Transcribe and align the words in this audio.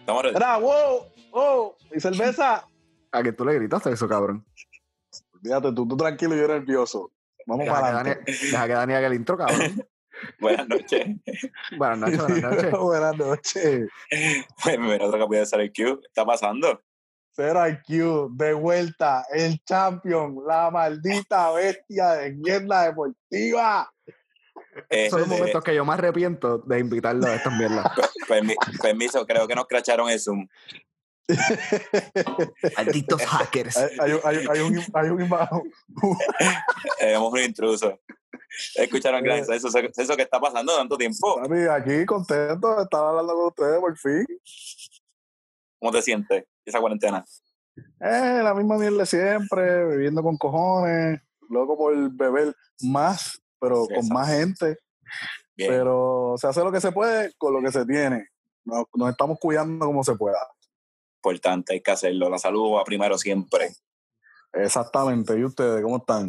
Estamos 0.00 0.22
ready. 0.22 0.36
Era, 0.36 0.56
wow, 0.58 1.06
wow, 1.32 1.74
mi 1.92 2.00
cerveza. 2.00 2.66
A 3.12 3.22
que 3.22 3.32
tú 3.32 3.44
le 3.44 3.54
gritaste 3.54 3.90
eso, 3.90 4.08
cabrón. 4.08 4.44
Fíjate, 5.42 5.72
tú, 5.72 5.86
tú 5.86 5.96
tranquilo 5.96 6.34
y 6.34 6.40
yo 6.40 6.48
nervioso. 6.48 7.12
Vamos 7.46 7.64
Deja 7.64 7.76
que, 7.76 7.80
para 7.80 8.00
adelante. 8.00 8.32
deja 8.32 8.66
que 8.66 8.72
Dani 8.72 8.94
haga 8.94 9.06
el 9.06 9.14
intro, 9.14 9.36
cabrón. 9.36 9.86
Buenas 10.40 10.68
noches. 10.68 11.06
Buenas 11.76 11.98
noches, 11.98 12.18
buenas 12.18 12.42
noches. 12.42 12.72
Buenas 12.78 13.18
noches. 13.18 13.88
Mira 14.78 15.04
otro 15.06 15.18
capítulo 15.18 15.38
de 15.38 15.46
Ser 15.46 15.72
Q. 15.72 16.00
¿Qué 16.00 16.06
está 16.08 16.24
pasando? 16.26 16.82
Cero 17.30 17.60
IQ, 17.68 18.30
de 18.32 18.52
vuelta, 18.52 19.24
el 19.32 19.62
champion, 19.64 20.38
la 20.44 20.72
maldita 20.72 21.52
bestia 21.52 22.14
de 22.14 22.32
mierda 22.32 22.86
deportiva. 22.86 23.88
Eh, 24.90 25.10
Son 25.10 25.20
los 25.20 25.28
eh, 25.28 25.32
momentos 25.32 25.62
que 25.64 25.74
yo 25.74 25.84
más 25.84 25.98
arrepiento 25.98 26.58
de 26.58 26.78
invitarlo 26.78 27.26
a 27.26 27.34
estas 27.34 27.52
mierdas. 27.56 27.84
permi- 28.28 28.56
permiso, 28.80 29.26
creo 29.26 29.46
que 29.46 29.54
nos 29.54 29.66
cracharon 29.66 30.08
el 30.10 30.20
Zoom. 30.20 30.46
Malditos 32.76 33.22
hackers. 33.26 33.76
Hay, 33.76 33.88
hay 34.00 34.12
un- 34.12 34.20
hay, 34.24 34.36
un- 34.38 34.50
hay 34.50 34.60
un, 34.60 34.84
hay 34.94 35.08
un 35.10 35.22
imagen. 35.22 35.72
Tenemos 36.98 37.32
un 37.32 37.38
intruso. 37.40 37.98
Escucharon 38.76 39.20
Eh. 39.26 39.28
que 39.28 39.38
eso, 39.40 39.52
eso, 39.68 39.78
eso 39.96 40.16
que 40.16 40.22
está 40.22 40.40
pasando 40.40 40.74
tanto 40.76 40.96
tiempo. 40.96 41.40
Aquí 41.70 42.04
contento 42.06 42.76
de 42.76 42.82
estar 42.82 43.04
hablando 43.04 43.34
con 43.34 43.46
ustedes 43.48 43.80
por 43.80 43.96
fin. 43.98 44.26
¿Cómo 45.80 45.92
te 45.92 46.02
sientes 46.02 46.44
esa 46.64 46.80
cuarentena? 46.80 47.24
Eh, 48.00 48.40
la 48.42 48.54
misma 48.54 48.76
mierda 48.78 48.98
de 48.98 49.06
siempre, 49.06 49.86
viviendo 49.86 50.22
con 50.22 50.36
cojones, 50.36 51.20
loco 51.48 51.76
por 51.76 51.94
beber 52.12 52.54
más, 52.82 53.40
pero 53.60 53.86
con 53.86 53.94
Exacto. 53.96 54.14
más 54.14 54.28
gente. 54.28 54.78
Bien. 55.56 55.70
Pero 55.70 56.34
se 56.36 56.46
hace 56.46 56.62
lo 56.62 56.70
que 56.72 56.80
se 56.80 56.92
puede 56.92 57.32
con 57.38 57.52
lo 57.52 57.60
que 57.60 57.72
se 57.72 57.84
tiene. 57.84 58.28
Nos, 58.64 58.84
nos 58.94 59.10
estamos 59.10 59.38
cuidando 59.40 59.86
como 59.86 60.04
se 60.04 60.14
pueda. 60.14 60.38
Importante, 61.22 61.72
hay 61.74 61.80
que 61.80 61.90
hacerlo. 61.90 62.28
La 62.30 62.38
salud 62.38 62.74
va 62.74 62.84
primero 62.84 63.18
siempre. 63.18 63.70
Exactamente. 64.52 65.38
¿Y 65.38 65.44
ustedes 65.44 65.82
cómo 65.82 65.96
están? 65.98 66.28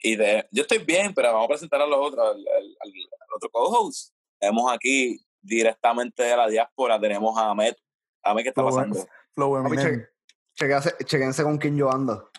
Y 0.00 0.16
de, 0.16 0.46
yo 0.52 0.62
estoy 0.62 0.78
bien, 0.78 1.12
pero 1.14 1.32
vamos 1.32 1.46
a 1.46 1.48
presentar 1.48 1.80
a 1.82 1.86
los 1.86 1.98
otros, 1.98 2.24
al, 2.24 2.36
al- 2.36 2.76
al- 2.80 2.92
al 3.20 3.28
otro 3.36 3.50
co-host. 3.50 4.12
Tenemos 4.38 4.72
aquí 4.72 5.20
directamente 5.42 6.22
de 6.22 6.36
la 6.36 6.46
diáspora, 6.48 7.00
tenemos 7.00 7.36
a 7.36 7.50
Ahmed. 7.50 7.74
Ahmed, 8.22 8.42
¿qué 8.44 8.48
está 8.50 8.62
pasando? 8.64 9.04
Flow 9.34 9.54
Papi, 9.54 9.74
Eminem. 9.74 10.00
che- 10.00 10.08
chequense, 10.54 10.94
chequense 11.04 11.42
con 11.42 11.58
quién 11.58 11.76
yo 11.76 11.90
ando. 11.90 12.30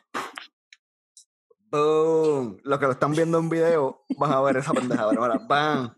Boom. 1.71 2.57
Los 2.63 2.79
que 2.79 2.85
lo 2.85 2.91
están 2.91 3.11
viendo 3.11 3.37
en 3.37 3.49
video 3.49 4.03
van 4.17 4.31
a 4.31 4.41
ver 4.41 4.57
esa 4.57 4.73
pendejada. 4.73 5.11
Mira, 5.11 5.37
bam. 5.47 5.93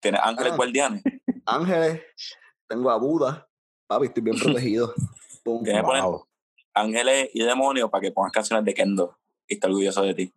¿Tienes 0.00 0.20
ángeles 0.22 0.52
Ah. 0.52 0.56
guardianes? 0.56 1.02
Ángeles. 1.44 2.02
Tengo 2.68 2.90
a 2.90 2.96
Buda. 2.98 3.48
Papi, 3.86 4.06
estoy 4.06 4.22
bien 4.22 4.38
protegido. 4.38 4.94
Boom. 5.44 5.62
Tienes 5.64 5.82
que 5.82 5.86
poner 5.86 6.02
Wow. 6.02 6.26
ángeles 6.74 7.30
y 7.34 7.42
demonios 7.44 7.90
para 7.90 8.02
que 8.02 8.12
pongas 8.12 8.32
canciones 8.32 8.64
de 8.64 8.74
Kendo. 8.74 9.16
Y 9.48 9.54
está 9.54 9.68
orgulloso 9.68 10.02
de 10.02 10.14
ti. 10.14 10.34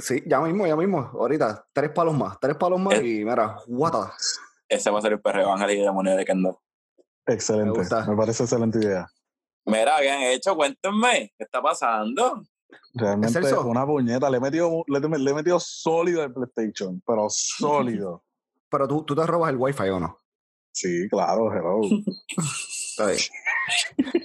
Sí, 0.00 0.22
ya 0.26 0.40
mismo, 0.40 0.66
ya 0.66 0.76
mismo. 0.76 0.98
Ahorita, 1.12 1.66
tres 1.72 1.90
palos 1.90 2.14
más. 2.14 2.38
Tres 2.40 2.56
palos 2.56 2.80
más 2.80 2.94
y 3.02 3.24
mira, 3.24 3.58
guata. 3.66 4.12
Ese 4.68 4.90
va 4.90 4.98
a 4.98 5.02
ser 5.02 5.12
el 5.12 5.20
perreo, 5.20 5.52
ángeles 5.52 5.76
y 5.76 5.80
demonios 5.80 6.16
de 6.16 6.24
Kendo. 6.24 6.62
Excelente. 7.26 7.70
Me 7.72 7.78
gusta. 7.78 8.04
Me 8.06 8.16
parece 8.16 8.42
excelente 8.44 8.78
idea. 8.78 9.06
Mira, 9.66 9.98
¿qué 10.00 10.10
han 10.10 10.22
hecho? 10.22 10.56
Cuéntenme, 10.56 11.32
¿qué 11.36 11.44
está 11.44 11.60
pasando? 11.62 12.42
Realmente 12.94 13.32
Celso? 13.32 13.66
una 13.66 13.86
puñeta. 13.86 14.28
Le 14.30 14.36
he 14.36 14.40
metido, 14.40 14.84
le, 14.86 15.00
le 15.00 15.30
he 15.30 15.34
metido 15.34 15.58
sólido 15.60 16.22
al 16.22 16.32
PlayStation, 16.32 17.02
pero 17.06 17.26
sólido. 17.30 18.22
Pero 18.70 18.88
tú, 18.88 19.04
tú 19.04 19.14
te 19.14 19.26
robas 19.26 19.50
el 19.50 19.58
wifi 19.58 19.88
o 19.90 20.00
no? 20.00 20.18
sí, 20.72 21.06
claro, 21.10 21.52
hello. 21.52 21.80
Está 22.38 23.06
bien. 23.08 23.18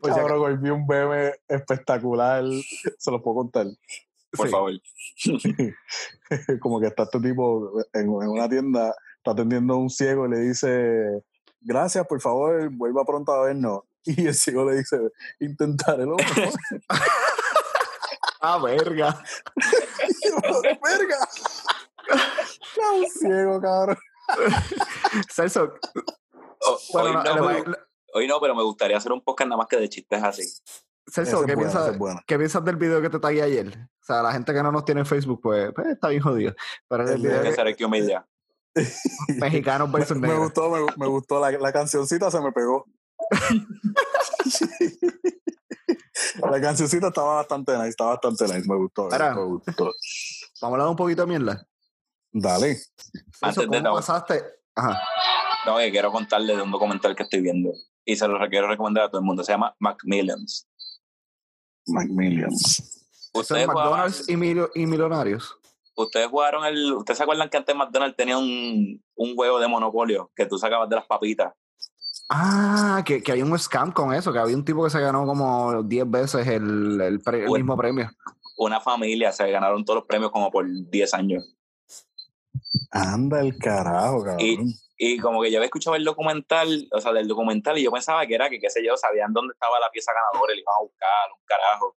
Pues 0.00 0.14
ya- 0.14 0.20
Cabrón, 0.22 0.40
hoy 0.44 0.56
vi 0.58 0.70
un 0.70 0.86
bebé 0.86 1.34
espectacular. 1.48 2.44
Se 2.98 3.10
los 3.10 3.22
puedo 3.22 3.36
contar. 3.36 3.66
Por 4.36 4.46
Sí. 4.46 4.52
favor. 4.52 4.72
Como 6.60 6.80
que 6.80 6.86
está 6.88 7.04
este 7.04 7.20
tipo 7.20 7.72
en, 7.92 8.02
en 8.02 8.28
una 8.28 8.48
tienda, 8.48 8.94
está 9.16 9.32
atendiendo 9.32 9.74
a 9.74 9.78
un 9.78 9.90
ciego 9.90 10.26
y 10.26 10.30
le 10.30 10.38
dice, 10.40 11.22
gracias, 11.60 12.06
por 12.06 12.20
favor, 12.20 12.68
vuelva 12.70 13.04
pronto 13.04 13.32
a 13.32 13.46
vernos. 13.46 13.82
Y 14.04 14.26
el 14.26 14.34
ciego 14.34 14.64
le 14.68 14.78
dice, 14.78 14.98
intentaré 15.40 16.04
lo 16.04 16.16
mejor. 16.16 16.48
Ah, 18.42 18.58
verga. 18.58 19.22
¡Verga! 20.82 21.18
Un 22.94 23.06
ciego, 23.10 23.60
cabrón. 23.60 23.98
Celso, 25.30 25.74
Oh, 26.62 26.78
bueno, 26.92 27.08
hoy, 27.08 27.14
no, 27.14 27.46
pero, 27.46 27.76
hoy 28.14 28.26
no, 28.28 28.40
pero 28.40 28.54
me 28.54 28.62
gustaría 28.62 28.96
hacer 28.96 29.12
un 29.12 29.22
podcast 29.22 29.48
nada 29.48 29.58
más 29.58 29.66
que 29.66 29.76
de 29.76 29.88
chistes 29.90 30.22
así. 30.22 30.42
Celso, 31.06 31.44
¿qué 31.44 31.54
buena, 31.54 31.70
piensas, 31.70 31.98
buena. 31.98 32.22
¿qué 32.26 32.38
piensas 32.38 32.64
del 32.64 32.76
video 32.76 33.02
que 33.02 33.10
te 33.10 33.18
tagué 33.18 33.42
ayer? 33.42 33.68
O 33.68 34.04
sea, 34.04 34.22
la 34.22 34.32
gente 34.32 34.52
que 34.54 34.62
no 34.62 34.72
nos 34.72 34.84
tiene 34.86 35.00
en 35.02 35.06
Facebook, 35.06 35.40
pues, 35.42 35.70
pues, 35.74 35.88
está 35.88 36.08
bien 36.08 36.22
jodido. 36.22 36.54
Pero 36.88 37.02
el 37.04 37.10
El 37.10 37.18
video 37.22 37.42
que 37.42 37.48
que- 37.50 37.54
ser 37.54 37.66
el 37.66 37.76
Q 37.76 37.88
Media. 37.90 38.26
mexicanos 39.38 39.90
versus 39.92 40.16
Me, 40.16 40.28
me 40.28 40.34
gustó, 40.36 40.70
me, 40.70 40.80
me 40.96 41.06
gustó. 41.06 41.40
La, 41.40 41.50
la 41.50 41.72
cancioncita 41.72 42.30
se 42.30 42.40
me 42.40 42.52
pegó. 42.52 42.86
la 46.50 46.60
cancioncita 46.60 47.08
estaba 47.08 47.36
bastante 47.36 47.72
nice, 47.76 47.88
estaba 47.90 48.10
bastante 48.18 48.44
nice. 48.44 48.68
Me 48.68 48.76
gustó, 48.76 49.06
me 49.08 49.12
Ahora. 49.14 49.34
gustó, 49.34 49.48
me 49.48 49.56
gustó. 49.76 49.84
Vamos 49.84 50.62
a 50.62 50.66
hablar 50.66 50.88
un 50.88 50.96
poquito 50.96 51.22
de 51.22 51.28
mierda. 51.38 51.66
Dale. 52.32 52.78
Antes 53.40 53.56
de 53.62 53.66
¿cómo 53.66 53.80
la- 53.80 53.92
pasaste? 53.92 54.42
Ajá. 54.74 55.00
No, 55.66 55.76
que 55.78 55.90
quiero 55.90 56.10
contarle 56.12 56.56
de 56.56 56.62
un 56.62 56.70
documental 56.70 57.14
que 57.14 57.24
estoy 57.24 57.40
viendo. 57.40 57.70
Y 58.04 58.16
se 58.16 58.26
lo 58.26 58.38
quiero 58.48 58.68
recomendar 58.68 59.04
a 59.04 59.08
todo 59.08 59.20
el 59.20 59.26
mundo. 59.26 59.44
Se 59.44 59.52
llama 59.52 59.74
Macmillions. 59.78 60.66
Macmillions. 61.86 62.78
Eso 63.32 63.32
es 63.32 63.40
Ustedes 63.50 63.66
McDonald's 63.66 64.28
y, 64.28 64.36
mil- 64.36 64.68
y 64.74 64.86
Millonarios. 64.86 65.56
Ustedes 65.96 66.28
jugaron 66.28 66.64
el. 66.64 66.92
¿Ustedes 66.94 67.18
se 67.18 67.24
acuerdan 67.24 67.48
que 67.50 67.58
antes 67.58 67.76
McDonald's 67.76 68.16
tenía 68.16 68.38
un, 68.38 69.02
un 69.16 69.36
juego 69.36 69.60
de 69.60 69.68
monopolio 69.68 70.30
que 70.34 70.46
tú 70.46 70.56
sacabas 70.58 70.88
de 70.88 70.96
las 70.96 71.06
papitas? 71.06 71.52
Ah, 72.32 73.02
que, 73.04 73.22
que 73.22 73.32
hay 73.32 73.42
un 73.42 73.58
scam 73.58 73.90
con 73.92 74.14
eso, 74.14 74.32
que 74.32 74.38
había 74.38 74.54
un 74.56 74.64
tipo 74.64 74.84
que 74.84 74.90
se 74.90 75.00
ganó 75.00 75.26
como 75.26 75.82
10 75.82 76.08
veces 76.08 76.46
el, 76.46 77.00
el, 77.00 77.20
pre- 77.20 77.42
el 77.42 77.48
Bueno. 77.48 77.64
mismo 77.64 77.76
premio. 77.76 78.08
Una 78.56 78.80
familia 78.80 79.32
se 79.32 79.50
ganaron 79.50 79.84
todos 79.84 79.98
los 80.00 80.06
premios 80.06 80.30
como 80.30 80.50
por 80.50 80.64
10 80.68 81.12
años. 81.14 81.56
Anda 82.92 83.40
el 83.40 83.56
carajo, 83.58 84.22
cabrón. 84.24 84.40
Y- 84.40 84.74
Y 85.02 85.18
como 85.18 85.40
que 85.40 85.50
yo 85.50 85.56
había 85.56 85.64
escuchado 85.64 85.96
el 85.96 86.04
documental, 86.04 86.86
o 86.92 87.00
sea, 87.00 87.10
del 87.14 87.26
documental, 87.26 87.78
y 87.78 87.82
yo 87.84 87.90
pensaba 87.90 88.26
que 88.26 88.34
era 88.34 88.50
que, 88.50 88.60
qué 88.60 88.68
sé 88.68 88.84
yo, 88.84 88.98
sabían 88.98 89.32
dónde 89.32 89.54
estaba 89.54 89.80
la 89.80 89.88
pieza 89.90 90.12
ganadora 90.12 90.52
y 90.52 90.56
le 90.56 90.60
iban 90.62 90.74
a 90.78 90.82
buscar, 90.82 91.32
un 91.34 91.44
carajo. 91.46 91.96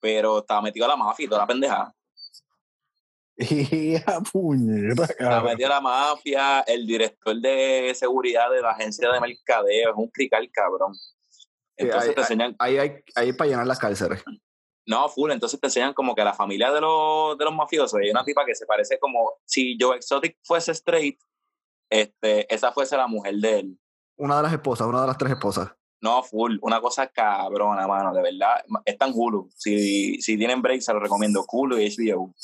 Pero 0.00 0.38
estaba 0.40 0.60
metido 0.60 0.88
la 0.88 0.96
mafia 0.96 1.24
y 1.24 1.28
toda 1.28 1.42
la 1.42 1.46
pendeja. 1.46 1.94
Y 3.38 3.96
a 3.96 4.20
puñeta, 4.32 5.06
cabrón. 5.08 5.44
metido 5.44 5.68
la 5.68 5.80
mafia, 5.80 6.60
el 6.60 6.86
director 6.86 7.36
de 7.36 7.92
seguridad 7.94 8.50
de 8.50 8.62
la 8.62 8.70
agencia 8.70 9.10
de 9.12 9.20
mercadeo, 9.20 9.90
es 9.90 9.96
un 9.96 10.08
crical 10.08 10.48
cabrón. 10.52 10.92
Entonces 11.76 12.08
ahí- 12.08 12.14
te 12.14 12.20
enseñan, 12.22 12.56
Ahí 12.58 12.78
hay, 12.78 12.88
ahí 13.14 13.26
hay 13.26 13.32
para 13.34 13.50
llenar 13.50 13.66
las 13.66 13.78
cárceles. 13.78 14.22
no, 14.86 15.06
full, 15.10 15.30
entonces 15.32 15.60
te 15.60 15.66
enseñan 15.66 15.92
como 15.92 16.14
que 16.14 16.24
la 16.24 16.32
familia 16.32 16.72
de 16.72 16.80
los, 16.80 17.36
de 17.36 17.44
los 17.44 17.54
mafiosos, 17.54 18.00
hay 18.02 18.10
una 18.10 18.24
tipa 18.24 18.46
que 18.46 18.54
se 18.54 18.64
parece 18.64 18.98
como 18.98 19.32
si 19.44 19.76
Joe 19.78 19.96
Exotic 19.96 20.38
fuese 20.42 20.72
straight, 20.72 21.18
este, 21.90 22.52
esa 22.54 22.72
fuese 22.72 22.96
la 22.96 23.06
mujer 23.06 23.34
de 23.34 23.58
él. 23.58 23.78
Una 24.16 24.38
de 24.38 24.44
las 24.44 24.52
esposas, 24.54 24.86
una 24.86 25.02
de 25.02 25.08
las 25.08 25.18
tres 25.18 25.32
esposas. 25.32 25.72
No, 26.00 26.22
full, 26.22 26.56
una 26.62 26.80
cosa 26.80 27.06
cabrona, 27.08 27.86
mano, 27.86 28.14
de 28.14 28.22
verdad. 28.22 28.64
Está 28.84 29.06
en 29.06 29.12
Hulu. 29.14 29.50
Si, 29.54 30.20
si 30.22 30.36
tienen 30.38 30.62
break, 30.62 30.80
se 30.80 30.92
lo 30.92 31.00
recomiendo. 31.00 31.44
Hulu 31.50 31.78
y 31.78 31.88
HBO. 31.90 32.34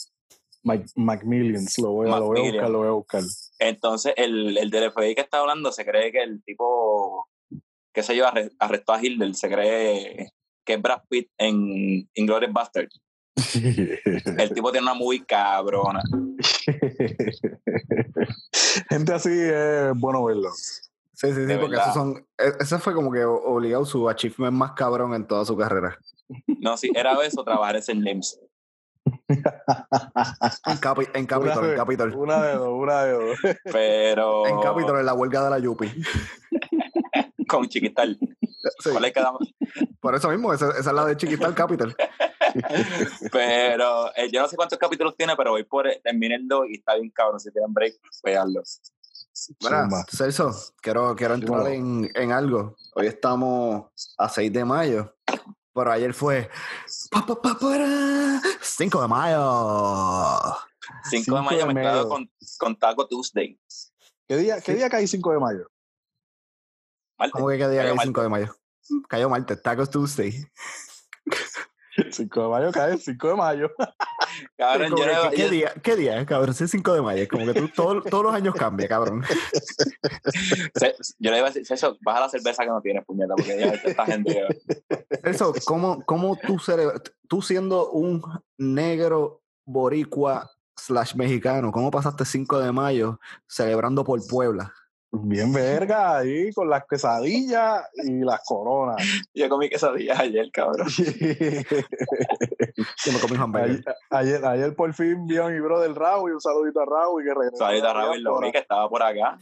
Mac- 0.63 0.87
Macmillions, 0.97 1.79
lo 1.79 1.91
voy, 1.93 2.09
a, 2.11 2.19
lo 2.19 2.27
voy 2.27 2.39
a 2.39 2.43
buscar, 2.53 2.71
lo 2.71 2.79
voy 2.79 2.89
a 2.89 2.93
buscar. 2.93 3.23
Entonces, 3.59 4.13
el, 4.17 4.57
el 4.59 4.71
del 4.71 4.91
FBI 4.93 5.15
que 5.15 5.21
está 5.23 5.39
hablando 5.41 5.73
se 5.73 5.85
cree 5.85 6.13
que 6.13 6.23
el 6.23 6.43
tipo, 6.45 7.29
qué 7.93 8.03
sé 8.03 8.17
yo, 8.17 8.27
arre- 8.27 8.53
arrestó 8.59 8.93
a 8.93 9.03
Hilder, 9.05 9.35
se 9.35 9.49
cree 9.51 10.31
que 10.65 10.73
es 10.75 10.83
Brad 10.83 11.03
Pitt 11.09 11.31
en 11.39 12.09
Inglourious 12.15 12.53
Bastard. 12.53 12.89
El 14.39 14.53
tipo 14.55 14.71
tiene 14.71 14.85
una 14.87 14.95
muy 14.95 15.21
cabrona. 15.25 16.03
Gente 18.89 19.13
así 19.13 19.31
es 19.33 19.93
bueno 19.97 20.25
verlo. 20.25 20.51
Sí, 21.15 21.29
sí, 21.29 21.35
sí, 21.35 21.41
De 21.43 21.59
porque 21.59 21.77
esos 21.77 21.95
son, 21.95 22.27
e- 22.39 22.53
ese 22.61 22.79
fue 22.79 22.95
como 22.95 23.11
que 23.13 23.25
obligado 23.25 23.85
su 23.85 24.09
achievement 24.09 24.57
más 24.57 24.73
cabrón 24.73 25.15
en 25.15 25.27
toda 25.27 25.45
su 25.45 25.57
carrera. 25.57 25.99
No, 26.61 26.77
sí, 26.77 26.91
era 26.95 27.13
eso, 27.25 27.45
trabajar 27.45 27.77
en. 27.87 28.03
James. 28.05 28.41
En, 30.67 30.79
Capi- 30.79 31.09
en 31.15 31.27
Capitol, 31.27 31.59
una, 31.59 31.65
en 31.67 31.71
de, 31.71 31.77
Capitol. 31.77 32.15
una 32.15 32.43
de 32.43 32.55
dos, 32.55 32.69
una 32.73 33.05
de 33.05 33.13
dos. 33.13 33.39
Pero 33.73 34.47
En 34.47 34.61
Capitol, 34.61 34.99
en 35.01 35.07
la 35.07 35.15
huelga 35.15 35.45
de 35.45 35.51
la 35.51 35.59
Yupi. 35.59 35.91
con 37.49 37.69
Chiquital. 37.69 38.19
Sí, 38.79 38.91
¿Cuál 38.91 39.05
es 39.07 39.13
cada 39.13 39.33
por 40.01 40.15
eso 40.15 40.29
mismo, 40.31 40.53
esa, 40.53 40.71
esa 40.71 40.79
es 40.91 40.93
la 40.93 41.05
de 41.07 41.17
Chiquistal 41.17 41.55
Capital. 41.55 41.95
pero 43.31 44.15
eh, 44.17 44.31
yo 44.31 44.41
no 44.43 44.49
sé 44.49 44.57
cuántos 44.57 44.79
capítulos 44.79 45.17
tiene, 45.17 45.35
pero 45.37 45.53
voy 45.53 45.65
por 45.65 45.87
terminé 46.03 46.35
el 46.37 46.49
2 46.49 46.67
y 46.71 46.75
está 46.75 46.95
bien 46.95 47.11
cabrón. 47.11 47.41
Si 47.41 47.51
tienen 47.53 47.73
break, 47.73 47.95
veanlo. 48.25 48.63
Mira. 49.61 49.89
Celso, 50.11 50.53
quiero, 50.81 51.17
quiero 51.17 51.35
entrar 51.35 51.67
en, 51.69 52.11
en 52.15 52.33
algo. 52.33 52.77
Hoy 52.95 53.07
estamos 53.07 53.87
a 54.19 54.29
6 54.29 54.53
de 54.53 54.65
mayo, 54.65 55.15
pero 55.75 55.91
ayer 55.93 56.13
fue 56.15 56.51
pa, 57.11 57.25
pa, 57.25 57.41
pa, 57.41 57.59
para, 57.59 58.41
5 58.61 59.03
de 59.03 59.09
mayo. 59.09 60.57
5 61.05 61.11
de 61.11 61.19
5 61.25 61.43
mayo 61.43 61.67
mezclado 61.67 62.09
con, 62.09 62.31
con 62.59 62.77
Taco 62.77 63.07
Tuesday. 63.09 63.59
¿Qué 64.29 64.37
día, 64.37 64.57
qué 64.61 64.73
Sí. 64.73 64.79
día 64.79 64.91
cae 64.91 65.07
5 65.07 65.33
de 65.33 65.39
mayo? 65.39 65.71
Martes. 67.19 67.33
¿Cómo 67.33 67.49
que 67.49 67.59
qué 67.59 67.69
día 67.69 67.83
cae 67.83 67.95
martes. 67.95 68.07
5 68.09 68.23
de 68.23 68.29
mayo? 68.29 68.57
Cayó 69.09 69.29
martes, 69.31 69.63
Tacos 69.63 69.91
Tuesday. 69.91 70.33
5 72.11 72.43
de 72.43 72.49
mayo 72.49 72.73
cae 72.73 72.93
el 72.93 73.01
5 73.01 73.29
de 73.29 73.35
mayo. 73.37 73.71
Cabrón, 74.57 74.95
que, 74.95 75.03
¿qué, 75.37 75.43
yo- 75.43 75.51
día, 75.51 75.75
¿Qué 75.83 75.97
día 75.97 76.21
es, 76.21 76.27
cabrón? 76.27 76.55
Sí, 76.55 76.65
es 76.65 76.71
5 76.71 76.95
de 76.95 77.03
mayo. 77.03 77.27
Como 77.29 77.47
que 77.47 77.55
tú 77.55 77.69
todo- 77.69 78.03
todos 78.03 78.25
los 78.25 78.35
años 78.35 78.55
cambia, 78.55 78.89
cabrón. 78.89 79.23
Yo 81.19 81.31
le 81.31 81.39
iba 81.39 81.47
a 81.47 81.51
decir, 81.51 81.67
Celso, 81.67 81.97
baja 82.03 82.21
la 82.21 82.29
cerveza 82.29 82.63
que 82.65 82.71
no 82.71 82.81
tienes, 82.81 83.05
puñeta, 83.05 83.35
porque 83.35 83.59
ya 83.59 83.67
esta 83.73 84.07
gente. 84.07 84.47
Eso, 85.25 85.53
¿cómo, 85.65 86.05
cómo 86.05 86.37
tú, 86.37 86.59
tú 87.29 87.43
siendo 87.43 87.91
un 87.91 88.23
negro 88.59 89.43
boricua 89.67 90.51
slash 90.77 91.15
mexicano, 91.15 91.71
cómo 91.73 91.91
pasaste 91.91 92.25
5 92.25 92.59
de 92.61 92.73
mayo 92.73 93.21
celebrando 93.47 94.05
por 94.05 94.21
Puebla? 94.27 94.73
Bien 95.15 95.53
verga 95.53 96.17
ahí 96.17 96.51
con 96.55 96.71
las 96.71 96.85
quesadillas 96.89 97.83
y 98.05 98.21
las 98.25 98.41
coronas. 98.47 98.97
Yo 99.35 99.49
comí 99.51 99.69
quesadillas 99.69 100.19
ayer, 100.19 100.51
cabrón. 100.51 100.89
Yo 103.05 103.13
me 103.13 103.19
comí 103.21 103.37
hamburger. 103.37 103.71
ayer, 103.71 103.85
ayer, 104.11 104.45
ayer 104.47 104.75
por 104.75 104.93
fin 104.95 105.27
vio 105.27 105.45
a 105.47 105.51
mi 105.51 105.61
brother 105.61 105.93
Raúl 105.95 106.31
y 106.31 106.35
un 106.35 106.41
saludito 106.41 106.81
a 106.81 106.87
Raúl 106.87 107.23
que 107.25 107.35
regresó. 107.35 107.57
Saludita 107.59 107.91
a 107.91 107.95
Raúl, 107.95 108.25
vi 108.43 108.53
que 108.53 108.59
estaba 108.59 108.89
por 108.89 109.03
acá. 109.03 109.39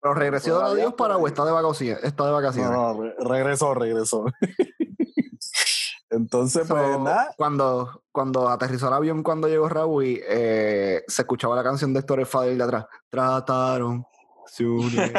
¿Pero 0.00 0.14
regresó 0.14 0.70
de 0.74 0.80
diáspora 0.80 1.14
por 1.16 1.24
o 1.24 1.26
está 1.28 1.44
de 1.44 1.52
vacaciones? 1.52 2.02
Está 2.02 2.24
de 2.24 2.32
vacaciones. 2.32 2.70
No, 2.70 2.94
no, 2.94 3.02
re- 3.02 3.14
regresó, 3.18 3.74
regresó. 3.74 4.24
Entonces, 6.10 6.66
So, 6.66 6.74
pues 6.74 6.98
nada. 6.98 7.32
cuando, 7.36 8.02
cuando 8.10 8.48
aterrizó 8.48 8.88
el 8.88 8.94
avión, 8.94 9.22
cuando 9.22 9.46
llegó 9.48 9.68
Raúl, 9.68 10.04
eh, 10.06 11.04
se 11.06 11.22
escuchaba 11.22 11.54
la 11.54 11.62
canción 11.62 11.92
de 11.92 12.00
Héctor 12.00 12.24
Father 12.26 12.56
de 12.56 12.64
atrás. 12.64 12.86
Trataron, 13.10 14.04
se 14.50 14.64
unieron, 14.64 15.12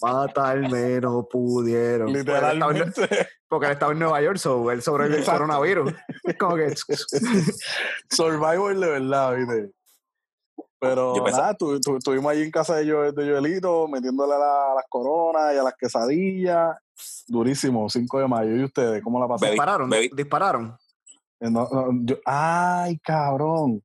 matarme 0.00 1.00
no 1.00 1.26
pudieron. 1.30 2.12
Porque 2.12 2.20
él, 2.20 2.28
estaba 2.28 2.52
en, 2.52 2.58
Literalmente, 2.78 3.28
porque 3.48 3.66
él 3.66 3.72
estaba 3.72 3.92
en 3.92 3.98
Nueva 3.98 4.22
York, 4.22 4.36
so, 4.38 4.70
él 4.70 4.82
sobrevivió 4.82 5.18
el 5.18 5.24
coronavirus. 5.24 5.92
Es 6.24 6.36
como 6.38 6.56
que... 6.56 6.74
Survivor 8.10 8.78
de 8.78 8.88
verdad, 8.88 9.34
¿viste? 9.36 9.70
Pero 10.80 11.14
nada, 11.38 11.54
tu- 11.54 11.80
tu- 11.80 11.96
estuvimos 11.96 12.30
allí 12.30 12.42
en 12.42 12.50
casa 12.50 12.76
de, 12.76 12.90
Joel, 12.90 13.14
de 13.14 13.30
Joelito, 13.30 13.88
metiéndole 13.88 14.34
a, 14.34 14.38
la- 14.38 14.72
a 14.72 14.74
las 14.74 14.84
coronas 14.88 15.54
y 15.54 15.58
a 15.58 15.62
las 15.62 15.74
quesadillas. 15.74 16.76
Durísimo, 17.26 17.88
5 17.88 18.18
de 18.20 18.28
mayo. 18.28 18.54
¿Y 18.56 18.64
ustedes 18.64 19.02
cómo 19.02 19.18
la 19.18 19.26
pasaron? 19.26 19.52
Dispararon, 19.52 19.90
dispararon. 20.14 20.76
Eh, 21.40 21.50
no, 21.50 21.68
no, 21.72 21.88
yo- 22.02 22.18
ay, 22.26 22.98
cabrón. 22.98 23.82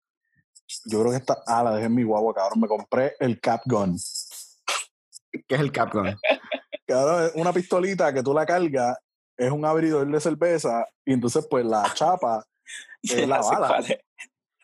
Yo 0.86 1.00
creo 1.00 1.12
que 1.12 1.18
esta. 1.18 1.42
Ah, 1.48 1.64
la 1.64 1.72
dejé 1.76 1.86
en 1.86 1.96
mi 1.96 2.04
guagua, 2.04 2.34
cabrón. 2.34 2.60
Me 2.60 2.68
compré 2.68 3.16
el 3.20 3.40
Cap 3.40 3.62
Gun. 3.66 3.98
Que 5.48 5.56
es 5.56 5.62
el 5.62 5.72
Capcom? 5.72 6.06
Cabrón, 6.88 7.26
es 7.26 7.32
una 7.36 7.54
pistolita 7.54 8.14
que 8.14 8.24
tú 8.24 8.34
la 8.34 8.46
cargas, 8.46 8.98
es 9.38 9.52
un 9.52 9.64
abridor 9.64 10.08
de 10.08 10.20
cerveza, 10.20 10.86
y 11.06 11.14
entonces, 11.14 11.46
pues 11.50 11.66
la 11.66 11.84
chapa 11.94 12.46
es 13.04 13.28
la 13.28 13.38
Ya 13.38 13.44
sé 13.44 13.56
bala. 13.56 13.86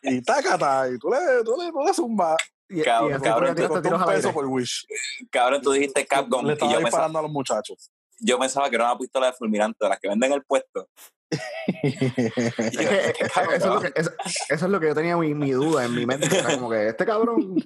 Y 0.02 0.22
tácata, 0.22 0.88
y 0.88 0.98
tú 0.98 1.10
le, 1.10 1.44
tú 1.44 1.56
le, 1.60 1.72
tú 1.72 1.84
le 1.84 1.94
zumbas. 1.94 2.36
Y, 2.68 2.82
Cabrón, 2.82 3.20
y 3.20 3.22
cabrón, 3.22 3.54
que 3.54 3.68
Te 3.68 3.80
tiras 3.80 4.00
un 4.00 4.06
peso 4.06 4.32
por 4.32 4.44
Wish. 4.46 4.86
Cabrón, 5.30 5.62
tú 5.62 5.70
dijiste 5.72 6.04
Capcom 6.04 6.44
Le 6.44 6.50
y 6.50 6.54
estaba 6.54 6.72
yo 6.72 6.78
pensaba, 6.78 6.88
disparando 6.88 7.18
a 7.20 7.22
los 7.22 7.30
muchachos. 7.30 7.90
yo 8.18 8.38
pensaba 8.38 8.68
que 8.68 8.74
era 8.74 8.86
una 8.86 8.98
pistola 8.98 9.26
de 9.28 9.32
fulminante, 9.34 9.78
de 9.80 9.88
las 9.88 10.00
que 10.00 10.08
venden 10.08 10.32
en 10.32 10.38
el 10.38 10.44
puesto. 10.44 10.88
Y 11.82 11.88
Es 11.88 12.72
yo, 12.72 12.80
que, 12.80 12.96
eh, 12.96 13.14
¿qué 13.18 13.28
cabrón, 13.28 13.54
eso, 13.54 13.66
es 13.68 13.74
lo 13.74 13.80
que, 13.80 14.00
eso, 14.00 14.10
eso 14.48 14.64
es 14.66 14.70
lo 14.70 14.80
que 14.80 14.86
yo 14.86 14.94
tenía 14.94 15.16
mi, 15.16 15.34
mi 15.34 15.50
duda 15.50 15.84
en 15.84 15.94
mi 15.94 16.06
mente. 16.06 16.26
Era 16.38 16.54
como 16.54 16.70
que 16.70 16.88
este 16.88 17.04
cabrón 17.04 17.56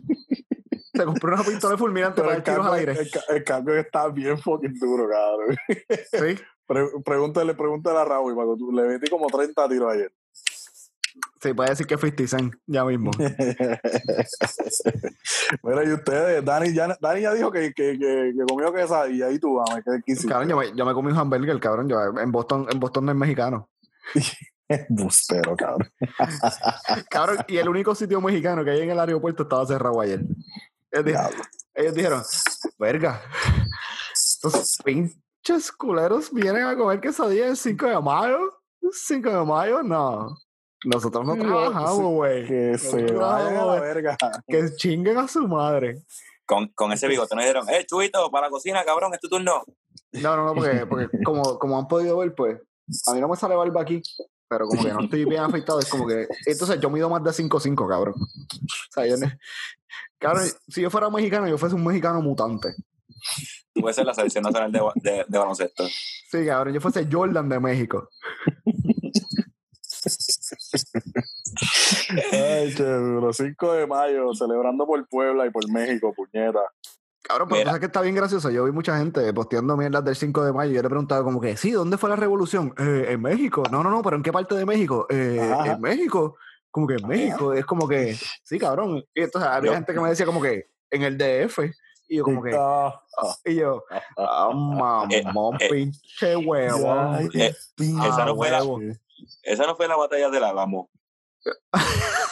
se 0.93 1.05
compró 1.05 1.35
una 1.35 1.43
pistola 1.45 1.77
fulminante 1.77 2.23
para 2.23 2.37
el 2.37 2.43
tiros 2.43 2.67
al 2.67 2.73
cambio, 2.73 2.91
aire. 2.93 3.03
el, 3.29 3.37
el 3.37 3.45
cambio 3.45 3.77
está 3.77 4.09
bien 4.09 4.39
fucking 4.39 4.79
duro, 4.79 5.09
cabrón. 5.09 5.57
Sí, 6.13 6.43
Pre- 6.67 6.91
pregúntale, 7.05 7.55
pregúntale 7.55 7.99
a 7.99 8.05
Raúl, 8.05 8.35
Paco, 8.37 8.57
tú 8.57 8.71
le 8.73 8.83
metí 8.85 9.11
como 9.11 9.27
30 9.27 9.69
tiros 9.69 9.93
ayer. 9.93 10.13
sí, 11.43 11.53
puede 11.53 11.71
decir 11.71 11.87
que 11.87 11.97
50 11.97 12.27
Cent 12.29 12.55
ya 12.67 12.85
mismo. 12.85 13.11
Mira, 15.63 15.85
y 15.85 15.93
ustedes, 15.93 16.45
Dani 16.45 16.73
ya, 16.73 16.97
Dani 17.01 17.21
ya 17.23 17.35
dijo 17.35 17.51
que, 17.51 17.73
que, 17.73 17.99
que, 17.99 18.33
que 18.37 18.45
comió 18.49 18.73
quesadilla 18.73 19.31
y 19.31 19.39
tú, 19.39 19.59
quedé 19.85 20.01
quisiste. 20.03 20.29
Cabrón, 20.29 20.49
yo 20.49 20.57
me, 20.57 20.73
yo 20.77 20.85
me 20.87 20.95
comí 20.95 21.11
un 21.11 21.19
hamburger, 21.19 21.59
cabrón. 21.61 21.89
Yo, 21.89 21.99
en 22.21 22.31
Boston, 22.33 22.67
en 22.71 22.79
Boston 22.81 23.07
no 23.07 23.13
es 23.13 23.19
mexicano. 23.19 23.69
Bustero, 24.89 25.57
cabrón. 25.57 25.91
Cabrón, 27.11 27.39
y 27.49 27.57
el 27.57 27.69
único 27.69 27.93
sitio 27.97 28.21
mexicano 28.21 28.65
que 28.65 28.71
hay 28.71 28.83
en 28.83 28.91
el 28.91 29.01
aeropuerto 29.01 29.43
estaba 29.43 29.67
cerrado 29.67 30.01
ayer. 30.01 30.21
Ellos, 30.93 31.05
di- 31.05 31.13
Diablo. 31.13 31.43
ellos 31.75 31.95
dijeron, 31.95 32.23
verga, 32.79 33.23
estos 34.13 34.77
pinches 34.85 35.73
culeros 35.77 36.33
vienen 36.33 36.65
a 36.65 36.77
comer 36.77 37.01
quesadilla 37.01 37.49
el 37.49 37.57
5 37.57 37.87
de 37.87 38.01
mayo. 38.01 38.39
5 38.93 39.31
de 39.31 39.45
mayo, 39.45 39.83
no. 39.83 40.37
Nosotros 40.85 41.25
no 41.27 41.37
trabajamos, 41.37 41.97
sí, 41.97 42.03
güey. 42.03 42.47
Que 42.47 42.79
se 42.79 43.03
Nosotros 43.03 43.21
vayan 43.21 43.57
a 43.57 43.65
la 43.67 43.81
verga. 43.81 44.17
Que 44.47 44.75
chinguen 44.77 45.19
a 45.19 45.29
su 45.29 45.47
madre. 45.47 46.03
Con, 46.47 46.69
con 46.69 46.91
ese 46.93 47.07
bigote 47.07 47.35
nos 47.37 47.45
dijeron, 47.45 47.69
eh, 47.69 47.85
Chuito, 47.87 48.31
para 48.31 48.47
la 48.47 48.51
cocina, 48.51 48.83
cabrón, 48.85 49.13
es 49.15 49.21
tu 49.21 49.29
turno. 49.29 49.63
No, 50.13 50.37
no, 50.37 50.45
no, 50.47 50.55
porque, 50.55 50.87
porque 50.87 51.23
como, 51.25 51.59
como 51.59 51.79
han 51.79 51.87
podido 51.87 52.17
ver, 52.19 52.35
pues, 52.35 52.59
a 53.07 53.13
mí 53.15 53.21
no 53.21 53.29
me 53.29 53.37
sale 53.37 53.55
barba 53.55 53.83
aquí, 53.83 54.03
pero 54.51 54.67
como 54.67 54.83
que 54.85 54.93
no 54.93 55.01
estoy 55.05 55.25
bien 55.25 55.43
afeitado, 55.43 55.79
es 55.79 55.89
como 55.89 56.07
que. 56.09 56.27
Entonces 56.45 56.81
yo 56.81 56.91
mido 56.91 57.09
más 57.09 57.23
de 57.23 57.31
5'5, 57.31 57.89
cabrón. 57.89 58.15
O 58.21 58.93
sea, 58.93 59.07
yo 59.07 59.17
ne- 59.17 59.39
Cabrón, 60.19 60.49
si 60.69 60.83
yo 60.83 60.91
fuera 60.91 61.09
mexicano, 61.09 61.47
yo 61.49 61.57
fuese 61.57 61.77
un 61.77 61.85
mexicano 61.85 62.21
mutante. 62.21 62.75
Tú 63.73 63.81
puedes 63.81 63.95
ser 63.97 64.05
la 64.05 64.13
selección 64.13 64.43
nacional 64.43 64.73
de, 64.73 64.81
de, 64.97 65.25
de 65.27 65.39
baloncesto. 65.39 65.87
Sí, 65.87 66.45
cabrón, 66.45 66.75
yo 66.75 66.81
fuese 66.81 67.07
Jordan 67.11 67.49
de 67.49 67.61
México. 67.61 68.09
Ay, 72.33 72.75
qué 72.75 72.83
duro. 72.83 73.33
5 73.33 73.73
de 73.73 73.87
mayo, 73.87 74.35
celebrando 74.35 74.87
por 74.87 75.07
Puebla 75.09 75.47
y 75.47 75.51
por 75.51 75.69
México, 75.71 76.13
puñeta. 76.15 76.61
Cabrón, 77.31 77.49
pero 77.49 77.59
Mira. 77.61 77.71
sabes 77.71 77.81
que 77.81 77.87
está 77.87 78.01
bien 78.01 78.15
gracioso. 78.17 78.51
Yo 78.51 78.65
vi 78.65 78.73
mucha 78.73 78.99
gente 78.99 79.33
posteando 79.33 79.77
mierdas 79.77 80.05
del 80.05 80.17
5 80.17 80.45
de 80.45 80.53
mayo 80.53 80.73
y 80.73 80.75
yo 80.75 80.83
le 80.83 80.89
preguntaba 80.89 81.23
como 81.23 81.41
que, 81.41 81.57
sí, 81.57 81.71
¿dónde 81.71 81.97
fue 81.97 82.11
la 82.11 82.17
revolución? 82.17 82.75
"Eh, 82.77 83.07
en 83.11 83.23
México. 83.23 83.63
No, 83.71 83.83
no, 83.85 83.91
no, 83.91 84.03
pero 84.03 84.17
¿en 84.17 84.23
qué 84.23 84.33
parte 84.33 84.55
de 84.57 84.67
México? 84.67 85.07
"Eh, 85.11 85.39
en 85.67 85.81
México. 85.81 86.37
Como 86.73 86.87
que 86.87 86.95
en 86.95 87.07
México. 87.09 87.53
Es 87.53 87.65
como 87.65 87.87
que, 87.89 88.15
sí, 88.43 88.59
cabrón. 88.59 89.05
Y 89.15 89.23
entonces 89.23 89.49
había 89.51 89.71
Yo- 89.71 89.75
gente 89.77 89.93
que 89.95 90.01
me 90.01 90.09
decía 90.09 90.27
como 90.27 90.41
que, 90.43 90.69
en 90.91 91.03
el 91.03 91.17
DF. 91.19 91.73
Y 92.09 92.17
yo 92.17 92.25
como 92.25 92.43
que, 92.43 92.51
Ah, 92.59 92.93
y 93.45 93.55
yo, 93.57 93.85
ah, 94.17 94.51
mamón, 94.53 95.57
eh, 95.61 95.69
pinche 95.71 96.35
ay, 96.35 97.29
Eh, 97.35 97.55
pinche 97.77 98.09
esa 98.09 98.25
no 98.25 98.35
fue 98.35 98.51
la- 98.51 98.65
huevo. 98.65 98.81
Esa 99.45 99.67
no 99.67 99.77
fue 99.77 99.87
la 99.87 99.95
batalla 99.97 100.29
del 100.31 100.43
Álamo. 100.43 100.91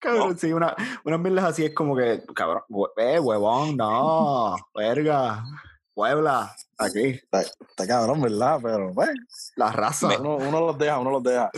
Cabrón, 0.00 0.38
sí, 0.38 0.52
una, 0.52 0.74
unas 1.04 1.20
mierdas 1.20 1.44
así 1.44 1.64
es 1.64 1.74
como 1.74 1.94
que, 1.94 2.24
cabrón, 2.34 2.62
eh, 2.96 3.18
huevón, 3.20 3.76
no, 3.76 4.56
verga, 4.74 5.44
Puebla, 5.92 6.54
aquí, 6.78 7.00
Está, 7.08 7.42
está 7.42 7.86
cabrón, 7.86 8.22
¿verdad? 8.22 8.58
Pero, 8.62 8.94
bueno, 8.94 9.12
la 9.56 9.70
raza. 9.72 10.08
Me- 10.08 10.16
uno, 10.16 10.36
uno 10.36 10.60
los 10.60 10.78
deja, 10.78 10.98
uno 10.98 11.10
los 11.10 11.22
deja. 11.22 11.50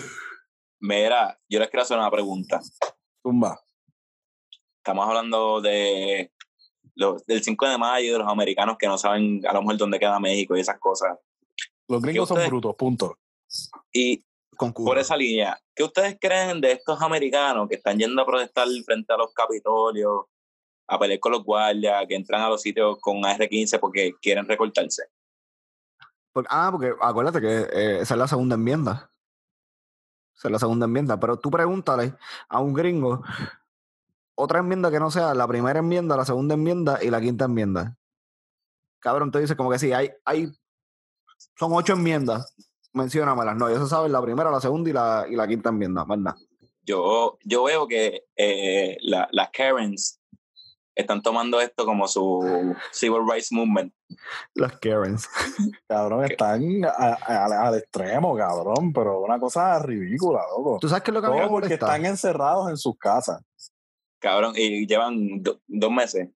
Mira, 0.80 1.38
yo 1.48 1.60
les 1.60 1.68
quiero 1.70 1.82
hacer 1.82 1.96
una 1.96 2.10
pregunta. 2.10 2.60
Tumba. 3.22 3.60
Estamos 4.78 5.06
hablando 5.06 5.60
de 5.60 6.32
los, 6.96 7.24
del 7.24 7.44
5 7.44 7.68
de 7.68 7.78
mayo, 7.78 8.12
de 8.14 8.18
los 8.18 8.28
americanos 8.28 8.76
que 8.76 8.88
no 8.88 8.98
saben 8.98 9.40
a 9.46 9.52
lo 9.52 9.60
mejor 9.60 9.76
dónde 9.76 10.00
queda 10.00 10.18
México 10.18 10.56
y 10.56 10.60
esas 10.60 10.80
cosas. 10.80 11.16
Los 11.86 12.02
gringos 12.02 12.28
son 12.28 12.44
brutos, 12.48 12.74
punto. 12.74 13.16
Y 13.92 14.24
por 14.84 14.98
esa 14.98 15.16
línea, 15.16 15.58
¿qué 15.74 15.82
ustedes 15.82 16.16
creen 16.20 16.60
de 16.60 16.72
estos 16.72 17.00
americanos 17.02 17.68
que 17.68 17.76
están 17.76 17.98
yendo 17.98 18.20
a 18.22 18.26
protestar 18.26 18.68
frente 18.84 19.12
a 19.12 19.16
los 19.16 19.32
capitolios, 19.32 20.24
a 20.86 20.98
pelear 20.98 21.20
con 21.20 21.32
los 21.32 21.44
guardias, 21.44 22.04
que 22.08 22.14
entran 22.14 22.42
a 22.42 22.48
los 22.48 22.60
sitios 22.60 22.98
con 23.00 23.24
AR-15 23.24 23.78
porque 23.80 24.14
quieren 24.20 24.46
recortarse? 24.46 25.04
Porque- 26.32 26.48
ah, 26.50 26.68
porque 26.70 26.92
acuérdate 27.00 27.40
que 27.40 27.60
eh, 27.72 27.98
esa 28.00 28.14
es 28.14 28.18
la 28.18 28.28
segunda 28.28 28.54
enmienda. 28.54 29.10
Esa 30.36 30.48
es 30.48 30.52
la 30.52 30.58
segunda 30.58 30.86
enmienda. 30.86 31.18
Pero 31.20 31.38
tú 31.38 31.50
pregúntale 31.50 32.14
a 32.48 32.60
un 32.60 32.72
gringo 32.72 33.22
otra 34.34 34.60
enmienda 34.60 34.90
que 34.90 34.98
no 34.98 35.10
sea 35.10 35.34
la 35.34 35.46
primera 35.46 35.78
enmienda, 35.80 36.16
la 36.16 36.24
segunda 36.24 36.54
enmienda 36.54 36.98
y 37.02 37.10
la 37.10 37.20
quinta 37.20 37.44
enmienda. 37.44 37.96
Cabrón, 38.98 39.30
tú 39.30 39.38
dices 39.38 39.56
como 39.56 39.70
que 39.70 39.78
sí, 39.78 39.92
hay, 39.92 40.10
hay, 40.24 40.52
son 41.58 41.72
ocho 41.72 41.92
enmiendas. 41.92 42.54
Menciónamelas. 42.92 43.56
No, 43.56 43.68
eso 43.68 43.86
sabes 43.86 44.10
la 44.10 44.20
primera, 44.22 44.50
la 44.50 44.60
segunda 44.60 44.90
y 44.90 44.92
la, 44.92 45.26
y 45.30 45.34
la 45.36 45.46
quinta 45.48 45.70
enmienda, 45.70 46.04
¿verdad? 46.04 46.34
Yo, 46.84 47.38
yo 47.44 47.64
veo 47.64 47.86
que 47.86 48.24
eh, 48.36 48.96
la- 49.02 49.28
las 49.32 49.50
Karens 49.50 50.18
están 50.94 51.22
tomando 51.22 51.60
esto 51.60 51.86
como 51.86 52.06
su 52.06 52.74
civil 52.90 53.22
rights 53.26 53.50
movement. 53.52 53.94
Las 54.54 54.76
Karens. 54.78 55.26
Cabrón, 55.88 56.24
están 56.24 56.84
a- 56.84 57.16
a- 57.24 57.68
al 57.68 57.78
extremo, 57.78 58.36
cabrón, 58.36 58.92
pero 58.92 59.20
una 59.20 59.38
cosa 59.38 59.78
ridícula, 59.78 60.42
loco. 60.56 60.78
¿Tú 60.80 60.88
sabes 60.88 61.02
qué 61.02 61.10
es 61.10 61.14
lo 61.14 61.22
que 61.22 61.28
Todo 61.28 61.48
porque 61.48 61.74
están 61.74 62.04
encerrados 62.04 62.68
en 62.68 62.76
sus 62.76 62.98
casas. 62.98 63.40
Cabrón, 64.20 64.52
y 64.56 64.86
llevan 64.86 65.42
do- 65.42 65.60
dos 65.66 65.90
meses. 65.90 66.28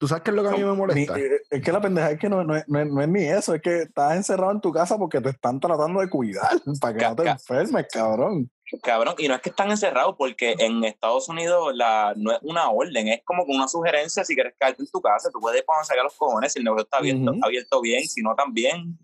¿Tú 0.00 0.08
sabes 0.08 0.24
qué 0.24 0.30
es 0.30 0.36
lo 0.36 0.42
que 0.42 0.48
a 0.48 0.52
mí 0.52 0.64
me 0.64 0.70
Ni- 0.70 0.76
molesta? 0.76 1.18
eh, 1.18 1.42
es 1.50 1.60
que 1.62 1.72
la 1.72 1.80
pendeja 1.82 2.10
es 2.12 2.18
que 2.18 2.30
no, 2.30 2.42
no 2.42 2.56
es- 2.56 2.66
no 2.66 2.80
es- 2.80 2.86
no 2.90 3.02
es 3.02 3.08
ni 3.08 3.22
eso, 3.24 3.54
es 3.54 3.60
que 3.60 3.82
estás 3.82 4.16
encerrado 4.16 4.50
en 4.50 4.62
tu 4.62 4.72
casa 4.72 4.96
porque 4.96 5.20
te 5.20 5.28
están 5.28 5.60
tratando 5.60 6.00
de 6.00 6.08
cuidar 6.08 6.48
para 6.80 6.94
que 6.94 7.00
Ca- 7.00 7.10
no 7.10 7.16
te 7.16 7.28
enfermes, 7.28 7.86
cabrón. 7.92 8.50
Cabrón, 8.82 9.14
y 9.18 9.28
no 9.28 9.34
es 9.34 9.42
que 9.42 9.50
están 9.50 9.70
encerrados 9.70 10.14
porque 10.16 10.54
en 10.58 10.84
Estados 10.84 11.28
Unidos 11.28 11.72
la, 11.74 12.14
no 12.16 12.32
es 12.32 12.38
una 12.42 12.70
orden, 12.70 13.08
es 13.08 13.20
como 13.26 13.42
una 13.44 13.68
sugerencia 13.68 14.24
si 14.24 14.34
quieres 14.34 14.54
quedarte 14.58 14.82
en 14.82 14.88
tu 14.88 15.02
casa, 15.02 15.28
tú 15.30 15.38
puedes 15.38 15.64
cuando 15.66 15.84
sacar 15.84 16.04
los 16.04 16.16
cojones 16.16 16.52
si 16.54 16.60
el 16.60 16.64
negocio 16.64 16.84
está 16.84 16.96
abierto, 16.96 17.32
Ujú. 17.32 17.40
abierto 17.42 17.80
bien, 17.82 18.02
si 18.08 18.22
no 18.22 18.34
también, 18.34 18.96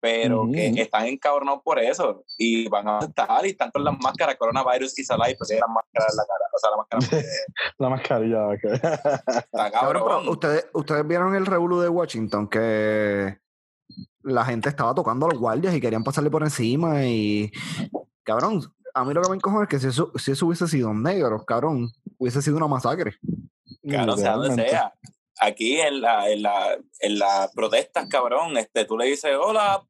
pero 0.00 0.48
que 0.52 0.80
están 0.80 1.06
encabronados 1.06 1.60
por 1.62 1.78
eso 1.78 2.24
y 2.36 2.68
van 2.68 2.86
a 2.88 2.98
estar 3.00 3.44
y 3.44 3.50
están 3.50 3.70
con 3.70 3.82
las 3.84 3.98
máscaras 3.98 4.36
coronavirus 4.36 4.98
y 4.98 5.02
alive, 5.12 5.36
pues 5.36 5.50
las 5.50 5.68
máscaras 5.68 6.12
en 6.12 6.16
la 6.16 6.24
cara, 6.26 6.44
o 6.54 6.58
sea, 6.58 6.70
la 6.70 6.76
máscara 6.76 7.26
La 7.78 7.88
mascarilla. 7.88 8.58
que- 8.58 8.74
está 8.74 9.70
Cabrón, 9.70 10.02
cabrón. 10.02 10.18
pero 10.20 10.30
ustedes, 10.32 10.66
ustedes 10.72 11.06
vieron 11.06 11.34
el 11.34 11.46
revuelo 11.46 11.80
de 11.80 11.88
Washington 11.88 12.48
que 12.48 13.38
la 14.22 14.44
gente 14.44 14.68
estaba 14.68 14.94
tocando 14.94 15.26
a 15.26 15.30
los 15.30 15.38
guardias 15.40 15.74
y 15.74 15.80
querían 15.80 16.04
pasarle 16.04 16.30
por 16.30 16.42
encima 16.42 17.04
y 17.04 17.50
cabrón, 18.22 18.60
a 18.94 19.04
mí 19.04 19.14
lo 19.14 19.22
que 19.22 19.30
me 19.30 19.36
encojona 19.36 19.64
es 19.64 19.68
que 19.68 19.78
si 19.78 19.88
eso, 19.88 20.12
si 20.16 20.32
eso 20.32 20.46
hubiese 20.46 20.66
sido 20.68 20.92
negro, 20.94 21.44
cabrón, 21.44 21.88
hubiese 22.18 22.42
sido 22.42 22.56
una 22.56 22.66
masacre. 22.68 23.14
Cabrón, 23.88 24.18
sea 24.18 24.32
donde 24.34 24.68
sea. 24.68 24.92
Aquí 25.40 25.80
en 25.80 26.00
la, 26.00 26.28
en 26.30 26.42
la, 26.42 26.76
en 27.00 27.18
las 27.18 27.52
protestas, 27.52 28.08
cabrón, 28.08 28.56
este, 28.56 28.84
tú 28.84 28.96
le 28.98 29.06
dices 29.06 29.32
hola, 29.40 29.82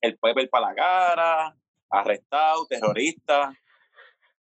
el 0.00 0.18
pepper 0.18 0.48
para 0.50 0.68
la 0.68 0.74
cara, 0.74 1.56
arrestado, 1.90 2.66
terrorista. 2.66 3.54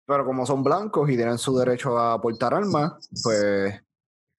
Pero 0.05 0.25
como 0.25 0.45
son 0.45 0.63
blancos 0.63 1.09
y 1.09 1.15
tienen 1.15 1.37
su 1.37 1.57
derecho 1.57 1.97
a 1.97 2.19
portar 2.19 2.53
armas, 2.53 2.93
pues 3.23 3.81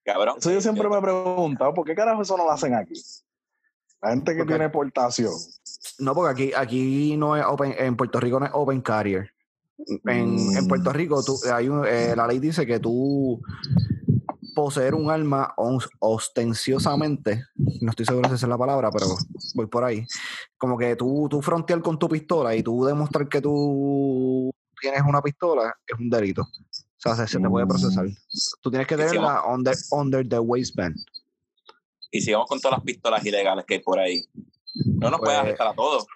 Cabrón. 0.04 0.34
Eso 0.38 0.50
yo 0.50 0.60
siempre 0.60 0.88
me 0.88 0.98
he 0.98 1.00
preguntado, 1.00 1.72
¿por 1.72 1.86
qué 1.86 1.94
carajo 1.94 2.22
eso 2.22 2.36
no 2.36 2.44
lo 2.44 2.50
hacen 2.50 2.74
aquí? 2.74 2.94
La 4.02 4.10
gente 4.10 4.32
que 4.32 4.38
Porque- 4.38 4.54
tiene 4.54 4.68
portación. 4.68 5.32
no, 6.00 6.12
porque 6.14 6.30
aquí, 6.32 6.52
aquí 6.56 7.16
no 7.16 7.36
es 7.36 7.44
open, 7.46 7.74
en 7.78 7.96
Puerto 7.96 8.18
Rico 8.18 8.40
no 8.40 8.46
es 8.46 8.52
open 8.52 8.82
carrier. 8.82 9.30
En, 10.04 10.56
en 10.56 10.66
Puerto 10.68 10.92
Rico 10.92 11.22
tú, 11.24 11.38
hay 11.52 11.68
un- 11.68 11.86
eh, 11.86 12.14
la 12.16 12.26
ley 12.26 12.40
dice 12.40 12.66
que 12.66 12.80
tú 12.80 13.40
poseer 14.54 14.94
un 14.94 15.10
arma 15.10 15.52
os- 15.56 15.88
ostenciosamente, 15.98 17.44
no 17.80 17.90
estoy 17.90 18.06
seguro 18.06 18.28
si 18.28 18.34
esa 18.36 18.46
es 18.46 18.50
la 18.50 18.58
palabra, 18.58 18.90
pero 18.90 19.06
voy 19.54 19.66
por 19.66 19.84
ahí, 19.84 20.06
como 20.58 20.76
que 20.78 20.96
tú, 20.96 21.26
tú 21.30 21.40
frontear 21.42 21.80
con 21.82 21.98
tu 21.98 22.08
pistola 22.08 22.54
y 22.54 22.62
tú 22.62 22.84
demostrar 22.84 23.28
que 23.28 23.40
tú 23.40 24.50
tienes 24.80 25.02
una 25.06 25.22
pistola 25.22 25.74
es 25.86 25.98
un 25.98 26.10
delito. 26.10 26.42
O 26.42 26.48
sea, 27.02 27.14
se, 27.16 27.26
se 27.26 27.38
te 27.40 27.48
puede 27.48 27.66
procesar. 27.66 28.06
Tú 28.60 28.70
tienes 28.70 28.86
que 28.86 28.96
tenerla 28.96 29.42
under, 29.46 29.74
under 29.90 30.28
the 30.28 30.38
waistband. 30.38 30.94
Y 32.10 32.20
sigamos 32.20 32.46
con 32.48 32.60
todas 32.60 32.78
las 32.78 32.84
pistolas 32.84 33.24
ilegales 33.26 33.64
que 33.66 33.74
hay 33.74 33.80
por 33.80 33.98
ahí. 33.98 34.22
No 34.86 35.10
nos 35.10 35.18
puede 35.20 35.32
Pues- 35.34 35.46
arrestar 35.46 35.66
a 35.68 35.74
todos. 35.74 36.06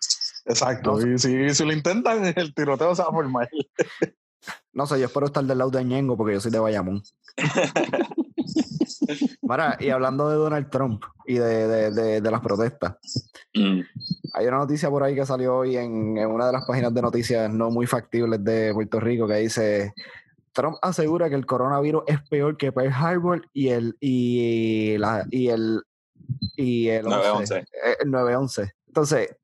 Exacto. 0.45 1.05
Y 1.05 1.19
si, 1.19 1.55
si 1.55 1.65
lo 1.65 1.73
intentan, 1.73 2.25
el 2.37 2.55
tiroteo 2.55 2.95
se 2.95 3.03
va 3.03 3.09
a 3.09 3.13
formar. 3.13 3.49
No 4.73 4.87
sé, 4.87 4.99
yo 5.01 5.07
espero 5.07 5.27
estar 5.27 5.45
del 5.45 5.59
lado 5.59 5.71
de 5.71 5.85
Ñengo 5.85 6.17
porque 6.17 6.35
yo 6.35 6.41
soy 6.41 6.51
de 6.51 6.59
Bayamón. 6.59 7.03
Mira, 9.43 9.77
y 9.81 9.91
hablando 9.91 10.29
de 10.29 10.37
Donald 10.37 10.71
Trump 10.71 11.03
y 11.27 11.35
de, 11.35 11.69
de- 11.69 11.91
de- 11.91 12.21
de 12.21 12.31
las 12.31 12.41
protestas, 12.41 12.97
Mm. 13.55 13.81
hay 14.35 14.47
una 14.49 14.59
noticia 14.59 14.91
por 14.91 15.03
ahí 15.03 15.15
que 15.15 15.25
salió 15.25 15.57
hoy 15.57 15.77
en, 15.77 16.19
en 16.19 16.27
una 16.31 16.47
de 16.47 16.53
las 16.53 16.67
páginas 16.67 16.93
de 16.93 17.01
noticias 17.01 17.51
no 17.51 17.71
muy 17.71 17.87
factibles 17.87 18.43
de 18.45 18.71
Puerto 18.75 19.01
Rico 19.01 19.27
que 19.27 19.37
dice 19.37 19.95
Trump 20.53 20.77
asegura 20.83 21.31
que 21.31 21.37
el 21.37 21.47
coronavirus 21.47 22.03
es 22.07 22.21
peor 22.29 22.59
que 22.59 22.71
Pearl 22.71 22.93
Harbor 22.93 23.49
y 23.55 23.69
el 23.69 23.97
y 23.99 24.99
la 24.99 25.25
y 25.31 25.49
el 25.49 25.83
y 26.57 26.89
el 26.89 27.07
9/11. 27.07 27.57
eh, 27.63 27.97
el 28.01 28.11
911. 28.11 28.73
Entonces, 28.89 29.37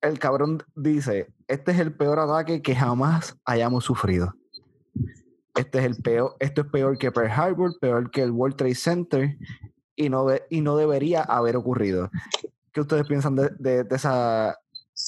el 0.00 0.18
cabrón 0.18 0.62
dice, 0.74 1.26
este 1.46 1.72
es 1.72 1.78
el 1.78 1.92
peor 1.94 2.18
ataque 2.20 2.62
que 2.62 2.74
jamás 2.74 3.36
hayamos 3.44 3.84
sufrido. 3.84 4.32
Este 5.58 5.78
es 5.80 5.84
el 5.84 5.96
peor, 5.96 6.36
esto 6.38 6.60
es 6.60 6.66
peor 6.68 6.96
que 6.98 7.10
Pearl 7.10 7.30
Harbor, 7.30 7.72
peor 7.80 8.10
que 8.10 8.22
el 8.22 8.30
World 8.30 8.56
Trade 8.56 8.74
Center 8.76 9.36
y 9.96 10.08
no, 10.08 10.24
de- 10.26 10.44
y 10.50 10.60
no 10.60 10.76
debería 10.76 11.22
haber 11.22 11.56
ocurrido. 11.56 12.10
¿Qué 12.72 12.80
ustedes 12.80 13.06
piensan 13.08 13.34
de, 13.34 13.50
de, 13.58 13.82
de 13.82 13.96
esa, 13.96 14.56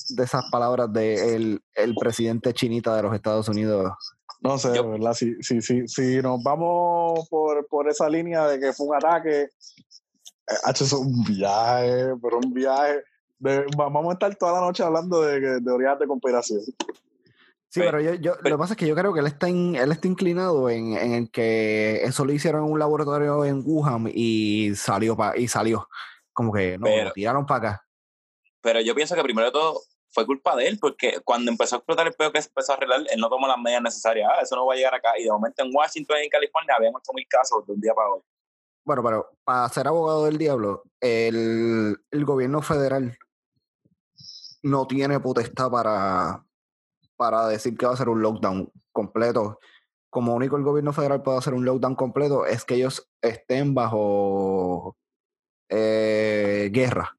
de 0.09 0.25
esas 0.25 0.43
palabras 0.51 0.93
del 0.93 1.63
el 1.75 1.95
presidente 1.95 2.53
chinita 2.53 2.97
de 2.97 3.03
los 3.03 3.15
Estados 3.15 3.49
Unidos? 3.49 3.93
No 4.41 4.59
sé, 4.59 4.75
Yo- 4.75 4.91
¿verdad? 4.91 5.13
Si, 5.15 5.35
si, 5.43 5.61
si, 5.63 5.87
si 5.87 6.21
nos 6.21 6.43
vamos 6.43 7.29
por, 7.29 7.67
por 7.69 7.89
esa 7.89 8.09
línea 8.09 8.47
de 8.49 8.59
que 8.59 8.73
fue 8.73 8.87
un 8.89 8.97
ataque, 8.97 9.43
eh, 9.43 9.49
H, 10.65 10.83
es 10.85 10.93
un 10.93 11.23
viaje, 11.25 12.15
pero 12.21 12.39
un 12.39 12.53
viaje. 12.53 13.03
de- 13.39 13.67
va- 13.79 13.89
vamos 13.89 14.11
a 14.11 14.13
estar 14.15 14.35
toda 14.35 14.55
la 14.55 14.61
noche 14.63 14.83
hablando 14.83 15.23
de, 15.23 15.41
que- 15.41 15.47
de 15.47 15.61
teorías 15.61 15.99
de 15.99 16.07
conspiración. 16.09 16.61
Sí, 17.73 17.81
Pe- 17.81 17.87
pero 17.87 18.01
yo, 18.01 18.15
yo- 18.15 18.35
lo 18.43 18.51
que 18.51 18.59
pasa 18.59 18.75
es 18.75 18.77
que 18.79 18.87
yo 18.87 18.95
creo 18.97 19.13
que 19.15 19.21
él 19.21 19.27
está, 19.27 19.49
in- 19.49 19.77
él 19.77 19.93
está 19.93 20.09
inclinado 20.09 20.69
en, 20.69 20.95
en 20.97 21.13
el 21.15 21.31
que 21.31 22.03
eso 22.03 22.25
lo 22.25 22.33
hicieron 22.33 22.65
en 22.67 22.73
un 22.73 22.79
laboratorio 22.79 23.45
en 23.45 23.63
Wuhan 23.65 24.11
y 24.13 24.75
salió 24.75 25.17
pa- 25.17 25.37
y 25.37 25.47
salió. 25.49 25.89
Como 26.33 26.53
que 26.53 26.77
no, 26.79 26.85
Pero- 26.87 27.05
lo 27.05 27.13
tiraron 27.13 27.47
para 27.47 27.71
acá. 27.71 27.87
Pero 28.61 28.81
yo 28.81 28.95
pienso 28.95 29.15
que 29.15 29.23
primero 29.23 29.47
de 29.47 29.53
todo 29.53 29.81
fue 30.13 30.27
culpa 30.27 30.57
de 30.57 30.67
él, 30.67 30.79
porque 30.81 31.21
cuando 31.25 31.51
empezó 31.51 31.77
a 31.77 31.79
explotar 31.79 32.07
el 32.09 32.13
pedo 32.15 32.33
que 32.33 32.43
se 32.43 32.49
empezó 32.49 32.73
a 32.73 32.75
arreglar, 32.75 33.03
él 33.09 33.21
no 33.21 33.29
tomó 33.29 33.47
las 33.47 33.57
medidas 33.59 33.83
necesarias. 33.83 34.29
Ah, 34.35 34.41
eso 34.43 34.57
no 34.57 34.67
va 34.67 34.75
a 34.75 34.77
llegar 34.77 34.95
acá. 34.95 35.17
Y 35.19 35.25
de 35.25 35.31
momento 35.31 35.63
en 35.65 35.71
Washington 35.73 36.17
y 36.21 36.25
en 36.25 36.31
California 36.31 36.75
habían 36.77 36.93
8.000 36.93 37.27
casos 37.29 37.65
de 37.67 37.73
un 37.73 37.81
día 37.81 37.95
para 37.95 38.11
otro. 38.11 38.27
Bueno, 38.85 39.03
pero 39.05 39.31
para 39.45 39.69
ser 39.69 39.87
abogado 39.87 40.25
del 40.25 40.37
diablo, 40.39 40.83
el, 41.01 41.97
el 42.11 42.25
gobierno 42.25 42.61
federal 42.63 43.17
no 44.63 44.87
tiene 44.87 45.21
potestad 45.21 45.71
para, 45.71 46.45
para 47.21 47.47
decir 47.49 47.77
que 47.77 47.85
va 47.85 47.93
a 47.93 47.95
hacer 47.97 48.09
un 48.09 48.23
lockdown 48.23 48.73
completo. 48.93 49.59
Como 50.09 50.35
único 50.35 50.57
el 50.57 50.63
gobierno 50.63 50.95
federal 50.95 51.23
puede 51.23 51.37
hacer 51.37 51.53
un 51.53 51.67
lockdown 51.67 51.95
completo 51.95 52.47
es 52.47 52.65
que 52.65 52.77
ellos 52.77 53.11
estén 53.21 53.75
bajo 53.75 54.97
eh, 55.69 56.71
guerra. 56.73 57.15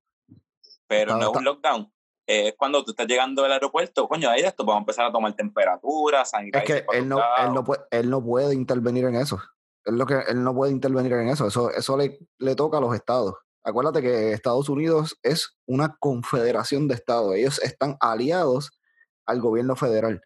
Pero 0.88 1.18
no 1.18 1.30
es 1.30 1.38
un 1.38 1.44
lockdown. 1.44 1.94
Eh, 2.26 2.48
Es 2.48 2.56
cuando 2.58 2.84
tú 2.84 2.92
estás 2.92 3.06
llegando 3.06 3.46
al 3.46 3.52
aeropuerto, 3.52 4.08
coño, 4.08 4.28
ahí 4.28 4.42
esto, 4.42 4.66
vamos 4.66 4.80
a 4.80 4.82
empezar 4.82 5.06
a 5.06 5.12
tomar 5.12 5.36
temperatura, 5.36 6.24
Es 6.24 6.30
sanitizer 6.32 6.64
que 6.64 6.98
él 6.98 7.08
no, 7.08 7.20
él, 7.38 7.54
no 7.54 7.64
puede, 7.64 7.84
él 7.92 8.10
no 8.10 8.24
puede 8.24 8.56
intervenir 8.56 9.06
en 9.06 9.18
eso. 9.18 9.40
Es 9.86 9.94
lo 9.94 10.08
que 10.08 10.16
él 10.28 10.44
no 10.44 10.56
puede 10.56 10.72
intervenir 10.72 11.14
en 11.14 11.30
eso. 11.30 11.46
Eso, 11.46 11.70
eso 11.70 11.96
le, 11.96 12.18
le 12.40 12.56
toca 12.56 12.80
a 12.80 12.82
los 12.82 12.96
estados. 12.96 13.36
Acuérdate 13.64 14.02
que 14.02 14.34
Estados 14.34 14.68
Unidos 14.68 15.20
es 15.22 15.56
una 15.68 15.96
confederación 16.00 16.88
de 16.88 16.96
estados. 16.96 17.36
Ellos 17.36 17.62
están 17.62 17.98
aliados 18.00 18.72
al 19.32 19.42
gobierno 19.42 19.76
federal. 19.76 20.22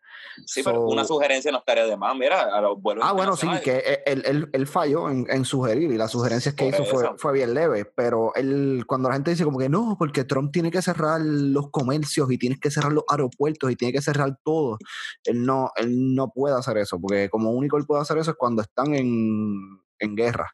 Sí, 0.45 0.61
pero 0.63 0.81
una 0.87 1.05
sugerencia 1.05 1.51
no 1.51 1.59
estaría 1.59 1.85
de 1.85 1.95
más. 1.95 2.15
Mira, 2.17 2.41
a 2.53 2.59
los 2.59 2.81
vuelos 2.81 3.05
Ah, 3.07 3.13
bueno, 3.13 3.37
sí, 3.37 3.47
que 3.63 4.01
él, 4.05 4.23
él- 4.25 4.49
él 4.51 4.67
falló 4.67 5.09
en, 5.09 5.25
en 5.29 5.45
sugerir 5.45 5.91
y 5.91 5.97
las 5.97 6.11
sugerencias 6.11 6.53
que 6.55 6.65
Por 6.65 6.73
hizo 6.73 6.85
fue, 6.85 7.03
eso. 7.03 7.15
fue 7.17 7.33
bien 7.33 7.53
leve, 7.53 7.85
pero 7.85 8.33
él, 8.35 8.83
cuando 8.87 9.07
la 9.07 9.15
gente 9.15 9.31
dice 9.31 9.45
como 9.45 9.59
que 9.59 9.69
no, 9.69 9.95
porque 9.97 10.23
Trump 10.25 10.51
tiene 10.51 10.71
que 10.71 10.81
cerrar 10.81 11.21
los 11.21 11.69
comercios 11.71 12.29
y 12.31 12.37
tiene 12.37 12.57
que 12.59 12.69
cerrar 12.71 12.91
los 12.91 13.05
aeropuertos 13.07 13.71
y 13.71 13.75
tiene 13.75 13.93
que 13.93 14.01
cerrar 14.01 14.37
todo, 14.43 14.77
él 15.23 15.45
no, 15.45 15.71
él 15.77 16.13
no 16.15 16.29
puede 16.31 16.55
hacer 16.57 16.77
eso, 16.79 16.99
porque 16.99 17.29
como 17.29 17.51
único 17.51 17.77
él 17.77 17.85
puede 17.85 18.01
hacer 18.01 18.17
eso 18.17 18.31
es 18.31 18.37
cuando 18.37 18.61
están 18.61 18.93
en, 18.93 19.55
en 19.99 20.15
guerra. 20.15 20.51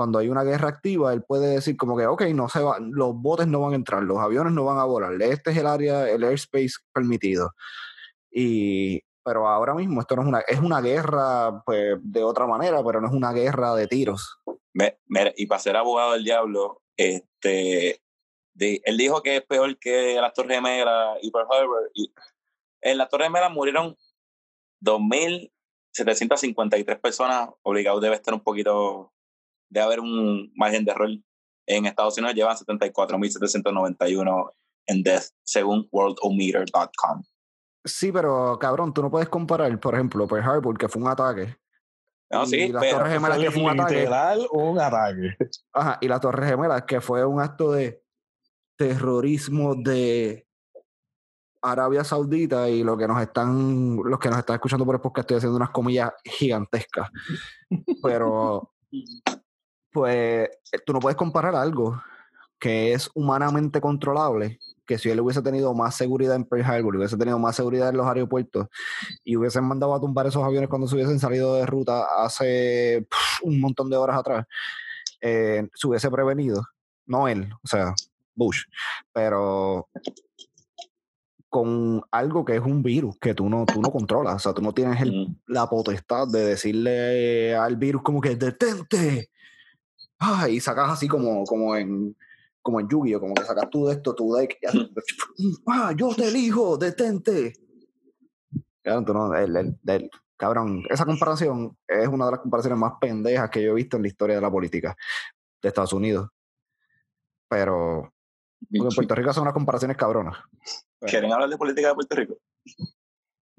Cuando 0.00 0.18
hay 0.18 0.30
una 0.30 0.44
guerra 0.44 0.70
activa, 0.70 1.12
él 1.12 1.22
puede 1.22 1.56
decir 1.56 1.76
como 1.76 1.94
que, 1.94 2.06
ok, 2.06 2.22
no 2.32 2.48
se 2.48 2.62
va, 2.62 2.78
los 2.80 3.14
botes 3.14 3.46
no 3.46 3.60
van 3.60 3.74
a 3.74 3.76
entrar, 3.76 4.02
los 4.02 4.16
aviones 4.16 4.54
no 4.54 4.64
van 4.64 4.78
a 4.78 4.84
volar, 4.84 5.12
este 5.20 5.50
es 5.50 5.58
el 5.58 5.66
área, 5.66 6.08
el 6.08 6.24
airspace 6.24 6.76
permitido. 6.90 7.50
Y, 8.30 9.02
pero 9.22 9.46
ahora 9.46 9.74
mismo 9.74 10.00
esto 10.00 10.16
no 10.16 10.22
es 10.22 10.28
una, 10.28 10.40
es 10.40 10.58
una 10.58 10.80
guerra 10.80 11.62
pues, 11.66 11.98
de 12.00 12.24
otra 12.24 12.46
manera, 12.46 12.82
pero 12.82 13.02
no 13.02 13.08
es 13.08 13.12
una 13.12 13.34
guerra 13.34 13.74
de 13.74 13.88
tiros. 13.88 14.38
Me- 14.72 14.96
y 15.36 15.44
para 15.44 15.58
ser 15.58 15.76
abogado 15.76 16.12
del 16.12 16.24
diablo, 16.24 16.80
este, 16.96 18.00
él 18.58 18.96
dijo 18.96 19.22
que 19.22 19.36
es 19.36 19.42
peor 19.42 19.78
que 19.78 20.14
las 20.18 20.32
Torres 20.32 20.56
Gemelas 20.56 21.18
y 21.20 21.30
Pearl 21.30 21.46
Harbor. 21.50 21.90
Y 21.92 22.10
en 22.80 22.96
las 22.96 23.10
Torres 23.10 23.26
Gemelas 23.26 23.52
murieron 23.52 23.98
2.753 24.82 27.00
personas. 27.00 27.50
Obligados 27.62 28.00
debe 28.00 28.14
estar 28.14 28.34
un 28.34 28.40
poquito, 28.40 29.12
debe 29.70 29.86
haber 29.86 30.00
un 30.00 30.52
margen 30.54 30.84
de 30.84 30.92
error. 30.92 31.10
En 31.66 31.86
Estados 31.86 32.18
Unidos 32.18 32.34
llevan 32.34 32.56
74.791 32.56 34.52
and 34.88 35.04
death, 35.04 35.24
según 35.44 35.88
worldometer.com. 35.92 37.22
Sí, 37.84 38.12
pero 38.12 38.58
cabrón, 38.58 38.92
tú 38.92 39.02
no 39.02 39.10
puedes 39.10 39.28
comparar, 39.28 39.78
por 39.80 39.94
ejemplo, 39.94 40.26
Pearl 40.26 40.44
Harbor, 40.44 40.76
que 40.76 40.88
fue 40.88 41.00
un 41.00 41.08
ataque. 41.08 41.56
No, 42.30 42.44
y 42.44 42.46
sí, 42.46 42.68
las 42.68 42.82
pero 42.82 42.98
Torres 42.98 43.12
Gemelas, 43.12 43.38
que 43.38 43.50
fue 43.50 43.62
un 43.62 43.80
ataque. 43.80 44.08
Un 44.52 44.78
ataque. 44.78 45.36
Ajá, 45.72 45.98
y 46.00 46.08
las 46.08 46.20
Torres 46.20 46.50
Gemelas, 46.50 46.82
que 46.82 47.00
fue 47.00 47.24
un 47.24 47.40
acto 47.40 47.72
de 47.72 48.02
terrorismo 48.76 49.74
de 49.74 50.46
Arabia 51.62 52.04
Saudita 52.04 52.68
y 52.68 52.82
lo 52.82 52.96
que 52.96 53.08
nos 53.08 53.20
están, 53.20 53.96
los 53.96 54.18
que 54.18 54.28
nos 54.28 54.38
están 54.38 54.54
escuchando 54.54 54.84
por 54.86 54.94
el 54.94 55.00
podcast, 55.00 55.24
estoy 55.24 55.36
haciendo 55.38 55.56
unas 55.56 55.70
comillas 55.70 56.12
gigantescas. 56.24 57.10
Pero, 58.02 58.72
pues, 59.92 60.48
tú 60.86 60.92
no 60.92 61.00
puedes 61.00 61.16
comparar 61.16 61.54
algo 61.54 62.00
que 62.58 62.92
es 62.92 63.10
humanamente 63.14 63.80
controlable, 63.80 64.58
que 64.86 64.98
si 64.98 65.08
él 65.08 65.20
hubiese 65.20 65.40
tenido 65.40 65.72
más 65.72 65.94
seguridad 65.94 66.36
en 66.36 66.44
Pearl 66.44 66.64
Harbor, 66.64 66.96
hubiese 66.96 67.16
tenido 67.16 67.38
más 67.38 67.56
seguridad 67.56 67.88
en 67.88 67.96
los 67.96 68.06
aeropuertos 68.06 68.66
y 69.24 69.36
hubiesen 69.36 69.64
mandado 69.64 69.94
a 69.94 70.00
tumbar 70.00 70.26
esos 70.26 70.42
aviones 70.42 70.68
cuando 70.68 70.86
se 70.86 70.94
hubiesen 70.94 71.18
salido 71.18 71.54
de 71.54 71.64
ruta 71.64 72.04
hace 72.18 73.06
pff, 73.08 73.42
un 73.44 73.60
montón 73.60 73.88
de 73.88 73.96
horas 73.96 74.18
atrás, 74.18 74.46
eh, 75.20 75.66
se 75.74 75.86
hubiese 75.86 76.10
prevenido. 76.10 76.62
No 77.06 77.28
él, 77.28 77.50
o 77.62 77.66
sea, 77.66 77.94
Bush, 78.34 78.64
pero 79.12 79.88
con 81.48 82.02
algo 82.12 82.44
que 82.44 82.54
es 82.56 82.62
un 82.62 82.82
virus 82.82 83.16
que 83.20 83.34
tú 83.34 83.48
no, 83.48 83.66
tú 83.66 83.80
no 83.82 83.90
controlas, 83.90 84.36
o 84.36 84.38
sea, 84.38 84.52
tú 84.54 84.62
no 84.62 84.72
tienes 84.72 85.00
el, 85.00 85.12
Mm. 85.12 85.36
la 85.48 85.68
potestad 85.68 86.28
de 86.28 86.44
decirle 86.44 87.56
al 87.56 87.76
virus 87.76 88.02
como 88.02 88.20
que 88.20 88.36
detente. 88.36 89.30
Ah, 90.20 90.48
y 90.48 90.60
sacas 90.60 90.90
así 90.90 91.08
como, 91.08 91.44
como 91.44 91.74
en 91.76 92.16
como 92.62 92.78
en 92.78 92.88
Yu-Gi-Oh, 92.88 93.20
como 93.20 93.32
que 93.34 93.42
sacas 93.44 93.70
tú 93.70 93.86
de 93.86 93.94
esto, 93.94 94.14
tu 94.14 94.34
deck, 94.34 94.58
y 94.60 94.66
haces, 94.66 94.90
ah, 95.66 95.94
yo 95.96 96.14
te 96.14 96.28
elijo, 96.28 96.76
detente. 96.76 97.54
Tú 98.82 99.14
no, 99.14 99.34
el- 99.34 99.56
el- 99.56 99.78
el- 99.86 100.10
cabrón, 100.36 100.82
esa 100.90 101.06
comparación 101.06 101.76
es 101.88 102.06
una 102.08 102.26
de 102.26 102.30
las 102.32 102.40
comparaciones 102.40 102.78
más 102.78 102.92
pendejas 103.00 103.48
que 103.48 103.62
yo 103.62 103.70
he 103.70 103.74
visto 103.74 103.96
en 103.96 104.02
la 104.02 104.08
historia 104.08 104.36
de 104.36 104.42
la 104.42 104.50
política 104.50 104.94
de 105.62 105.68
Estados 105.68 105.94
Unidos. 105.94 106.28
Pero 107.48 108.12
porque 108.60 108.76
en 108.88 108.94
Puerto 108.94 109.14
Rico 109.14 109.30
hacen 109.30 109.42
unas 109.42 109.54
comparaciones 109.54 109.96
cabronas. 109.96 110.36
¿Quieren 111.00 111.32
hablar 111.32 111.48
de 111.48 111.56
política 111.56 111.88
de 111.88 111.94
Puerto 111.94 112.14
Rico? 112.16 112.34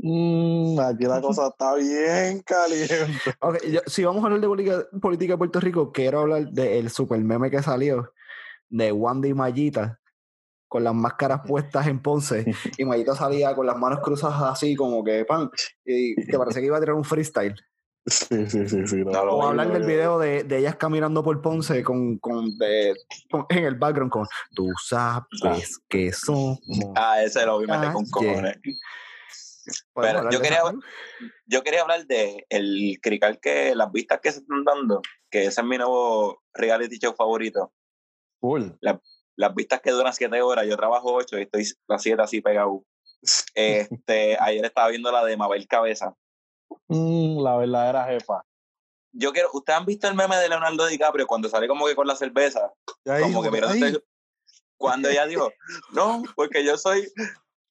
Mm, 0.04 0.80
aquí 0.80 1.04
la 1.06 1.22
cosa 1.22 1.48
está 1.52 1.76
bien 1.76 2.42
caliente. 2.42 3.36
Ok, 3.40 3.58
yo- 3.70 3.82
si 3.86 4.04
vamos 4.04 4.24
a 4.24 4.26
hablar 4.28 4.42
de 4.42 4.48
política, 4.48 4.86
política 5.02 5.34
de 5.34 5.38
Puerto 5.38 5.60
Rico, 5.60 5.92
quiero 5.92 6.22
hablar 6.22 6.50
del 6.50 6.90
super 6.90 7.20
meme 7.20 7.52
que 7.52 7.62
salió 7.62 8.12
de 8.70 8.92
Wanda 8.92 9.28
y 9.28 9.34
Mayita 9.34 10.00
con 10.68 10.84
las 10.86 10.94
máscaras 10.96 11.42
puestas 11.46 11.86
en 11.88 12.02
Ponce 12.02 12.46
y 12.78 12.86
Mayita 12.86 13.14
salía 13.16 13.54
con 13.54 13.66
las 13.68 13.78
manos 13.78 14.00
cruzadas 14.00 14.42
así 14.54 14.76
como 14.76 15.04
que 15.04 15.26
pan 15.26 15.50
y 15.86 16.16
que 16.26 16.38
parece 16.38 16.62
que 16.62 16.68
iba 16.68 16.78
a 16.78 16.80
tirar 16.80 16.96
un 16.96 17.04
freestyle. 17.04 17.56
Sí, 18.08 18.48
sí, 18.48 18.68
sí, 18.68 18.88
sí. 18.88 18.96
No 19.06 19.22
O 19.22 19.44
hablar 19.46 19.72
del 19.72 19.84
vi. 19.84 19.90
video 19.94 20.18
de, 20.18 20.44
de 20.44 20.58
ellas 20.58 20.76
caminando 20.78 21.22
por 21.24 21.40
Ponce 21.42 21.84
con, 21.84 22.18
con, 22.18 22.58
de- 22.58 22.96
con- 23.30 23.46
en 23.50 23.66
el 23.66 23.76
background 23.76 24.12
con 24.12 24.26
tú 24.56 24.70
sabes 24.84 25.80
que 25.88 26.12
somos. 26.12 26.58
Ah, 26.96 27.22
ese 27.22 27.46
lo 27.46 27.60
vi 27.60 27.68
con 27.68 27.76
Ah, 27.76 27.94
cojones. 28.10 28.58
¿Podemos 29.94 30.22
Pero 30.24 30.32
yo 30.32 30.42
quería-? 30.42 30.64
Yo 31.46 31.64
quería 31.64 31.82
hablar 31.82 32.06
de 32.06 32.46
el 32.50 33.00
crical 33.02 33.40
que, 33.40 33.76
las 33.76 33.92
vistas 33.92 34.20
que 34.22 34.32
se 34.32 34.40
están 34.40 34.64
dando, 34.64 35.02
que 35.30 35.46
ese 35.46 35.62
es 35.62 35.68
mi 35.68 35.78
nuevo 35.78 36.42
reality 36.54 36.98
show 36.98 37.14
favorito. 37.14 37.72
Las 39.36 39.56
vistas 39.56 39.82
que 39.82 39.92
duran 39.92 40.14
siete 40.14 40.42
horas, 40.42 40.66
yo 40.68 40.76
trabajo 40.78 41.14
ocho 41.14 41.38
y 41.38 41.44
estoy 41.44 41.66
las 41.88 42.02
siete 42.02 42.22
así 42.22 42.42
pegado. 42.42 42.84
Este, 43.54 44.36
ayer 44.40 44.66
estaba 44.66 44.88
viendo 44.88 45.12
la 45.12 45.24
de 45.24 45.38
Mabel 45.38 45.68
Cabeza. 45.68 46.16
Mm, 46.88 47.44
la 47.44 47.56
verdadera 47.56 48.06
jefa. 48.06 48.44
Yo 49.14 49.32
quiero, 49.32 49.50
¿ustedes 49.54 49.78
han 49.78 49.86
visto 49.86 50.08
el 50.08 50.16
meme 50.16 50.38
de 50.38 50.50
Leonardo 50.50 50.88
DiCaprio 50.88 51.28
cuando 51.28 51.48
sale 51.48 51.68
como 51.68 51.86
que 51.86 51.94
con 51.94 52.08
la 52.08 52.16
cerveza? 52.16 52.74
Ahí, 53.06 53.22
como 53.22 53.44
que 53.44 53.52
mirando 53.52 54.02
cuando 54.82 55.08
ella 55.08 55.26
dijo, 55.28 55.54
no, 55.92 56.24
porque 56.36 56.66
yo 56.66 56.78
soy 56.78 57.08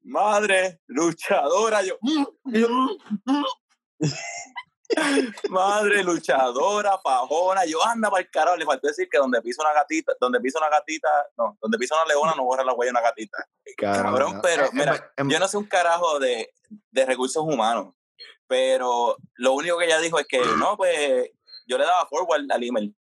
madre, 0.02 0.80
luchadora, 0.86 1.82
yo, 1.82 1.96
"Mm", 2.00 2.24
"Mm, 2.44 2.88
mm". 3.26 3.44
madre, 5.50 6.02
luchadora, 6.02 6.98
fajona, 6.98 7.64
yo 7.64 7.84
anda 7.84 8.10
para 8.10 8.22
el 8.22 8.30
carajo, 8.30 8.56
le 8.56 8.64
faltó 8.64 8.88
decir 8.88 9.08
que 9.10 9.18
donde 9.18 9.40
pisa 9.40 9.62
una 9.62 9.72
gatita, 9.72 10.12
donde 10.20 10.40
pisa 10.40 10.58
una 10.58 10.68
gatita, 10.68 11.08
no, 11.36 11.56
donde 11.60 11.78
pisa 11.78 11.94
una 11.94 12.06
leona 12.06 12.34
no 12.34 12.44
borra 12.44 12.64
la 12.64 12.72
huella 12.72 12.88
de 12.88 12.98
una 12.98 13.00
gatita. 13.02 13.38
Cabrón, 13.76 14.40
pero 14.42 14.64
Eh, 14.66 14.70
mira, 14.72 15.12
em- 15.16 15.28
yo 15.30 15.38
no 15.38 15.46
sé 15.48 15.56
un 15.56 15.66
carajo 15.66 16.18
de, 16.18 16.52
de 16.90 17.06
recursos 17.06 17.42
humanos, 17.44 17.94
pero 18.48 19.16
lo 19.34 19.52
único 19.52 19.78
que 19.78 19.84
ella 19.86 19.98
dijo 20.00 20.18
es 20.18 20.26
que, 20.26 20.40
no, 20.58 20.76
pues 20.76 21.30
yo 21.66 21.78
le 21.78 21.84
daba 21.84 22.06
forward 22.08 22.50
al 22.50 22.62
email. 22.64 22.94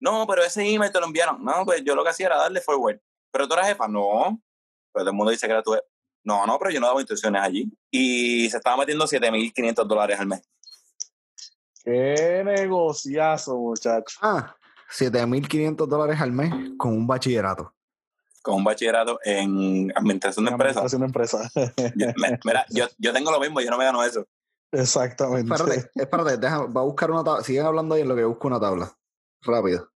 No, 0.00 0.26
pero 0.26 0.42
ese 0.42 0.62
email 0.68 0.92
te 0.92 0.98
lo 1.00 1.06
enviaron. 1.06 1.42
No, 1.44 1.64
pues 1.64 1.82
yo 1.84 1.94
lo 1.94 2.02
que 2.02 2.10
hacía 2.10 2.26
era 2.26 2.36
darle 2.38 2.60
forward. 2.60 2.98
Pero 3.30 3.46
tú 3.46 3.54
eras 3.54 3.68
jefa. 3.68 3.86
No. 3.88 4.38
Pero 4.92 5.04
todo 5.04 5.10
el 5.10 5.16
mundo 5.16 5.30
dice 5.30 5.46
que 5.46 5.52
era 5.52 5.62
tu 5.62 5.70
jefa. 5.72 5.84
No, 6.24 6.46
no, 6.46 6.58
pero 6.58 6.70
yo 6.70 6.80
no 6.80 6.86
daba 6.86 7.00
instrucciones 7.00 7.42
allí. 7.42 7.70
Y 7.90 8.48
se 8.50 8.56
estaba 8.56 8.78
metiendo 8.78 9.04
7.500 9.06 9.86
dólares 9.86 10.18
al 10.18 10.26
mes. 10.26 10.42
Qué 11.84 12.42
negociazo, 12.44 13.56
muchacho. 13.56 14.18
Ah, 14.22 14.56
7.500 14.90 15.86
dólares 15.86 16.20
al 16.20 16.32
mes 16.32 16.52
con 16.78 16.92
un 16.92 17.06
bachillerato. 17.06 17.74
Con 18.42 18.56
un 18.56 18.64
bachillerato 18.64 19.18
en 19.24 19.92
administración 19.94 20.46
de 20.46 20.50
empresas. 20.52 20.76
Administración 20.94 21.00
de 21.00 21.06
empresa. 21.06 21.92
Yo- 21.96 22.06
me- 22.16 22.38
Mira, 22.44 22.64
yo, 22.70 22.86
yo 22.98 23.12
tengo 23.12 23.30
lo 23.30 23.40
mismo, 23.40 23.60
yo 23.60 23.70
no 23.70 23.78
me 23.78 23.84
gano 23.84 24.02
eso. 24.02 24.26
Exactamente. 24.72 25.52
Espérate, 25.54 25.90
espérate, 25.94 26.36
deja, 26.38 26.62
va 26.66 26.80
a 26.80 26.84
buscar 26.84 27.10
una 27.10 27.22
tabla. 27.22 27.44
Siguen 27.44 27.66
hablando 27.66 27.94
ahí 27.94 28.00
en 28.02 28.08
lo 28.08 28.16
que 28.16 28.24
busco 28.24 28.48
una 28.48 28.58
tabla. 28.60 28.90
Rápido. 29.42 29.90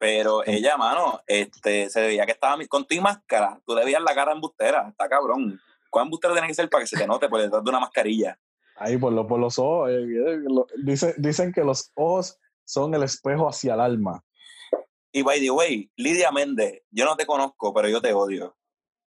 Pero 0.00 0.44
ella, 0.46 0.76
mano, 0.76 1.20
este, 1.26 1.88
se 1.90 2.00
veía 2.00 2.24
que 2.26 2.32
estaba 2.32 2.56
con 2.68 2.86
tu 2.86 2.94
y 2.94 3.00
máscara. 3.00 3.60
Tú 3.66 3.74
le 3.74 3.84
veías 3.84 4.02
la 4.02 4.14
cara 4.14 4.32
embustera. 4.32 4.88
Está 4.88 5.08
cabrón. 5.08 5.60
¿Cuán 5.90 6.06
embustera 6.06 6.34
tiene 6.34 6.48
que 6.48 6.54
ser 6.54 6.68
para 6.68 6.82
que 6.84 6.88
se 6.88 6.96
te 6.96 7.06
note 7.06 7.28
por 7.28 7.40
detrás 7.40 7.62
de 7.64 7.70
una 7.70 7.80
mascarilla? 7.80 8.38
Ahí 8.76 8.96
por, 8.96 9.12
lo- 9.12 9.26
por 9.26 9.40
los 9.40 9.58
ojos. 9.58 9.90
eh, 9.90 9.94
eh, 10.02 10.38
lo- 10.48 10.66
dicen, 10.76 11.14
dicen 11.18 11.52
que 11.52 11.64
los 11.64 11.90
ojos 11.94 12.38
son 12.64 12.94
el 12.94 13.02
espejo 13.02 13.48
hacia 13.48 13.74
el 13.74 13.80
alma. 13.80 14.22
Y 15.12 15.22
by 15.22 15.40
the 15.40 15.50
way, 15.50 15.90
Lidia 15.96 16.30
Méndez, 16.30 16.82
yo 16.90 17.04
no 17.04 17.16
te 17.16 17.24
conozco, 17.26 17.72
pero 17.72 17.88
yo 17.88 18.00
te 18.00 18.12
odio. 18.12 18.56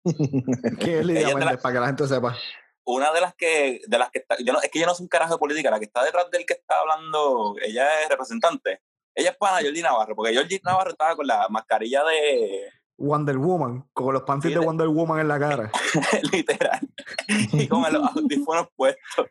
¿Qué 0.79 0.99
es 0.99 1.05
Lidia 1.05 1.35
Méndez? 1.35 1.61
Para 1.61 1.73
que 1.73 1.79
la 1.79 1.87
gente 1.87 2.07
sepa. 2.07 2.35
Una 2.83 3.13
de 3.13 3.21
las 3.21 3.35
que, 3.35 3.81
de 3.87 3.97
las 3.99 4.09
que 4.09 4.19
está, 4.19 4.35
yo 4.43 4.51
no, 4.51 4.59
es 4.61 4.69
que 4.71 4.79
yo 4.79 4.85
no 4.87 4.95
soy 4.95 5.03
un 5.03 5.09
carajo 5.09 5.35
de 5.35 5.39
política, 5.39 5.69
la 5.69 5.77
que 5.79 5.85
está 5.85 6.03
detrás 6.03 6.29
del 6.31 6.45
que 6.45 6.53
está 6.53 6.79
hablando, 6.79 7.55
ella 7.61 7.87
es 8.01 8.09
representante. 8.09 8.81
Ella 9.13 9.29
es 9.31 9.37
pana 9.37 9.61
Jordi 9.61 9.81
Navarro, 9.81 10.15
porque 10.15 10.35
Jordi 10.35 10.59
Navarro 10.63 10.91
estaba 10.91 11.15
con 11.15 11.27
la 11.27 11.47
mascarilla 11.49 12.03
de 12.03 12.69
Wonder 13.01 13.37
Woman, 13.37 13.89
con 13.93 14.13
los 14.13 14.23
panties 14.23 14.53
de 14.53 14.59
de- 14.59 14.65
Wonder 14.65 14.87
Woman 14.87 15.19
en 15.19 15.27
la 15.27 15.39
cara. 15.39 15.71
literal 16.31 16.79
y 17.27 17.67
con 17.67 17.81
los 17.91 18.15
audífonos 18.15 18.67
puestos. 18.75 19.27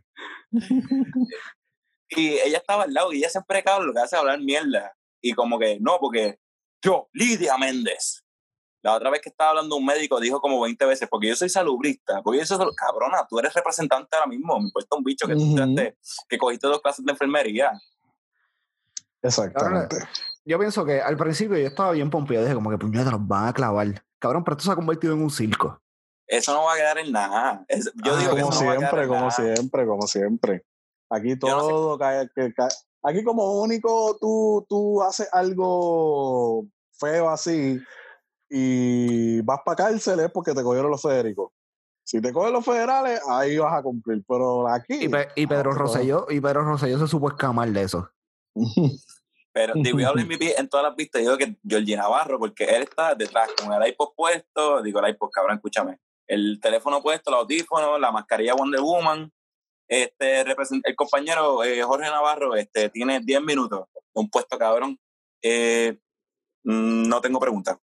Y 2.08 2.28
ella 2.40 2.58
estaba 2.58 2.82
al 2.84 2.92
lado 2.92 3.12
y 3.12 3.18
ella 3.18 3.28
siempre 3.28 3.62
cabrón 3.62 3.86
lo 3.86 3.92
que 3.92 4.00
hace 4.00 4.16
es 4.16 4.20
hablar 4.20 4.40
mierda. 4.40 4.92
Y 5.22 5.32
como 5.34 5.58
que, 5.58 5.78
no, 5.80 5.98
porque 6.00 6.38
yo, 6.82 7.08
Lidia 7.12 7.56
Méndez. 7.56 8.24
La 8.82 8.94
otra 8.94 9.10
vez 9.10 9.20
que 9.20 9.28
estaba 9.28 9.50
hablando 9.50 9.76
un 9.76 9.84
médico 9.84 10.18
dijo 10.18 10.40
como 10.40 10.58
20 10.62 10.86
veces, 10.86 11.06
porque 11.10 11.28
yo 11.28 11.36
soy 11.36 11.50
salubrista, 11.50 12.22
porque 12.22 12.38
yo 12.40 12.46
soy, 12.46 12.56
sal- 12.56 12.74
cabrona, 12.74 13.26
tú 13.28 13.38
eres 13.38 13.52
representante 13.52 14.16
ahora 14.16 14.26
mismo, 14.26 14.58
me 14.58 14.64
importa 14.66 14.96
un 14.96 15.04
bicho 15.04 15.26
que 15.26 15.34
tú 15.34 15.40
Ujú. 15.42 15.58
estudiaste- 15.58 15.96
que 16.28 16.38
cogiste 16.38 16.66
dos 16.66 16.80
clases 16.80 17.04
de 17.04 17.12
enfermería. 17.12 17.72
Exactamente. 19.22 19.96
Yo 20.50 20.58
pienso 20.58 20.84
que 20.84 21.00
al 21.00 21.16
principio 21.16 21.56
yo 21.56 21.68
estaba 21.68 21.92
bien 21.92 22.10
pompeado. 22.10 22.44
Dije, 22.44 22.56
como 22.56 22.70
que 22.70 22.78
puñeta, 22.78 23.10
nos 23.12 23.24
van 23.28 23.46
a 23.46 23.52
clavar. 23.52 23.86
Cabrón, 24.18 24.42
pero 24.42 24.56
esto 24.56 24.64
se 24.64 24.72
ha 24.72 24.76
convertido 24.76 25.14
en 25.14 25.22
un 25.22 25.30
circo. 25.30 25.80
Eso 26.26 26.52
no 26.52 26.64
va 26.64 26.72
a 26.74 26.76
quedar 26.76 26.98
en 26.98 27.12
nada. 27.12 27.64
Es- 27.68 27.92
yo 28.04 28.14
Ah, 28.14 28.18
digo 28.18 28.34
que 28.34 28.40
como 28.42 28.52
eso 28.52 28.60
no 28.62 28.66
va 28.66 28.72
a 28.74 28.78
siempre, 28.78 29.06
como 29.06 29.20
nada. 29.20 29.30
siempre, 29.30 29.86
como 29.86 30.06
siempre. 30.08 30.64
Aquí 31.08 31.28
Yo 31.40 31.48
no 31.56 31.60
sé- 31.60 31.68
todo 31.70 31.98
cae, 31.98 32.28
que 32.34 32.52
cae- 32.52 32.68
Aquí 33.04 33.22
como 33.24 33.60
único 33.62 34.16
tú, 34.20 34.66
tú 34.68 35.00
haces 35.02 35.28
algo 35.32 36.66
feo 36.98 37.30
así 37.30 37.80
y 38.48 39.40
vas 39.42 39.60
para 39.64 39.76
cárcel 39.76 40.18
es 40.20 40.30
porque 40.32 40.52
te 40.52 40.62
cogieron 40.64 40.90
los 40.90 41.00
federicos. 41.00 41.52
Si 42.04 42.20
te 42.20 42.32
cogen 42.32 42.52
los 42.52 42.64
federales, 42.64 43.20
ahí 43.28 43.56
vas 43.56 43.72
a 43.78 43.82
cumplir. 43.82 44.24
Pero 44.28 44.66
aquí... 44.68 45.04
Y, 45.04 45.08
Pe- 45.08 45.28
y 45.36 45.46
Pedro 45.46 45.70
no, 45.72 45.78
Rosselló, 45.78 46.26
y 46.28 46.40
Pedro 46.40 46.64
Rosselló 46.64 46.98
se 46.98 47.06
supo 47.06 47.28
escamar 47.28 47.68
de 47.70 47.82
eso. 47.82 48.10
Pero 49.52 49.74
The 49.82 49.92
Real 49.92 50.14
MVP 50.14 50.58
en 50.60 50.68
todas 50.68 50.84
las 50.84 50.94
pistas, 50.94 51.22
yo 51.22 51.36
digo 51.36 51.38
que 51.38 51.58
Georgie 51.66 51.96
Navarro, 51.96 52.38
porque 52.38 52.64
él 52.64 52.82
está 52.82 53.14
detrás 53.14 53.50
con 53.52 53.72
el 53.72 53.88
iPod 53.88 54.14
puesto, 54.14 54.80
digo 54.82 55.00
el 55.00 55.10
iPod, 55.10 55.30
cabrón, 55.30 55.56
escúchame, 55.56 55.98
el 56.28 56.60
teléfono 56.60 57.02
puesto, 57.02 57.30
el 57.30 57.36
audífono, 57.36 57.98
la 57.98 58.12
mascarilla 58.12 58.54
Wonder 58.54 58.80
Woman, 58.80 59.32
este, 59.88 60.42
el 60.42 60.96
compañero 60.96 61.64
eh, 61.64 61.82
Jorge 61.82 62.08
Navarro 62.08 62.54
este, 62.54 62.90
tiene 62.90 63.18
10 63.18 63.42
minutos, 63.42 63.88
un 64.14 64.30
puesto 64.30 64.56
cabrón, 64.56 64.98
Eh, 65.42 65.98
no 66.62 67.20
tengo 67.22 67.40
preguntas. 67.40 67.78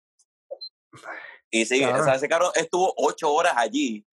Y 1.50 1.66
sí, 1.66 1.84
o 1.84 2.04
sea, 2.04 2.16
ese 2.16 2.30
cabrón 2.30 2.52
estuvo 2.56 2.94
ocho 2.98 3.34
horas 3.34 3.54
allí 3.58 4.06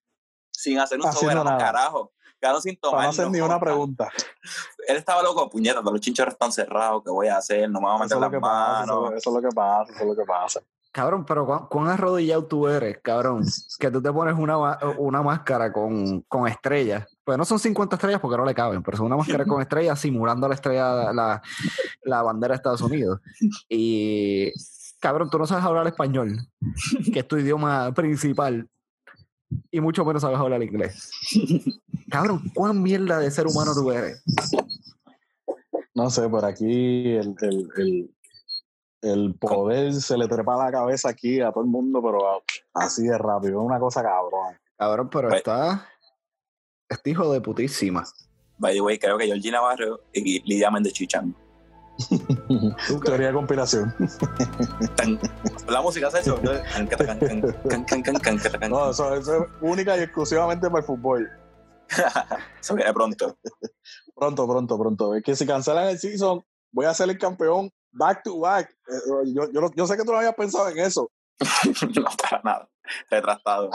sin 0.51 0.79
hacer 0.79 0.99
un 0.99 1.13
soberano 1.13 1.59
carajo. 1.59 2.14
Quedaron 2.45 2.61
sin 2.61 2.77
Para 2.77 2.91
tomar. 2.91 3.05
no 3.05 3.11
hacer 3.11 3.31
ni 3.31 3.41
una 3.41 3.59
pregunta. 3.59 4.11
Él 4.87 4.97
estaba 4.99 5.23
loco, 5.23 5.49
puñeta, 5.49 5.81
todos 5.81 5.95
los 5.95 6.01
chinchorros 6.03 6.35
están 6.35 6.53
cerrados, 6.53 7.03
¿qué 7.03 7.11
voy 7.11 7.29
a 7.29 7.39
hacer? 7.39 7.71
No 7.71 7.81
me 7.81 7.87
voy 7.87 7.97
a 7.97 8.03
meter 8.03 8.19
las 8.19 8.31
que 8.31 8.39
pasa, 8.39 8.85
eso, 8.85 9.01
manos. 9.01 9.15
eso 9.17 9.31
es 9.31 9.43
lo 9.43 9.49
que 9.49 9.55
pasa, 9.55 9.93
eso 9.95 10.03
es 10.03 10.07
lo 10.09 10.15
que 10.15 10.25
pasa. 10.27 10.61
Cabrón, 10.93 11.25
pero 11.25 11.47
¿cuán, 11.47 11.67
cuán 11.69 11.89
arrodillado 11.89 12.45
tú 12.45 12.69
eres, 12.69 12.99
cabrón? 13.03 13.47
Que 13.79 13.91
tú 13.91 14.03
te 14.03 14.13
pones 14.13 14.37
una, 14.39 14.79
una 14.99 15.23
máscara 15.23 15.73
con, 15.73 16.21
con 16.29 16.47
estrellas. 16.47 17.09
Pues 17.25 17.39
no 17.39 17.47
son 17.47 17.59
50 17.59 17.97
estrellas 17.97 18.21
porque 18.21 18.37
no 18.37 18.45
le 18.45 18.55
caben, 18.55 18.83
pero 18.83 18.99
son 18.99 19.07
una 19.07 19.17
máscara 19.17 19.47
con 19.47 19.63
estrellas 19.63 19.99
simulando 19.99 20.47
la 20.47 20.55
estrella, 20.55 21.15
la, 21.15 21.41
la 22.03 22.23
bandera 22.23 22.53
de 22.53 22.57
Estados 22.57 22.83
Unidos. 22.83 23.23
Y, 23.71 24.53
cabrón, 25.01 25.31
tú 25.31 25.39
no 25.39 25.47
sabes 25.47 25.65
hablar 25.65 25.87
español, 25.87 26.47
que 27.11 27.21
es 27.21 27.27
tu 27.27 27.39
idioma 27.39 27.91
principal, 27.95 28.69
y 29.77 29.81
mucho 29.81 30.05
menos 30.05 30.23
sabes 30.23 30.39
hablar 30.39 30.63
inglés. 30.63 31.11
Cabrón, 32.11 32.43
¿cuán 32.55 32.83
mierda 32.83 33.19
de 33.19 33.31
ser 33.31 33.47
humano 33.47 33.73
tú 33.75 33.91
eres? 33.91 34.23
No 35.95 36.11
sé, 36.11 36.29
por 36.29 36.45
aquí 36.45 37.13
el, 37.15 37.35
el, 37.41 37.69
el, 37.77 38.15
el 39.03 39.35
poder 39.35 39.93
se 39.95 40.17
le 40.17 40.27
trepa 40.29 40.55
a 40.55 40.67
la 40.67 40.73
cabeza 40.73 41.09
aquí 41.09 41.41
a 41.41 41.51
todo 41.53 41.65
el 41.65 41.71
mundo, 41.71 42.01
pero 42.03 42.43
así 42.75 43.03
de 43.05 43.17
rápido. 43.19 43.61
Es 43.61 43.67
una 43.67 43.79
cosa 43.79 44.03
cabrón. 44.03 44.57
Cabrón, 44.77 45.09
pero 45.11 45.29
Pues- 45.29 45.39
está... 45.39 45.89
Este 46.89 47.11
hijo 47.11 47.33
de 47.33 47.41
putísima. 47.41 48.05
By 48.59 48.75
the 48.75 48.81
way, 48.81 48.99
creo 48.99 49.17
que 49.19 49.27
Georgina 49.27 49.59
Navarro 49.59 50.01
y 50.13 50.41
Lidia 50.43 50.71
Méndez 50.71 50.93
Chichan. 50.93 51.35
Teoría 53.05 53.29
de 53.29 53.33
compilación. 53.33 53.95
la 55.69 55.81
música 55.81 56.11
se 56.11 56.19
ha 56.19 56.21
hecho. 56.21 56.41
no, 58.69 58.91
eso, 58.91 59.15
es 59.15 59.29
única 59.61 59.97
y 59.97 60.01
exclusivamente 60.01 60.69
para 60.69 60.81
el 60.81 60.85
fútbol. 60.85 61.31
eso 62.61 62.75
viene 62.75 62.93
pronto. 62.93 63.39
Pronto, 64.15 64.49
pronto, 64.49 64.79
pronto. 64.79 65.15
Es 65.15 65.23
que 65.23 65.37
si 65.37 65.47
cancelan 65.47 65.89
el 65.89 65.99
season, 65.99 66.45
voy 66.73 66.87
a 66.87 66.95
ser 66.95 67.11
el 67.11 67.19
campeón 67.19 67.71
back 67.93 68.23
to 68.25 68.39
back. 68.41 68.71
Eh, 68.89 69.33
yo, 69.33 69.71
yo, 69.75 69.87
sé 69.87 69.97
que 69.97 70.05
tú 70.05 70.13
no 70.13 70.19
habías 70.19 70.35
pensado 70.35 70.69
en 70.69 70.79
eso. 70.79 71.11
no, 71.97 72.05
para 72.23 72.43
nada. 72.43 72.69
Retrasado. 73.11 73.71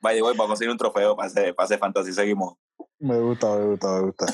Vaya, 0.00 0.22
voy 0.22 0.36
para 0.36 0.48
conseguir 0.48 0.70
un 0.70 0.78
trofeo 0.78 1.14
para 1.14 1.28
ese, 1.28 1.54
para 1.54 1.66
ese 1.66 1.78
fantasy. 1.78 2.12
Seguimos. 2.12 2.54
Me 3.00 3.18
gusta, 3.18 3.56
me 3.56 3.64
gusta, 3.66 3.92
me 3.94 4.00
gusta. 4.02 4.26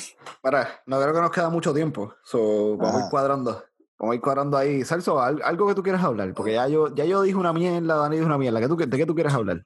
Para, 0.43 0.69
no 0.87 1.01
creo 1.01 1.15
que 1.15 1.21
nos 1.21 1.31
queda 1.31 1.49
mucho 1.51 1.73
tiempo. 1.73 2.13
So, 2.25 2.77
vamos 2.77 3.03
a 3.03 3.05
ir 3.05 3.11
cuadrando. 3.11 3.63
Vamos 3.99 4.13
a 4.13 4.17
ir 4.17 4.21
cuadrando 4.21 4.57
ahí. 4.59 4.83
Al- 5.21 5.43
algo 5.43 5.67
que 5.69 5.75
tú 5.75 5.83
quieras 5.83 6.03
hablar. 6.03 6.35
Porque 6.35 6.55
ya 6.55 6.67
yo, 6.69 6.95
ya 6.95 7.05
yo 7.05 7.23
dije 7.23 7.37
una 7.37 7.53
mierda, 7.53 7.97
Dani 7.97 8.17
dijo 8.17 8.27
una 8.27 8.39
mierda. 8.39 8.61
¿Qué 8.61 8.69
tú, 8.69 8.77
¿De 8.77 8.89
qué 8.97 9.07
tú 9.07 9.15
quieres 9.15 9.33
hablar? 9.35 9.65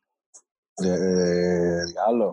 Eh, 0.84 1.80
diablo. 1.92 2.30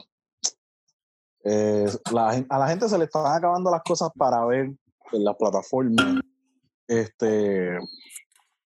Eh, 1.43 1.85
la 2.11 2.43
a 2.49 2.59
la 2.59 2.67
gente 2.67 2.89
se 2.89 2.97
le 2.97 3.05
están 3.05 3.25
acabando 3.25 3.71
las 3.71 3.81
cosas 3.83 4.09
para 4.17 4.45
ver 4.45 4.65
en 5.13 5.23
las 5.23 5.35
plataformas. 5.37 6.21
Este. 6.87 7.77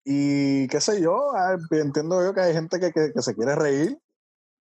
Y 0.05 0.67
qué 0.67 0.79
sé 0.79 1.01
yo, 1.01 1.31
entiendo 1.71 2.23
yo 2.23 2.33
que 2.33 2.41
hay 2.41 2.53
gente 2.53 2.79
que, 2.79 2.91
que- 2.91 3.11
que 3.13 3.21
se 3.21 3.35
quiere 3.35 3.55
reír. 3.55 3.99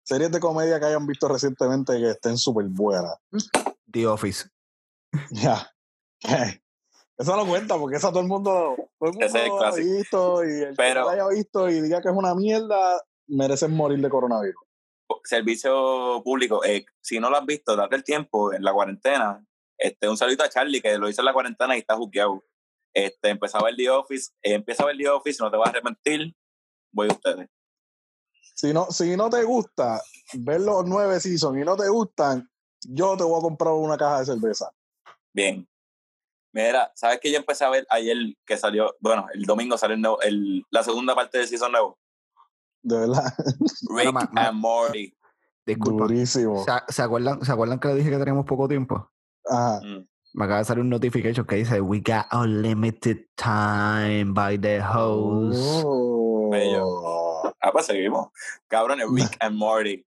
Series 0.05 0.31
de 0.31 0.41
comedia 0.41 0.79
que 0.79 0.87
hayan 0.87 1.07
visto 1.07 1.29
recientemente 1.29 1.99
que 1.99 2.11
estén 2.11 2.37
súper 2.39 2.67
buenas. 2.67 3.15
The 3.91 4.07
Office. 4.07 4.49
Ya. 5.31 5.71
Eso 7.17 7.37
no 7.37 7.47
cuenta 7.47 7.79
porque 7.79 7.97
esa 7.97 8.09
todo 8.11 8.21
el 8.21 8.27
mundo, 8.27 8.75
todo 8.99 9.11
el 9.11 9.13
mundo 9.13 9.25
Ese 9.27 9.39
es 9.39 9.45
el 9.45 9.49
lo 9.51 9.63
ha 9.65 9.71
visto 9.73 10.45
y 10.45 10.63
el 10.63 10.75
Pero- 10.75 10.95
que 10.95 11.01
lo 11.01 11.09
haya 11.11 11.29
visto 11.29 11.69
y 11.71 11.81
diga 11.81 12.03
que 12.03 12.09
es 12.09 12.15
una 12.15 12.35
mierda, 12.35 13.01
merecen 13.29 13.71
morir 13.73 14.01
de 14.01 14.09
coronavirus. 14.11 14.61
Servicio 15.23 16.21
público. 16.25 16.65
eh, 16.65 16.85
si 17.01 17.21
no 17.21 17.31
lo 17.31 17.37
has 17.37 17.47
visto, 17.47 17.77
date 17.77 17.95
el 17.97 18.03
tiempo 18.05 18.53
en 18.53 18.63
la 18.65 18.73
cuarentena. 18.73 19.45
Este, 19.79 20.09
un 20.09 20.17
saludito 20.17 20.43
a 20.45 20.49
Charlie 20.49 20.81
que 20.83 20.99
lo 20.99 21.09
hizo 21.09 21.21
en 21.23 21.27
la 21.27 21.33
cuarentena 21.33 21.77
y 21.77 21.81
está 21.81 21.95
juqueado. 21.97 22.43
Este, 22.93 23.29
empezó 23.31 23.59
a 23.59 23.65
ver 23.65 23.77
The 23.77 23.91
Office. 23.91 24.33
eh, 24.43 24.55
empieza 24.55 24.83
a 24.83 24.87
ver 24.87 24.97
The 24.97 25.09
Office, 25.09 25.43
no 25.43 25.51
te 25.51 25.57
vas 25.57 25.69
a 25.69 25.71
arrepentir. 25.71 26.35
Voy 26.93 27.09
a 27.09 27.13
ustedes. 27.13 27.49
Si 28.55 28.73
no, 28.73 28.87
si 28.91 29.17
no 29.17 29.29
te 29.29 29.43
gusta 29.43 30.01
ver 30.35 30.61
los 30.61 30.87
nueve 30.87 31.19
seasons 31.21 31.59
y 31.59 31.65
no 31.65 31.77
te 31.77 31.89
gustan, 31.89 32.49
yo 32.89 33.17
te 33.17 33.25
voy 33.25 33.39
a 33.39 33.43
comprar 33.43 33.75
una 33.75 33.97
caja 33.97 34.21
de 34.21 34.27
cerveza. 34.27 34.71
Bien. 35.33 35.67
Mira, 36.53 36.93
¿sabes 36.95 37.19
que 37.21 37.33
yo 37.33 37.39
empecé 37.39 37.65
a 37.65 37.71
ver 37.71 37.85
ayer 37.91 38.17
que 38.47 38.57
salió, 38.57 38.95
bueno, 39.01 39.27
el 39.35 39.43
domingo 39.45 39.77
salió 39.77 39.97
el 39.97 40.01
nuevo- 40.03 40.21
el- 40.23 40.65
la 40.71 40.85
segunda 40.85 41.15
parte 41.15 41.39
del 41.39 41.49
season 41.49 41.73
nuevo? 41.73 41.99
De 42.83 42.97
verdad. 42.99 43.25
Rick 43.89 44.15
and 44.37 44.61
Morty. 44.61 45.13
Disculpa. 45.67 46.05
Durísimo. 46.05 46.63
¿Se, 46.65 46.71
se 46.93 47.03
acuerdan, 47.03 47.45
¿Se 47.45 47.51
acuerdan 47.51 47.81
que 47.81 47.89
le 47.89 47.95
dije 47.97 48.11
que 48.11 48.19
teníamos 48.19 48.45
poco 48.47 48.69
tiempo? 48.69 49.11
Ajá. 49.47 49.81
Mm. 49.83 50.07
Me 50.35 50.45
acaba 50.45 50.59
de 50.61 50.65
salir 50.65 50.83
un 50.83 50.91
notification 50.91 51.47
que 51.47 51.57
dice 51.57 51.81
We 51.81 51.99
got 52.01 52.27
unlimited 52.33 53.19
time 53.37 54.33
by 54.33 54.59
the 54.61 54.81
host. 54.81 55.83
Oh. 55.85 56.51
Bello. 56.51 57.34
Ah, 57.67 57.73
pues 57.73 57.87
seguimos. 57.87 58.29
Cabrón, 58.69 58.99
Rick 59.17 59.37
and 59.41 59.57
Morty. 59.57 60.05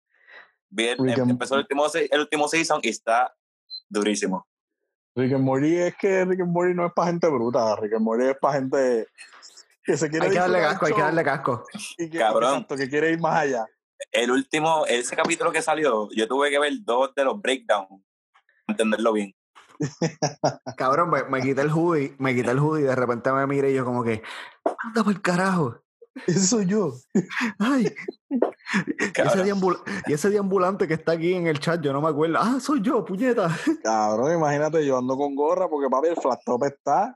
Bien, 0.71 0.97
Rick 0.99 1.17
em- 1.19 1.23
and- 1.25 1.31
empezó 1.33 1.55
el 1.57 1.61
último, 1.61 1.87
se- 1.91 2.09
el 2.11 2.21
último 2.21 2.49
season 2.49 2.81
y 2.83 2.89
está 2.89 3.35
durísimo. 3.91 4.47
Rick 5.15 5.35
and 5.35 5.45
Morty 5.45 5.77
es 5.77 5.95
que 5.97 6.25
Rick 6.25 6.41
and 6.41 6.51
Morty 6.51 6.73
no 6.73 6.87
es 6.87 6.93
para 6.95 7.09
gente 7.09 7.29
bruta. 7.29 7.77
Rick 7.77 7.93
and 7.93 8.03
Morty 8.03 8.25
es 8.29 8.37
para 8.39 8.55
gente 8.55 9.07
que 9.85 9.97
se 9.99 10.09
quiere 10.09 10.27
Hay 10.27 10.33
que 10.33 10.39
darle 10.39 10.61
casco, 10.61 10.87
hay 10.87 10.93
que 10.95 11.01
darle 11.03 11.25
casco. 11.25 11.65
y 11.99 12.09
que, 12.09 12.19
Cabrón. 12.19 12.53
exacto, 12.55 12.77
que 12.77 12.89
quiere 12.89 13.11
ir 13.11 13.21
más 13.21 13.41
allá. 13.41 13.67
El 14.11 14.31
último, 14.31 14.87
ese 14.87 15.15
capítulo 15.15 15.53
que 15.53 15.61
salió, 15.61 16.09
yo 16.17 16.27
tuve 16.27 16.49
que 16.51 16.59
ver 16.59 16.73
dos 16.81 17.15
de 17.15 17.25
los 17.25 17.39
breakdowns 17.39 17.89
para 17.89 18.03
entenderlo 18.69 19.13
bien. 19.13 19.35
Cabrón, 20.77 21.11
me, 21.11 21.25
me 21.25 21.43
quité 21.43 21.61
el 21.61 21.71
hoodie, 21.71 22.15
me 22.19 22.35
quité 22.35 22.51
el 22.53 22.59
hoodie 22.61 22.85
y 22.85 22.87
de 22.87 22.95
repente 22.97 23.31
me 23.33 23.47
miré 23.47 23.71
y 23.73 23.75
yo 23.75 23.85
como 23.85 24.03
que, 24.03 24.23
anda 24.85 25.05
por 25.05 25.13
el 25.13 25.21
carajo. 25.21 25.79
Ese 26.27 26.41
soy 26.47 26.67
yo. 26.67 26.93
Ay. 27.59 27.93
Y 28.87 29.03
ese, 29.05 29.13
Cabrón. 29.13 29.47
deambul- 29.47 29.83
y 30.07 30.13
ese 30.13 30.31
deambulante 30.31 30.87
que 30.89 30.95
está 30.95 31.13
aquí 31.13 31.35
en 31.35 31.47
el 31.47 31.59
chat, 31.61 31.81
yo 31.83 31.93
no 31.93 32.01
me 32.01 32.09
acuerdo. 32.09 32.39
Ah, 32.41 32.59
soy 32.61 32.81
yo, 32.83 33.05
puñeta. 33.05 33.49
Cabrón, 33.83 34.33
imagínate 34.35 34.85
yo 34.87 34.99
ando 34.99 35.17
con 35.17 35.35
gorra 35.35 35.69
porque 35.69 35.89
papi 35.91 36.09
el 36.09 36.17
flat 36.17 36.41
top 36.45 36.65
está. 36.65 37.15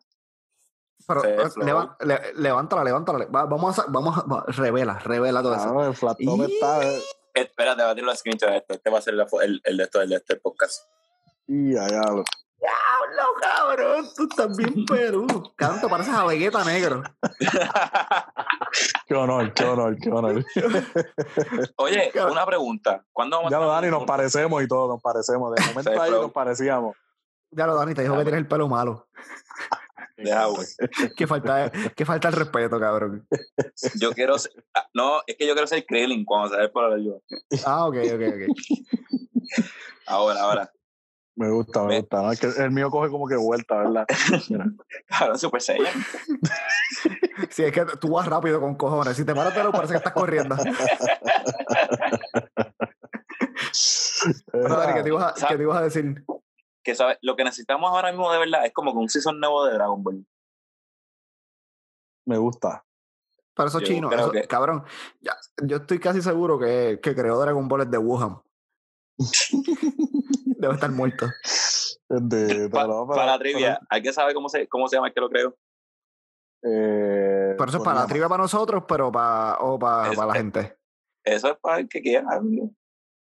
Pero 1.07 1.21
Sí, 1.23 1.61
le- 2.05 2.33
levántala, 2.35 2.83
levántala. 2.85 3.27
Va- 3.27 3.45
vamos 3.47 3.79
a, 3.79 3.85
vamos 3.89 4.19
a, 4.19 4.23
va, 4.23 4.45
revela, 4.49 4.99
revela 4.99 5.41
todo 5.43 5.55
eso. 5.55 5.65
Cabrón, 5.65 5.87
el 5.89 5.95
flat 5.95 6.19
top 6.25 6.39
Y- 6.49 6.55
está. 6.55 6.83
eh, 6.85 7.01
Espérate, 7.35 7.83
va 7.83 7.91
a 7.91 7.95
tener 7.95 8.07
los 8.07 8.19
screenshots 8.19 8.51
de 8.51 8.57
esto. 8.59 8.75
Este 8.75 8.91
va 8.91 8.99
a 8.99 9.03
ser 9.03 9.15
el, 9.15 9.61
el 9.63 9.77
de 9.77 9.85
esto, 9.85 10.01
el 10.01 10.09
de 10.09 10.17
este 10.17 10.37
podcast. 10.37 10.81
Y 11.47 11.77
allá 11.77 12.01
lo. 12.11 12.25
Diablo, 12.67 13.23
cabrón, 13.41 14.09
tú 14.17 14.27
estás 14.29 14.57
bien 14.57 14.85
Perú. 14.87 15.27
Cabrón, 15.57 15.81
te 15.81 15.89
pareces 15.89 16.15
a 16.15 16.25
Vegeta 16.25 16.65
negro. 16.65 17.03
Qué 19.07 19.15
honor, 19.15 19.53
qué 19.55 19.65
honor, 19.65 19.97
qué 20.01 20.11
honor. 20.11 20.45
Oye, 21.77 22.11
Cabrón. 22.13 22.33
una 22.33 22.47
pregunta. 22.47 23.05
¿Cuándo 23.13 23.37
vamos 23.37 23.51
Ya 23.51 23.59
a 23.59 23.61
lo 23.61 23.69
Dani, 23.69 23.89
nos 23.89 24.05
parecemos 24.05 24.63
y 24.63 24.69
todo, 24.69 24.89
nos 24.89 25.03
parecemos. 25.03 25.55
De 25.55 25.65
momento 25.67 26.03
ahí 26.03 26.11
nos 26.11 26.33
parecíamos. 26.33 26.97
Ya 27.51 27.67
lo 27.67 27.77
Dani 27.77 27.95
te 27.95 28.03
dijo 28.03 28.17
que 28.17 28.23
tienes 28.23 28.41
el 28.41 28.49
pelo 28.49 28.69
malo. 28.69 29.07
Deja, 30.17 30.47
güey. 30.47 30.67
Que 31.15 31.27
falta, 31.27 31.71
que 31.71 32.05
falta 32.05 32.29
el 32.29 32.35
respeto, 32.35 32.81
cabrón. 32.81 33.29
Yo 34.01 34.13
quiero 34.13 34.39
ser, 34.39 34.53
ah, 34.75 34.89
no, 34.95 35.21
es 35.27 35.37
que 35.37 35.47
yo 35.47 35.53
quiero 35.53 35.67
ser 35.69 35.85
Krillin 35.85 36.25
cuando 36.25 36.49
se 36.49 36.57
ve 36.57 36.69
por 36.71 36.91
el 36.93 37.05
yo. 37.05 37.21
Ah, 37.67 37.87
ok, 37.87 37.97
ok, 38.15 38.23
ok. 38.29 38.57
Ahora, 40.07 40.41
ahora. 40.41 40.73
Me 41.37 41.51
gusta, 41.51 41.85
me 41.85 42.01
gusta. 42.01 42.23
¿no? 42.23 42.33
Es 42.33 42.41
que 42.41 42.47
el 42.47 42.71
mío 42.71 42.91
coge 42.91 43.11
como 43.11 43.29
que 43.29 43.37
vuelta, 43.37 43.77
¿verdad? 43.77 44.07
Cabrón, 45.07 45.39
Super 45.39 45.61
Saiyan. 45.61 45.93
Si 47.51 47.63
es 47.63 47.73
que 47.73 47.85
tú 48.01 48.09
vas 48.13 48.27
rápido 48.27 48.59
con 48.61 48.75
cojones. 48.75 49.17
Si 49.17 49.25
te 49.25 49.35
paras 49.35 49.55
de 49.55 49.63
lo 49.63 49.71
parece 49.71 49.93
que 49.93 49.99
estás 49.99 50.15
corriendo. 50.15 50.57
Pero 54.53 54.69
Dani, 54.77 54.95
¿qué 54.95 55.03
te 55.03 55.09
ibas 55.09 55.43
a, 55.43 55.49
qué 55.49 55.57
te 55.57 55.63
ibas 55.63 55.77
a 55.79 55.83
decir? 55.83 56.25
Que 56.83 56.95
lo 57.23 57.37
que 57.37 57.45
necesitamos 57.45 57.91
ahora 57.91 58.11
mismo 58.11 58.33
de 58.33 58.39
verdad 58.39 58.65
es 58.67 58.73
como 58.73 58.93
que 58.93 58.99
un 58.99 59.09
season 59.09 59.39
nuevo 59.41 59.65
de 59.67 59.75
Dragon 59.75 60.03
Ball. 60.03 60.27
Me 62.27 62.39
gusta. 62.39 62.85
Pero 63.55 63.69
eso 63.69 63.81
Yo 63.81 63.87
chino, 63.87 64.09
creo 64.09 64.21
eso- 64.21 64.33
que- 64.33 64.47
cabrón. 64.49 64.85
ya, 65.21 65.35
yo 65.65 65.77
estoy 65.79 65.99
casi 65.99 66.21
seguro 66.23 66.59
que, 66.59 66.99
que 67.03 67.15
creó 67.15 67.39
Dragon 67.41 67.69
Ball 67.69 67.83
es 67.83 67.91
de 67.91 67.99
Wuhan. 67.99 68.41
Debe 70.67 70.75
estar 70.75 70.91
muerto. 70.91 71.27
De, 72.09 72.69
Pa- 72.71 72.83
pero- 72.83 73.07
para 73.07 73.27
la 73.27 73.39
trivia, 73.39 73.81
¿alguien 73.89 74.13
sabe 74.15 74.35
cómo 74.35 74.49
se, 74.49 74.69
cómo 74.69 74.89
se 74.89 74.97
llama 74.97 75.09
el 75.09 75.15
que 75.15 75.21
lo 75.21 75.29
creó? 75.29 75.57
Eh, 76.63 77.55
Pero 77.57 77.65
eso 77.69 77.79
es 77.79 77.85
para 77.85 78.01
la 78.01 78.01
Toriyama. 78.03 78.07
trivia 78.09 78.29
para 78.29 78.43
nosotros, 78.43 78.85
pero 78.89 79.13
para, 79.13 79.59
o 79.61 79.79
para, 79.79 80.13
para 80.13 80.27
la 80.27 80.35
gente. 80.35 80.79
Eso 81.25 81.51
es 81.51 81.59
para 81.59 81.79
el 81.81 81.89
que 81.89 82.01
quiera. 82.03 82.27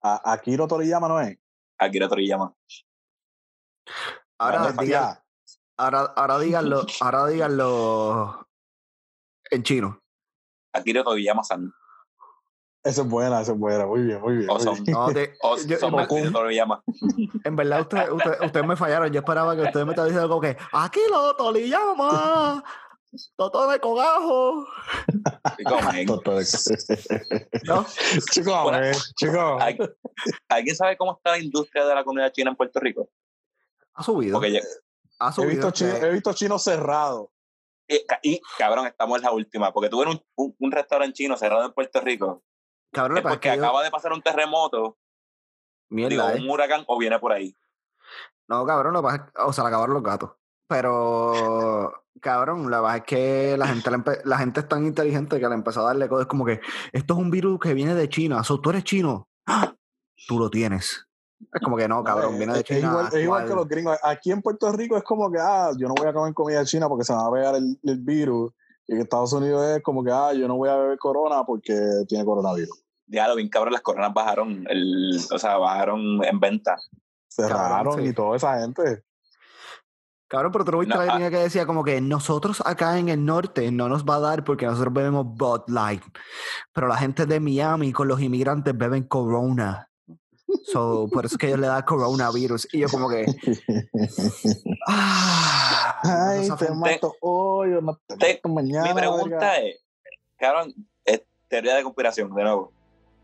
A- 0.03 0.33
Akiro 0.33 0.67
Toriyama 0.67 1.09
no 1.09 1.21
es. 1.21 1.39
Akira 1.79 2.09
Toriyama. 2.09 2.55
Ahora, 4.39 4.73
digan, 4.81 5.19
ahora, 5.77 6.01
ahora 6.17 6.39
díganlo, 6.39 6.87
ahora 7.01 7.27
díganlo 7.27 8.49
en 9.51 9.63
chino. 9.63 10.01
Akira 10.73 11.03
Toriyama-san. 11.05 11.73
Esa 12.83 13.03
es 13.03 13.09
buena, 13.09 13.43
esa 13.43 13.53
es 13.53 13.59
buena. 13.59 13.87
Muy 13.87 14.03
bien, 14.03 14.21
muy 14.23 14.37
bien. 14.39 14.51
O 14.51 14.55
muy 14.55 14.63
son, 14.63 14.83
bien. 14.85 14.93
No, 14.97 15.13
te- 15.13 15.35
yo- 15.67 15.79
en 17.45 17.57
verdad, 17.57 17.81
ustedes 17.83 18.11
usted, 18.11 18.41
ustedes 18.45 18.67
me 18.67 18.77
fallaron. 18.77 19.13
Yo 19.13 19.21
esperaba 19.21 19.55
que 19.55 19.63
ustedes 19.63 19.85
me 19.85 19.93
estaban 19.93 20.09
diciendo 20.11 20.29
como 20.29 20.41
que 20.41 20.57
aquí 20.73 21.01
lo 21.11 21.35
Toriyama, 21.37 22.65
Totó 23.37 23.69
de 23.71 23.81
cogajo. 23.81 24.67
¿No? 27.65 27.85
Chicos, 28.33 28.55
a 28.55 28.81
ver, 28.81 28.97
chicos. 29.17 29.61
¿al- 29.63 29.97
¿Alguien 30.49 30.77
sabe 30.77 30.97
cómo 30.97 31.13
está 31.17 31.33
la 31.33 31.39
industria 31.39 31.85
de 31.87 31.95
la 31.95 32.05
comunidad 32.05 32.33
china 32.33 32.51
en 32.51 32.57
Puerto 32.57 32.79
Rico? 32.81 33.11
Ha 33.95 34.03
subido. 34.03 34.35
Porque 34.35 34.53
ya- 34.53 34.61
Ha 35.19 35.35
He 35.37 35.47
visto, 35.47 35.71
chi- 35.71 35.85
este, 35.85 36.07
he 36.07 36.13
visto 36.13 36.33
chinos 36.33 36.63
cerrados. 36.63 37.29
y, 37.87 38.07
ca- 38.07 38.21
y, 38.23 38.41
cabrón, 38.57 38.87
estamos 38.87 39.19
en 39.19 39.25
la 39.25 39.33
última. 39.33 39.73
Porque 39.73 39.89
tuve 39.91 40.07
un, 40.07 40.23
un, 40.37 40.57
un 40.59 40.73
restaurante 40.73 41.13
chino 41.15 41.37
cerrado 41.37 41.67
en 41.67 41.73
Puerto 41.73 42.01
Rico. 42.01 42.43
Cabrón, 42.93 43.19
Es 43.19 43.23
porque 43.25 43.49
yo- 43.49 43.55
acaba 43.55 43.83
de 43.85 43.91
pasar 43.91 44.13
un 44.13 44.23
terremoto, 44.23 44.97
digo, 45.89 46.09
Mierda, 46.09 46.35
eh. 46.35 46.41
un 46.41 46.51
huracán 46.51 46.85
o 46.87 46.99
viene 46.99 47.19
por 47.19 47.33
ahí. 47.33 47.57
No, 48.49 48.67
cabrón, 48.67 48.93
lo 48.95 49.03
pasa 49.03 49.31
o 49.47 49.53
sea, 49.53 49.65
le 49.65 49.69
acabaron 49.69 49.95
los 49.95 50.03
gatos. 50.03 50.31
Pero, 50.69 51.93
cabrón, 52.21 52.71
la 52.71 52.81
verdad 52.81 52.97
es 52.99 53.03
que 53.05 53.57
la 53.57 53.67
gente, 53.69 53.91
la 54.25 54.39
gente 54.39 54.61
es 54.61 54.69
tan 54.69 54.87
inteligente 54.87 55.39
que 55.41 55.49
le 55.49 55.55
empezó 55.55 55.81
a 55.83 55.87
darle 55.87 56.09
cosas 56.09 56.27
como 56.27 56.45
que 56.45 56.61
esto 56.93 57.15
es 57.15 57.21
un 57.21 57.31
virus 57.31 57.59
que 57.61 57.75
viene 57.75 57.95
de 57.95 58.09
China. 58.09 58.43
So, 58.45 58.61
tú 58.61 58.71
eres 58.71 58.85
chino. 58.85 59.29
¡Ah! 59.47 59.75
Tú 60.29 60.39
lo 60.39 60.51
tienes. 60.51 61.07
Es 61.53 61.63
como 61.63 61.77
que 61.77 61.89
no, 61.89 62.05
cabrón, 62.05 62.33
No, 62.33 62.39
viene 62.39 62.53
es, 62.53 62.59
de 62.59 62.61
es 62.61 62.67
China. 62.81 62.91
igual, 62.93 63.07
es 63.07 63.15
igual 63.25 63.49
que 63.49 63.55
los 63.55 63.69
gringos. 63.69 63.99
Aquí 64.03 64.31
en 64.31 64.43
Puerto 64.43 64.71
Rico 64.73 64.97
es 64.97 65.03
como 65.05 65.31
que, 65.31 65.39
ah, 65.41 65.71
yo 65.77 65.89
no 65.89 65.95
voy 65.95 66.07
a 66.09 66.13
comer 66.13 66.35
comida 66.35 66.65
china 66.65 66.89
porque 66.89 67.05
se 67.05 67.13
me 67.13 67.19
va 67.21 67.29
a 67.29 67.33
pegar 67.33 67.55
el, 67.57 67.79
el 67.83 67.99
virus. 67.99 68.53
Y 68.91 68.95
en 68.95 69.03
Estados 69.03 69.33
Unidos 69.33 69.65
es 69.69 69.83
como 69.85 70.03
que, 70.03 70.11
ah, 70.11 70.33
yo 70.35 70.49
no 70.49 70.57
voy 70.57 70.69
a 70.69 70.75
beber 70.75 70.99
corona 70.99 71.45
porque 71.45 71.79
tiene 72.09 72.25
coronavirus. 72.25 72.83
Ya 73.07 73.29
lo 73.29 73.37
bien 73.37 73.49
cabrón, 73.49 73.73
las 73.73 73.83
coronas 73.83 74.13
bajaron, 74.13 74.65
el, 74.69 75.17
o 75.31 75.39
sea, 75.39 75.59
bajaron 75.59 76.25
en 76.25 76.41
venta. 76.41 76.77
Cerraron 77.29 78.03
sí. 78.03 78.09
y 78.09 78.13
toda 78.13 78.37
esa 78.37 78.59
gente. 78.59 79.05
Cabrón, 80.27 80.51
pero 80.51 80.65
tú 80.65 80.83
no 80.83 80.95
ah. 80.99 81.05
línea 81.15 81.31
que 81.31 81.37
decía 81.37 81.67
como 81.67 81.85
que 81.85 82.01
nosotros 82.01 82.65
acá 82.67 82.99
en 82.99 83.09
el 83.11 83.25
norte 83.25 83.71
no 83.71 83.89
nos 83.89 84.05
va 84.05 84.17
a 84.17 84.21
dar 84.21 84.43
porque 84.43 84.67
nosotros 84.67 84.93
bebemos 84.93 85.25
Bud 85.25 85.63
Light. 85.69 86.03
Pero 86.73 86.89
la 86.89 86.97
gente 86.97 87.27
de 87.27 87.39
Miami 87.39 87.93
con 87.93 88.09
los 88.09 88.21
inmigrantes 88.21 88.77
beben 88.77 89.05
Corona. 89.05 89.89
So, 90.65 91.09
por 91.13 91.27
eso 91.27 91.35
es 91.35 91.39
que 91.39 91.49
ellos 91.49 91.61
le 91.61 91.67
da 91.67 91.85
coronavirus. 91.85 92.69
Y 92.73 92.81
yo 92.81 92.89
como 92.89 93.09
que... 93.09 93.27
Ah, 94.87 96.01
Ay, 96.03 96.49
te 96.59 96.71
mato 96.71 97.15
hoy 97.21 97.75
te 97.75 97.81
mato 97.81 98.49
mañana. 98.49 98.89
Mi 98.89 98.95
pregunta 98.95 99.37
verga. 99.37 99.59
es, 99.59 99.81
cabrón, 100.39 100.75
es 101.05 101.23
teoría 101.49 101.77
de 101.77 101.83
conspiración, 101.83 102.35
de 102.35 102.43
nuevo. 102.43 102.73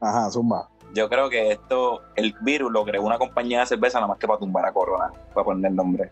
Ajá, 0.00 0.30
zumba. 0.30 0.68
Yo 0.94 1.08
creo 1.08 1.30
que 1.30 1.52
esto, 1.52 2.02
el 2.16 2.34
virus 2.42 2.70
lo 2.70 2.84
creó 2.84 3.02
una 3.02 3.18
compañía 3.18 3.60
de 3.60 3.66
cerveza 3.66 3.98
nada 3.98 4.08
más 4.08 4.18
que 4.18 4.26
para 4.26 4.38
tumbar 4.38 4.66
a 4.66 4.72
Corona, 4.72 5.10
para 5.34 5.44
poner 5.44 5.70
el 5.70 5.76
nombre. 5.76 6.10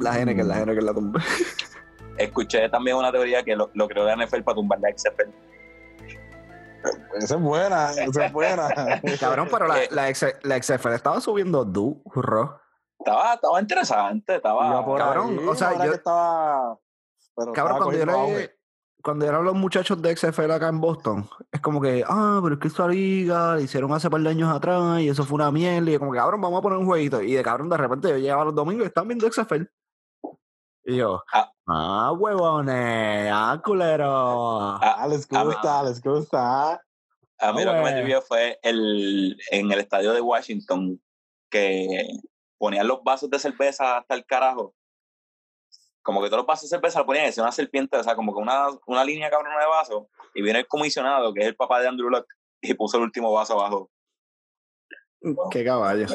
La 0.00 0.14
gente 0.14 0.34
que 0.34 0.42
la 0.42 0.56
gente 0.56 0.74
que 0.74 0.82
la 0.82 0.92
tumba. 0.92 1.22
Escuché 2.18 2.68
también 2.68 2.96
una 2.96 3.12
teoría 3.12 3.42
que 3.42 3.56
lo, 3.56 3.70
lo 3.74 3.88
creó 3.88 4.04
la 4.04 4.16
NFL 4.16 4.42
para 4.42 4.56
tumbar 4.56 4.80
la 4.80 4.90
XFL. 4.90 5.30
Esa 7.16 7.34
es 7.36 7.40
buena, 7.40 7.90
esa 7.92 8.26
es 8.26 8.32
buena. 8.32 8.68
Cabrón, 9.20 9.48
pero 9.50 9.66
la, 9.66 9.76
la, 9.90 10.08
X- 10.10 10.36
la 10.42 10.62
XFL 10.62 10.92
estaba 10.94 11.20
subiendo 11.20 11.64
duro. 11.64 12.60
Estaba, 12.98 13.34
estaba 13.34 13.60
interesante, 13.60 14.36
estaba... 14.36 14.84
Por 14.84 14.98
cabrón, 14.98 15.38
ahí, 15.38 15.46
o 15.46 15.54
sea, 15.54 15.84
yo- 15.84 15.92
estaba. 15.92 16.78
Pero 17.36 17.52
Cabrón, 17.52 17.76
estaba 17.76 17.90
cuando 17.90 18.12
yo, 18.12 18.18
auge. 18.20 18.56
cuando 19.02 19.26
eran 19.26 19.44
los 19.44 19.54
muchachos 19.54 20.00
de 20.00 20.16
XFL 20.16 20.50
acá 20.52 20.68
en 20.68 20.80
Boston, 20.80 21.28
es 21.52 21.60
como 21.60 21.80
que, 21.80 22.04
ah, 22.06 22.40
pero 22.42 22.54
es 22.54 22.60
que 22.60 22.68
esta 22.68 22.86
liga 22.88 23.56
la 23.56 23.60
hicieron 23.60 23.92
hace 23.92 24.08
par 24.08 24.20
de 24.20 24.30
años 24.30 24.54
atrás 24.54 25.00
y 25.00 25.08
eso 25.08 25.24
fue 25.24 25.34
una 25.36 25.50
mierda. 25.50 25.90
Y 25.90 25.98
como 25.98 26.12
que, 26.12 26.18
cabrón, 26.18 26.40
vamos 26.40 26.58
a 26.60 26.62
poner 26.62 26.78
un 26.78 26.86
jueguito. 26.86 27.20
Y 27.20 27.32
de 27.34 27.42
cabrón, 27.42 27.68
de 27.68 27.76
repente 27.76 28.08
yo 28.08 28.16
llegaba 28.18 28.44
los 28.44 28.54
domingos 28.54 28.84
y 28.84 28.88
están 28.88 29.06
viendo 29.08 29.30
XFL. 29.30 29.64
Y 30.86 30.96
yo, 30.96 31.22
Ah. 31.32 31.50
Ah, 31.66 32.12
huevones, 32.16 33.30
ah, 33.32 33.60
culero. 33.64 34.78
Ah, 34.80 35.06
les 35.08 35.26
Ah, 35.32 35.44
gusta, 35.44 35.82
les 35.82 36.02
gusta. 36.02 36.72
A 37.38 37.52
mí 37.52 37.62
Ah, 37.62 37.64
lo 37.64 37.72
que 37.72 37.80
me 37.82 37.92
trivió 37.92 38.22
fue 38.22 38.58
el, 38.62 39.36
en 39.50 39.70
el 39.72 39.80
estadio 39.80 40.12
de 40.12 40.20
Washington 40.20 41.00
que 41.50 42.06
ponían 42.58 42.86
los 42.86 43.02
vasos 43.02 43.28
de 43.30 43.38
cerveza 43.38 43.98
hasta 43.98 44.14
el 44.14 44.24
carajo. 44.24 44.74
Como 46.02 46.20
que 46.22 46.28
todos 46.28 46.38
los 46.38 46.46
vasos 46.46 46.68
de 46.68 46.76
cerveza 46.76 47.00
lo 47.00 47.06
ponían 47.06 47.26
hacía 47.28 47.42
una 47.42 47.52
serpiente, 47.52 47.96
o 47.96 48.02
sea, 48.04 48.14
como 48.14 48.34
que 48.34 48.40
una, 48.40 48.68
una 48.86 49.04
línea 49.04 49.30
cabrona 49.30 49.58
de 49.58 49.66
vasos. 49.66 50.04
Y 50.34 50.42
viene 50.42 50.60
el 50.60 50.66
comisionado, 50.66 51.32
que 51.32 51.40
es 51.40 51.46
el 51.46 51.56
papá 51.56 51.80
de 51.80 51.88
Andrew 51.88 52.10
Luck, 52.10 52.26
y 52.60 52.74
puso 52.74 52.98
el 52.98 53.04
último 53.04 53.32
vaso 53.32 53.54
abajo. 53.54 53.90
Qué 55.50 55.64
caballo. 55.64 56.06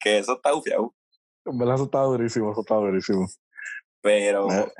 Que 0.00 0.18
eso 0.18 0.34
está 0.34 0.54
ufiado. 0.54 0.94
En 1.44 1.58
verdad, 1.58 1.74
eso 1.76 1.84
está 1.84 2.00
durísimo, 2.02 2.52
eso 2.52 2.60
está 2.62 2.74
durísimo. 2.76 3.26
Pero, 4.06 4.48
Eh. 4.52 4.72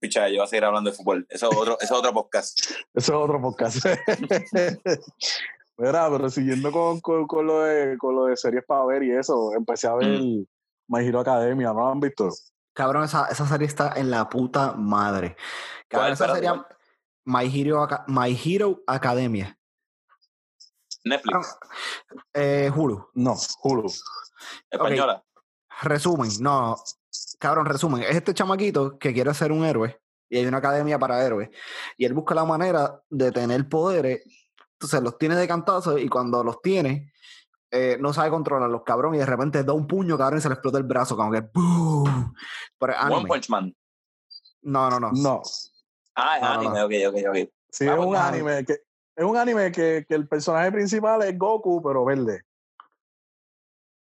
picha, 0.00 0.28
yo 0.28 0.38
voy 0.38 0.44
a 0.44 0.46
seguir 0.48 0.64
hablando 0.64 0.90
de 0.90 0.96
fútbol. 0.96 1.24
Eso 1.30 1.48
es 1.48 1.56
otro, 1.56 1.78
eso 1.80 1.94
es 1.94 1.98
otro 2.00 2.12
podcast. 2.12 2.58
Eso 2.92 2.92
es 2.92 3.10
otro 3.10 3.40
podcast. 3.40 3.76
Mira, 5.78 6.10
pero 6.10 6.28
siguiendo 6.28 6.72
con, 6.72 7.00
con, 7.00 7.24
con 7.28 7.46
lo 7.46 7.60
de, 7.62 7.96
con 7.98 8.16
lo 8.16 8.24
de 8.24 8.36
series 8.36 8.64
para 8.66 8.84
ver 8.86 9.04
y 9.04 9.12
eso, 9.16 9.52
empecé 9.54 9.86
a 9.86 9.94
ver 9.94 10.18
My 10.88 11.06
Hero 11.06 11.20
Academia, 11.20 11.68
¿no 11.68 11.74
lo 11.80 11.88
han 11.92 12.00
visto? 12.00 12.30
Cabrón, 12.72 13.04
esa, 13.04 13.26
esa 13.26 13.46
serie 13.46 13.68
está 13.68 13.92
en 13.94 14.10
la 14.10 14.28
puta 14.28 14.72
madre. 14.72 15.36
Cabrón, 15.86 16.16
¿Cuál? 16.16 16.18
esa 16.30 16.34
serie 16.34 16.50
My 17.26 17.44
Hero, 17.60 17.86
My 18.08 18.36
Hero 18.44 18.82
Academia. 18.88 19.56
Netflix, 21.04 21.56
Eh, 22.34 22.72
Hulu. 22.74 23.08
No, 23.14 23.36
Hulu. 23.62 23.86
española. 24.68 25.22
Resumen, 25.82 26.30
no, 26.40 26.74
cabrón, 27.38 27.66
resumen. 27.66 28.02
Es 28.02 28.16
este 28.16 28.34
chamaquito 28.34 28.98
que 28.98 29.12
quiere 29.12 29.32
ser 29.34 29.52
un 29.52 29.64
héroe 29.64 30.00
y 30.28 30.38
hay 30.38 30.46
una 30.46 30.58
academia 30.58 30.98
para 30.98 31.24
héroes. 31.24 31.50
Y 31.96 32.04
él 32.04 32.14
busca 32.14 32.34
la 32.34 32.44
manera 32.44 33.02
de 33.10 33.32
tener 33.32 33.68
poderes, 33.68 34.22
entonces 34.72 35.02
los 35.02 35.18
tiene 35.18 35.36
de 35.36 35.48
cantazo 35.48 35.98
y 35.98 36.08
cuando 36.08 36.42
los 36.42 36.60
tiene, 36.60 37.12
eh, 37.70 37.96
no 38.00 38.12
sabe 38.12 38.30
controlarlos, 38.30 38.82
cabrón, 38.84 39.14
y 39.14 39.18
de 39.18 39.26
repente 39.26 39.64
da 39.64 39.72
un 39.72 39.86
puño, 39.86 40.16
cabrón, 40.16 40.38
y 40.38 40.42
se 40.42 40.48
le 40.48 40.54
explota 40.54 40.78
el 40.78 40.84
brazo, 40.84 41.16
como 41.16 41.32
que 41.32 41.40
¡boom! 41.40 42.34
Pero 42.78 42.92
es 42.92 42.98
One 42.98 43.14
anime. 43.14 43.28
Punch 43.28 43.48
Man. 43.50 43.76
No, 44.62 44.90
no, 44.90 45.00
no. 45.00 45.12
No. 45.12 45.42
Ah, 46.14 46.36
es 46.36 46.42
No, 46.42 46.54
no, 46.54 46.78
anime, 46.78 47.08
ok, 47.08 47.14
ok, 47.14 47.28
ok. 47.30 47.50
Sí, 47.70 47.86
Ah, 47.86 47.90
es 47.90 47.96
pues, 47.96 48.08
un 48.08 48.16
anime 48.16 48.64
que 48.64 48.72
es 49.16 49.24
un 49.24 49.36
anime 49.36 49.72
que, 49.72 50.04
que 50.06 50.14
el 50.14 50.28
personaje 50.28 50.70
principal 50.70 51.22
es 51.22 51.38
Goku, 51.38 51.82
pero 51.82 52.04
verde. 52.04 52.42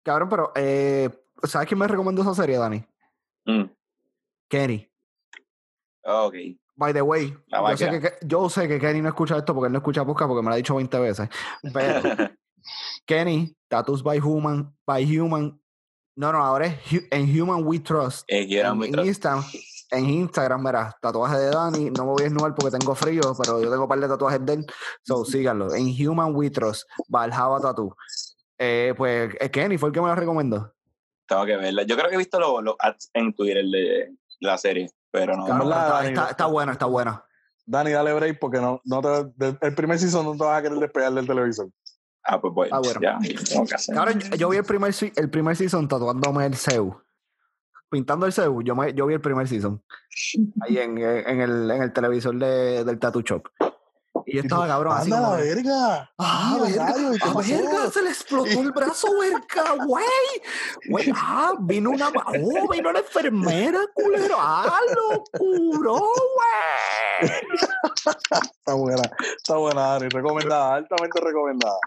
Cabrón, 0.03 0.29
pero, 0.29 0.53
eh, 0.55 1.09
¿sabes 1.44 1.66
quién 1.66 1.79
me 1.79 1.88
recomendó 1.88 2.21
esa 2.21 2.35
serie, 2.35 2.59
Dani? 2.59 2.85
Mm, 3.48 3.64
Kenny. 4.48 4.88
ok. 6.04 6.34
By 6.76 6.92
the 6.92 7.02
way, 7.02 7.34
yo 7.72 7.76
sé, 7.76 8.00
que, 8.00 8.12
yo 8.26 8.48
sé 8.48 8.68
que 8.68 8.78
Kenny 8.78 9.00
no 9.02 9.08
escucha 9.08 9.37
esto 9.37 9.52
porque 9.52 9.66
él 9.66 9.72
no 9.72 9.78
escucha 9.78 10.04
podcast 10.04 10.28
porque 10.28 10.42
me 10.42 10.48
lo 10.50 10.54
ha 10.54 10.56
dicho 10.58 10.76
20 10.76 10.98
veces. 11.00 11.28
Pero 11.72 12.00
Kenny, 13.06 13.56
Tattoos 13.68 14.02
by 14.04 14.20
Human, 14.20 14.72
by 14.87 15.18
Human. 15.18 15.61
No, 16.14 16.32
no, 16.32 16.38
ahora 16.38 16.66
es 16.66 16.78
Hu- 16.92 17.08
en 17.11 17.40
Human 17.42 17.66
We 17.66 17.80
Trust. 17.80 18.24
En, 18.84 19.08
Instagram, 19.08 19.44
en 19.90 20.04
Instagram, 20.11 20.62
verás, 20.64 20.94
tatuaje 21.00 21.37
de 21.38 21.50
Dani. 21.50 21.90
No 21.90 22.04
me 22.04 22.11
voy 22.12 22.20
a 22.22 22.24
desnudar 22.24 22.54
porque 22.54 22.76
tengo 22.78 22.94
frío, 22.94 23.22
pero 23.37 23.61
yo 23.62 23.68
tengo 23.70 23.82
un 23.84 23.88
par 23.88 23.98
de 23.98 24.06
tatuajes 24.08 24.44
de 24.46 24.52
él. 24.52 24.66
So, 25.02 25.24
síganlo. 25.24 25.74
En 25.74 25.88
Human 26.08 26.32
We 26.34 26.50
Trust, 26.50 26.88
Valhalla 27.08 27.58
Tattoo. 27.61 27.96
Eh, 28.56 28.94
pues 28.96 29.34
eh, 29.40 29.50
Kenny 29.50 29.78
fue 29.78 29.88
el 29.88 29.92
que 29.94 30.00
me 30.00 30.08
lo 30.08 30.14
recomendó. 30.14 30.72
Tengo 31.29 31.45
que 31.47 31.57
verla. 31.57 31.83
Yo 31.85 31.95
creo 31.97 32.09
que 32.09 32.14
he 32.14 32.19
visto 32.19 32.41
los, 32.41 32.62
los 32.64 32.75
ads 32.81 33.11
en 33.14 33.33
Twitter 33.35 33.64
de 33.64 34.14
la 34.41 34.57
serie, 34.59 34.91
pero 35.11 35.37
no. 35.37 35.43
Está, 35.47 35.59
Dani, 35.88 36.09
está, 36.09 36.23
no- 36.25 36.29
está 36.31 36.47
buena, 36.47 36.73
está 36.73 36.87
buena. 36.87 37.25
Dani, 37.67 37.91
dale 37.93 38.14
break 38.14 38.38
porque 38.41 38.61
no, 38.61 38.81
no 38.85 39.03
te, 39.37 39.57
el 39.61 39.75
primer 39.75 39.99
season 39.99 40.25
no 40.25 40.33
te 40.33 40.38
vas 40.43 40.59
a 40.59 40.62
querer 40.62 40.79
despegar 40.79 41.12
del 41.12 41.27
televisor. 41.27 41.69
Ah, 42.25 42.41
pues 42.41 42.53
bueno. 42.55 42.75
Ah, 42.75 42.81
bueno. 42.83 43.01
Ya, 43.03 43.19
tengo 43.45 43.67
que 43.67 43.75
hacer. 43.75 43.95
Cabrón, 43.95 44.21
yo, 44.21 44.37
yo 44.37 44.49
vi 44.49 44.57
el 44.57 44.64
primer, 44.64 44.95
el 45.17 45.31
primer 45.31 45.55
season 45.55 45.87
tatuándome 45.87 46.47
el 46.47 46.57
CEU. 46.57 46.99
Pintando 47.91 48.25
el 48.27 48.33
CEU, 48.33 48.62
yo, 48.62 48.75
me- 48.75 48.93
yo 48.95 49.07
vi 49.07 49.14
el 49.14 49.21
primer 49.21 49.47
season. 49.49 49.83
Ahí 50.62 50.79
en, 50.79 50.97
en 50.99 51.41
el, 51.41 51.71
en 51.71 51.83
el 51.83 51.93
televisor 51.93 52.35
de- 52.37 52.85
del 52.85 52.99
Tattoo 52.99 53.23
Shop. 53.23 53.47
Y 54.31 54.37
yo 54.37 54.43
estaba 54.43 54.67
cabrón 54.67 54.93
así 54.95 55.11
¡Anda 55.11 55.25
como 55.25 55.37
la 55.38 55.43
verga! 55.43 56.12
¡Ah, 56.19 56.59
verga! 56.61 56.93
rayos, 56.93 57.17
¿y 57.17 57.19
qué 57.19 57.29
¡Ah, 57.29 57.35
verga! 57.35 57.91
¡Se 57.91 58.03
le 58.03 58.11
explotó 58.11 58.61
el 58.61 58.73
brazo, 58.73 59.09
verga! 59.19 59.85
¡Güey! 59.87 60.05
¡Güey! 60.91 61.12
¡Ah! 61.17 61.55
Vino 61.61 61.91
una... 61.91 62.09
¡Oh! 62.09 62.69
Vino 62.69 62.93
la 62.93 62.99
enfermera, 62.99 63.81
culero! 63.95 64.37
¡Ah, 64.38 64.81
lo 64.95 65.25
curó, 65.33 65.99
güey! 65.99 67.31
Está 68.03 68.75
buena, 68.75 69.03
está 69.38 69.57
buena, 69.57 69.81
Dani. 69.81 70.09
Recomendada, 70.11 70.75
altamente 70.75 71.21
recomendada. 71.21 71.79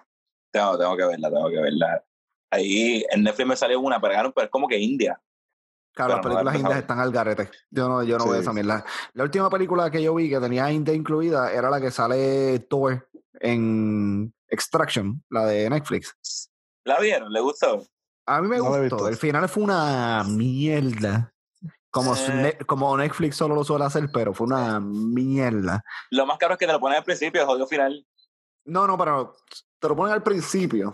Tengo, 0.51 0.77
tengo 0.79 0.97
que 0.97 1.05
verla, 1.05 1.29
tengo 1.29 1.49
que 1.49 1.61
verla. 1.61 2.03
Ahí 2.49 3.05
en 3.11 3.23
Netflix 3.23 3.47
me 3.47 3.55
salió 3.55 3.79
una, 3.79 4.01
pero, 4.01 4.33
pero 4.33 4.45
es 4.45 4.51
como 4.51 4.67
que 4.67 4.79
India. 4.79 5.21
Claro, 5.93 6.13
las 6.15 6.21
películas 6.21 6.55
indias 6.55 6.77
están 6.79 6.99
al 6.99 7.11
garete. 7.11 7.49
Yo 7.69 7.89
no, 7.89 8.01
yo 8.03 8.17
no 8.17 8.25
veo 8.25 8.35
Sí. 8.35 8.41
esa 8.41 8.53
mierda. 8.53 8.85
La 9.13 9.23
última 9.23 9.49
película 9.49 9.91
que 9.91 10.01
yo 10.01 10.15
vi 10.15 10.29
que 10.29 10.39
tenía 10.39 10.71
India 10.71 10.93
incluida 10.93 11.51
era 11.51 11.69
la 11.69 11.81
que 11.81 11.91
sale 11.91 12.59
Thor 12.69 13.09
en 13.39 14.33
Extraction, 14.47 15.21
la 15.29 15.45
de 15.45 15.69
Netflix. 15.69 16.49
¿La 16.85 16.99
vieron? 16.99 17.31
¿Le 17.31 17.41
gustó? 17.41 17.83
A 18.25 18.41
mí 18.41 18.47
me 18.47 18.57
No 18.57 18.65
gustó. 18.65 19.07
El 19.07 19.17
final 19.17 19.49
fue 19.49 19.63
una 19.63 20.23
mierda. 20.25 21.33
Como, 21.89 22.15
Eh. 22.15 22.57
Como 22.65 22.95
Netflix 22.95 23.35
solo 23.35 23.53
lo 23.53 23.65
suele 23.65 23.83
hacer, 23.83 24.09
pero 24.13 24.33
fue 24.33 24.47
una 24.47 24.79
mierda. 24.79 25.83
Lo 26.11 26.25
más 26.25 26.37
caro 26.37 26.53
es 26.53 26.59
que 26.59 26.65
te 26.65 26.71
lo 26.71 26.79
ponen 26.79 26.99
al 26.99 27.03
principio, 27.03 27.41
el 27.41 27.47
jodido 27.47 27.67
final. 27.67 28.07
No, 28.63 28.87
no, 28.87 28.97
pero 28.97 29.35
te 29.79 29.89
lo 29.89 29.95
ponen 29.95 30.13
al 30.13 30.23
principio. 30.23 30.93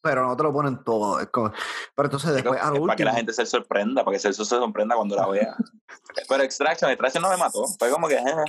Pero 0.00 0.26
no 0.26 0.36
te 0.36 0.42
lo 0.44 0.52
ponen 0.52 0.82
todo. 0.84 1.18
es 1.20 1.28
como- 1.28 1.50
Pero 1.94 2.06
entonces 2.06 2.34
después, 2.34 2.60
a 2.62 2.70
lo 2.70 2.82
para 2.86 2.96
que 2.96 3.04
la 3.04 3.14
gente 3.14 3.32
se 3.32 3.44
sorprenda, 3.46 4.04
para 4.04 4.14
que 4.16 4.20
se 4.20 4.32
sorprenda 4.32 4.94
cuando 4.94 5.16
la 5.16 5.26
vea. 5.28 5.56
Pero 6.28 6.42
Extraction, 6.42 6.90
Extraction 6.90 7.22
no 7.22 7.30
me 7.30 7.36
mató. 7.36 7.64
Fue 7.78 7.90
como 7.90 8.06
que, 8.08 8.14
eh, 8.16 8.44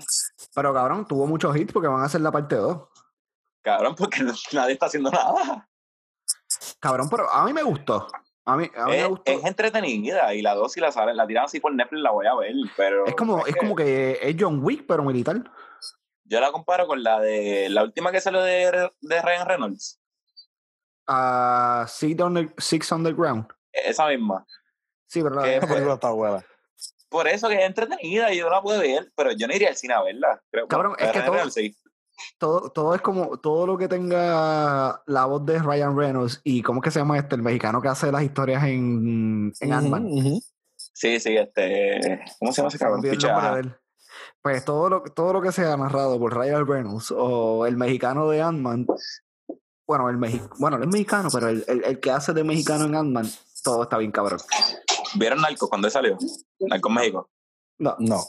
Pero 0.53 0.73
cabrón, 0.73 1.07
tuvo 1.07 1.25
muchos 1.27 1.55
hits 1.57 1.73
porque 1.73 1.87
van 1.87 2.01
a 2.01 2.05
hacer 2.05 2.21
la 2.21 2.31
parte 2.31 2.55
2. 2.55 2.77
cabrón, 3.63 3.95
porque 3.95 4.19
nadie 4.53 4.73
está 4.73 4.85
haciendo 4.87 5.09
nada. 5.11 5.67
Cabrón, 6.79 7.09
pero 7.09 7.29
a 7.29 7.45
mí 7.45 7.53
me 7.53 7.63
gustó. 7.63 8.07
A 8.45 8.55
mí, 8.57 8.69
a 8.75 8.85
mí 8.85 8.91
me 8.93 9.05
gustó. 9.05 9.31
es 9.31 9.45
entretenida 9.45 10.33
y 10.33 10.41
la 10.41 10.55
dos 10.55 10.71
si 10.73 10.79
la 10.79 10.91
salen, 10.91 11.15
la 11.17 11.27
tiran 11.27 11.45
así 11.45 11.59
por 11.59 11.71
Netflix 11.73 12.01
la 12.01 12.09
voy 12.11 12.25
a 12.25 12.33
ver, 12.35 12.53
pero 12.75 13.05
Es 13.05 13.15
como, 13.15 13.45
es 13.45 13.55
como 13.55 13.75
que 13.75 14.17
es 14.21 14.35
John 14.39 14.63
Wick, 14.63 14.85
pero 14.87 15.03
militar. 15.03 15.43
yo 16.23 16.39
la 16.39 16.51
comparo 16.51 16.87
con 16.87 17.03
la 17.03 17.19
de 17.19 17.69
la 17.69 17.83
última 17.83 18.11
que 18.11 18.21
salió 18.21 18.41
de, 18.41 18.89
de 19.01 19.21
Ryan 19.21 19.47
Reynolds, 19.47 19.98
a 21.09 21.85
Six, 21.87 22.21
Under- 22.21 22.53
Six 22.57 22.91
Underground. 22.91 23.47
esa 23.73 24.07
misma. 24.07 24.45
Sí, 25.07 25.21
pero 25.23 25.35
la 25.35 25.41
¿Qué 25.43 25.49
de- 25.49 25.57
Esa 25.57 25.67
película 25.67 25.93
está 25.95 26.11
buena. 26.11 26.45
Por 27.09 27.27
eso 27.27 27.49
que 27.49 27.55
es 27.55 27.65
entretenida 27.65 28.31
y 28.31 28.37
yo 28.37 28.49
la 28.49 28.61
puedo 28.61 28.79
ver, 28.81 29.11
pero 29.15 29.31
yo 29.31 29.47
no 29.47 29.55
iría 29.55 29.69
al 29.69 29.75
cine 29.75 29.95
a 29.95 30.03
verla. 30.03 30.39
Creo, 30.51 30.67
Cabrón, 30.67 30.93
bueno, 30.97 31.05
es 31.07 31.11
que 31.11 31.19
todo- 31.21 31.31
Reynolds 31.33 31.53
sí. 31.55 31.75
todo, 32.37 32.69
todo 32.71 32.93
es 32.93 33.01
como, 33.01 33.39
todo 33.39 33.65
lo 33.65 33.77
que 33.79 33.87
tenga 33.87 35.01
la 35.07 35.25
voz 35.25 35.43
de 35.45 35.57
Ryan 35.57 35.97
Reynolds 35.97 36.39
y 36.43 36.61
cómo 36.61 36.81
que 36.81 36.91
se 36.91 36.99
llama 36.99 37.17
este, 37.17 37.33
el 37.35 37.41
mexicano 37.41 37.81
que 37.81 37.87
hace 37.87 38.11
las 38.11 38.21
historias 38.21 38.63
en, 38.65 39.51
en 39.59 39.73
Ant-Man. 39.73 40.05
Ujú, 40.05 40.17
ujú. 40.19 40.41
Sí, 40.75 41.19
sí, 41.19 41.35
este. 41.35 42.21
¿Cómo 42.39 42.51
se 42.51 42.57
llama 42.61 42.67
ese 42.69 42.77
cabrón? 42.77 43.75
Pues 44.41 44.63
todo 44.63 44.89
lo, 44.89 45.01
todo 45.03 45.33
lo 45.33 45.41
que 45.41 45.51
sea 45.51 45.75
narrado 45.77 46.19
por 46.19 46.35
Ryan 46.35 46.67
Reynolds 46.67 47.11
o 47.15 47.65
el 47.65 47.75
mexicano 47.75 48.29
de 48.29 48.41
Ant-Man, 48.41 48.85
bueno, 49.89 50.07
el 50.07 50.17
mexi 50.17 50.39
bueno, 50.59 50.77
no 50.77 50.83
es 50.83 50.89
mexicano, 50.91 51.29
pero 51.33 51.47
el, 51.47 51.63
el, 51.67 51.83
el 51.83 51.99
que 51.99 52.11
hace 52.11 52.31
de 52.31 52.43
mexicano 52.43 52.85
en 52.85 52.93
Ant-Man, 52.93 53.27
todo 53.63 53.81
está 53.81 53.97
bien 53.97 54.11
cabrón. 54.11 54.39
¿Vieron 55.15 55.41
Narcos 55.41 55.67
cuando 55.67 55.87
él 55.87 55.91
salió? 55.91 56.15
Narcos 56.59 56.91
México. 56.91 57.27
No, 57.79 57.95
No. 57.97 58.23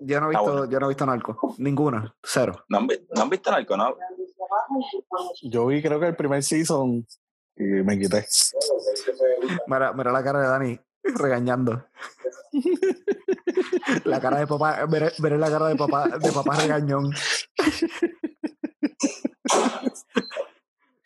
yo 0.00 0.18
no 0.20 0.30
he 0.32 0.34
Ah, 0.34 0.38
visto, 0.38 0.52
bueno. 0.52 0.70
yo 0.70 0.80
no 0.80 0.86
he 0.86 0.88
visto 0.88 1.04
Narco, 1.04 1.54
ninguna, 1.58 2.16
cero. 2.22 2.64
¿No 2.70 2.78
han, 2.78 2.86
no 3.14 3.20
han 3.22 3.28
visto 3.28 3.50
Narcos, 3.50 3.76
no? 3.76 3.94
Yo 5.42 5.66
vi 5.66 5.82
creo 5.82 6.00
que 6.00 6.06
el 6.06 6.16
primer 6.16 6.42
season 6.42 7.06
y 7.56 7.62
me 7.64 7.98
quité. 7.98 8.26
Mira, 9.66 9.92
mira 9.92 10.10
la 10.10 10.24
cara 10.24 10.40
de 10.40 10.48
Dani 10.48 10.80
regañando. 11.02 11.84
La 14.04 14.20
cara 14.22 14.38
de 14.38 14.46
papá, 14.46 14.86
veré, 14.86 15.12
veré 15.18 15.36
la 15.36 15.50
cara 15.50 15.66
de 15.68 15.76
papá, 15.76 16.08
de 16.08 16.32
papá 16.32 16.56
regañón. 16.56 17.10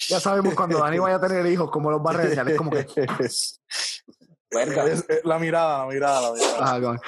Ya 0.08 0.20
sabemos 0.20 0.54
cuando 0.54 0.78
Dani 0.78 0.98
vaya 0.98 1.16
a 1.16 1.20
tener 1.20 1.44
hijos, 1.46 1.70
cómo 1.70 1.90
los 1.90 2.00
va 2.00 2.10
a 2.10 2.14
regañar. 2.14 2.50
Es 2.50 2.56
como 2.58 2.70
que. 2.70 2.86
Verga. 4.50 4.84
Es- 4.86 5.04
es 5.08 5.24
la 5.24 5.38
mirada, 5.38 5.80
la 5.80 5.86
mirada, 5.92 6.20
la 6.22 6.32
mirada. 6.32 7.00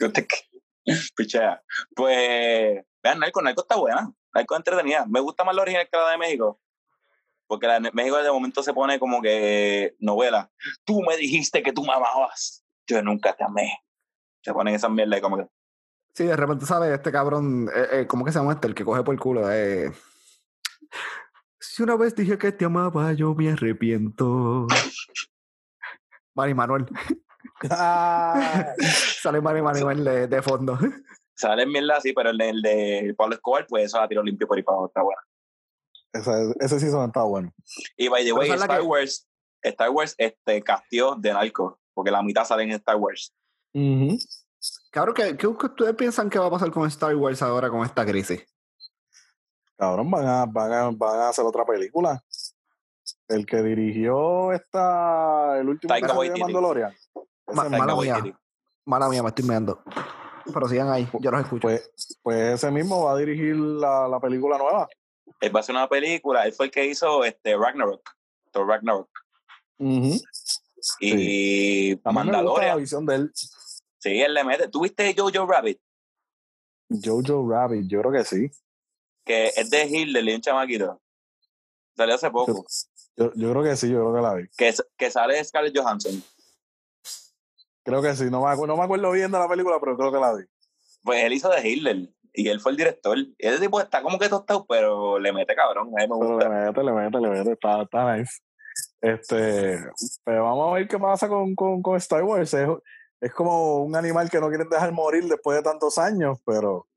Yo 0.00 0.12
te- 0.12 0.26
Pichea. 1.16 1.62
Pues, 1.94 2.82
vean, 3.02 3.18
Narcos, 3.18 3.42
Narcos 3.42 3.64
está 3.64 3.76
buena. 3.76 4.12
Narcos 4.34 4.56
es 4.56 4.58
entretenida. 4.60 5.06
Me 5.06 5.20
gusta 5.20 5.44
más 5.44 5.54
la 5.54 5.62
original 5.62 5.88
que 5.90 5.96
la 5.98 6.10
de 6.10 6.18
México. 6.18 6.60
Porque 7.46 7.66
la 7.66 7.78
de 7.80 7.90
México 7.92 8.16
de 8.16 8.30
momento 8.32 8.62
se 8.62 8.72
pone 8.72 8.98
como 8.98 9.20
que 9.22 9.94
novela. 9.98 10.50
Tú 10.84 11.02
me 11.02 11.16
dijiste 11.16 11.62
que 11.62 11.72
tú 11.72 11.82
me 11.84 11.92
amabas. 11.92 12.64
Yo 12.86 13.02
nunca 13.02 13.34
te 13.34 13.44
amé. 13.44 13.78
Se 14.42 14.52
ponen 14.52 14.74
esas 14.74 14.90
mierdas 14.90 15.18
y 15.18 15.22
como 15.22 15.36
que. 15.38 15.46
Sí, 16.14 16.24
de 16.24 16.36
repente 16.36 16.64
sale 16.64 16.94
este 16.94 17.10
cabrón, 17.10 17.68
eh, 17.74 17.88
eh, 17.92 18.06
¿cómo 18.06 18.24
que 18.24 18.30
se 18.32 18.38
llama 18.38 18.52
este? 18.52 18.68
El 18.68 18.74
que 18.74 18.84
coge 18.84 19.02
por 19.02 19.14
el 19.14 19.20
culo. 19.20 19.50
Eh. 19.52 19.90
Si 21.60 21.82
una 21.82 21.96
vez 21.96 22.14
dije 22.14 22.36
que 22.38 22.52
te 22.52 22.64
amaba, 22.64 23.12
yo 23.14 23.34
me 23.34 23.50
arrepiento. 23.50 24.66
Mari 26.34 26.54
Manuel. 26.54 26.86
Ah, 27.70 28.74
Sale 29.22 29.40
Mari 29.40 29.62
Manuel 29.62 30.04
de, 30.04 30.26
de 30.28 30.42
fondo. 30.42 30.78
Salen 31.36 31.70
mierdas 31.70 31.98
así, 31.98 32.12
pero 32.12 32.30
el 32.30 32.38
de, 32.38 32.48
el 32.50 32.62
de 32.62 33.14
Pablo 33.16 33.34
Escobar, 33.36 33.66
pues 33.68 33.86
eso 33.86 33.98
la 34.00 34.08
tiro 34.08 34.22
limpio 34.22 34.46
por 34.46 34.56
ahí 34.56 34.62
para 34.62 34.84
está 34.86 35.02
bueno. 35.02 35.20
ese, 36.12 36.54
ese 36.60 36.80
season 36.80 37.06
está 37.06 37.22
bueno. 37.22 37.52
Y 37.96 38.08
by 38.08 38.24
the 38.24 38.32
way, 38.32 38.50
Star 38.50 38.80
que- 38.80 38.86
Wars, 38.86 39.26
Star 39.62 39.90
Wars 39.90 40.14
este, 40.18 40.62
castió 40.62 41.14
de 41.16 41.32
Narcos, 41.32 41.74
porque 41.94 42.10
la 42.10 42.22
mitad 42.22 42.44
salen 42.44 42.70
en 42.70 42.76
Star 42.76 42.96
Wars. 42.96 43.34
Ujú. 43.72 44.16
Cabrón, 44.90 45.14
¿qué, 45.14 45.36
qué 45.36 45.46
ustedes 45.46 45.94
piensan 45.96 46.30
que 46.30 46.38
va 46.38 46.46
a 46.46 46.50
pasar 46.50 46.70
con 46.70 46.86
Star 46.88 47.14
Wars 47.16 47.42
ahora 47.42 47.68
con 47.70 47.84
esta 47.84 48.04
crisis? 48.06 48.44
Cabrón, 49.76 50.10
van 50.10 50.26
a, 50.26 50.46
van, 50.46 50.72
a, 50.72 50.90
van 50.90 51.20
a 51.20 51.28
hacer 51.28 51.44
otra 51.44 51.64
película. 51.64 52.22
El 53.28 53.44
que 53.44 53.62
dirigió 53.62 54.52
esta, 54.52 55.58
el 55.58 55.68
último 55.68 55.88
Taika 55.88 56.06
episodio 56.06 56.22
de 56.22 56.28
Waititi. 56.40 56.52
Mandalorian. 56.52 56.94
Ma- 57.48 57.54
mala 57.64 57.70
Taika 57.70 57.86
mía. 58.02 58.14
Waititi. 58.14 58.36
Mala 58.86 59.08
mía, 59.08 59.22
me 59.22 59.28
estoy 59.30 59.44
meando. 59.46 59.82
Pero 60.52 60.68
sigan 60.68 60.90
ahí, 60.90 61.08
yo 61.20 61.30
los 61.30 61.40
escucho. 61.40 61.62
Pues, 61.62 61.90
pues 62.22 62.54
ese 62.54 62.70
mismo 62.70 63.04
va 63.04 63.12
a 63.12 63.16
dirigir 63.16 63.56
la, 63.56 64.06
la 64.08 64.20
película 64.20 64.58
nueva. 64.58 64.88
Él 65.40 65.54
va 65.54 65.60
a 65.60 65.62
hacer 65.62 65.74
una 65.74 65.88
película, 65.88 66.44
él 66.46 66.52
fue 66.52 66.66
el 66.66 66.72
que 66.72 66.86
hizo 66.86 67.24
este, 67.24 67.56
Ragnarok, 67.56 68.02
Thor 68.52 68.66
Ragnarok. 68.68 69.08
Ujú. 69.78 70.20
Y 71.00 71.92
A 71.92 71.94
mí 71.94 71.94
me 71.94 71.94
gusta 71.94 72.08
la 72.08 72.12
Mandalorian, 72.12 72.78
visión 72.78 73.06
de 73.06 73.14
él. 73.16 73.32
sí, 73.98 74.20
él 74.20 74.34
le 74.34 74.44
mete. 74.44 74.68
¿Tuviste 74.68 75.14
Jojo 75.16 75.46
Rabbit? 75.46 75.80
Jojo 77.02 77.50
Rabbit, 77.50 77.86
yo 77.88 78.00
creo 78.02 78.12
que 78.12 78.24
sí. 78.24 78.50
Que 79.24 79.48
es 79.56 79.70
de 79.70 79.84
Hitler 79.86 80.24
y 80.28 80.34
un 80.34 80.40
chamaquito. 80.40 81.00
Salió 81.96 82.14
hace 82.16 82.30
poco. 82.30 82.64
Yo, 83.16 83.32
yo 83.34 83.50
creo 83.52 83.62
que 83.62 83.76
sí, 83.76 83.88
yo 83.90 84.00
creo 84.00 84.14
que 84.14 84.20
la 84.20 84.34
vi. 84.34 84.48
Que, 84.56 84.74
que 84.96 85.10
sale 85.10 85.42
Scarlett 85.44 85.76
Johansson. 85.76 86.22
Creo 87.84 88.02
que 88.02 88.14
sí, 88.16 88.24
no 88.30 88.40
me, 88.40 88.46
acu- 88.46 88.66
no 88.66 88.76
me 88.76 88.82
acuerdo 88.84 89.10
bien 89.12 89.30
de 89.30 89.38
la 89.38 89.48
película, 89.48 89.76
pero 89.80 89.96
creo 89.96 90.10
que 90.12 90.18
la 90.18 90.34
vi. 90.34 90.44
Pues 91.02 91.22
él 91.22 91.32
hizo 91.34 91.48
de 91.50 91.68
Hitler 91.68 92.08
y 92.32 92.48
él 92.48 92.60
fue 92.60 92.72
el 92.72 92.76
director. 92.78 93.16
Y 93.18 93.34
ese 93.38 93.60
tipo 93.60 93.80
está 93.80 94.02
como 94.02 94.18
que 94.18 94.28
tostado, 94.28 94.66
pero 94.66 95.18
le 95.18 95.32
mete 95.32 95.54
cabrón. 95.54 95.88
A 95.88 95.90
mí 95.90 95.92
me 95.96 96.06
Pero 96.08 96.16
gusta. 96.16 96.48
le 96.48 96.54
mete, 96.66 96.82
le 96.82 96.92
mete, 96.92 97.20
le 97.20 97.28
mete, 97.28 97.52
está, 97.52 97.82
está 97.82 98.16
nice. 98.16 98.40
Este, 99.00 99.78
pero 100.24 100.44
vamos 100.44 100.70
a 100.70 100.74
ver 100.74 100.88
qué 100.88 100.98
pasa 100.98 101.28
con, 101.28 101.54
con, 101.54 101.82
con 101.82 101.96
Star 101.96 102.24
Wars. 102.24 102.54
Es, 102.54 102.68
es 103.20 103.32
como 103.34 103.84
un 103.84 103.94
animal 103.94 104.28
que 104.30 104.40
no 104.40 104.48
quieren 104.48 104.68
dejar 104.68 104.90
morir 104.92 105.24
después 105.28 105.56
de 105.58 105.62
tantos 105.62 105.98
años, 105.98 106.38
pero 106.44 106.88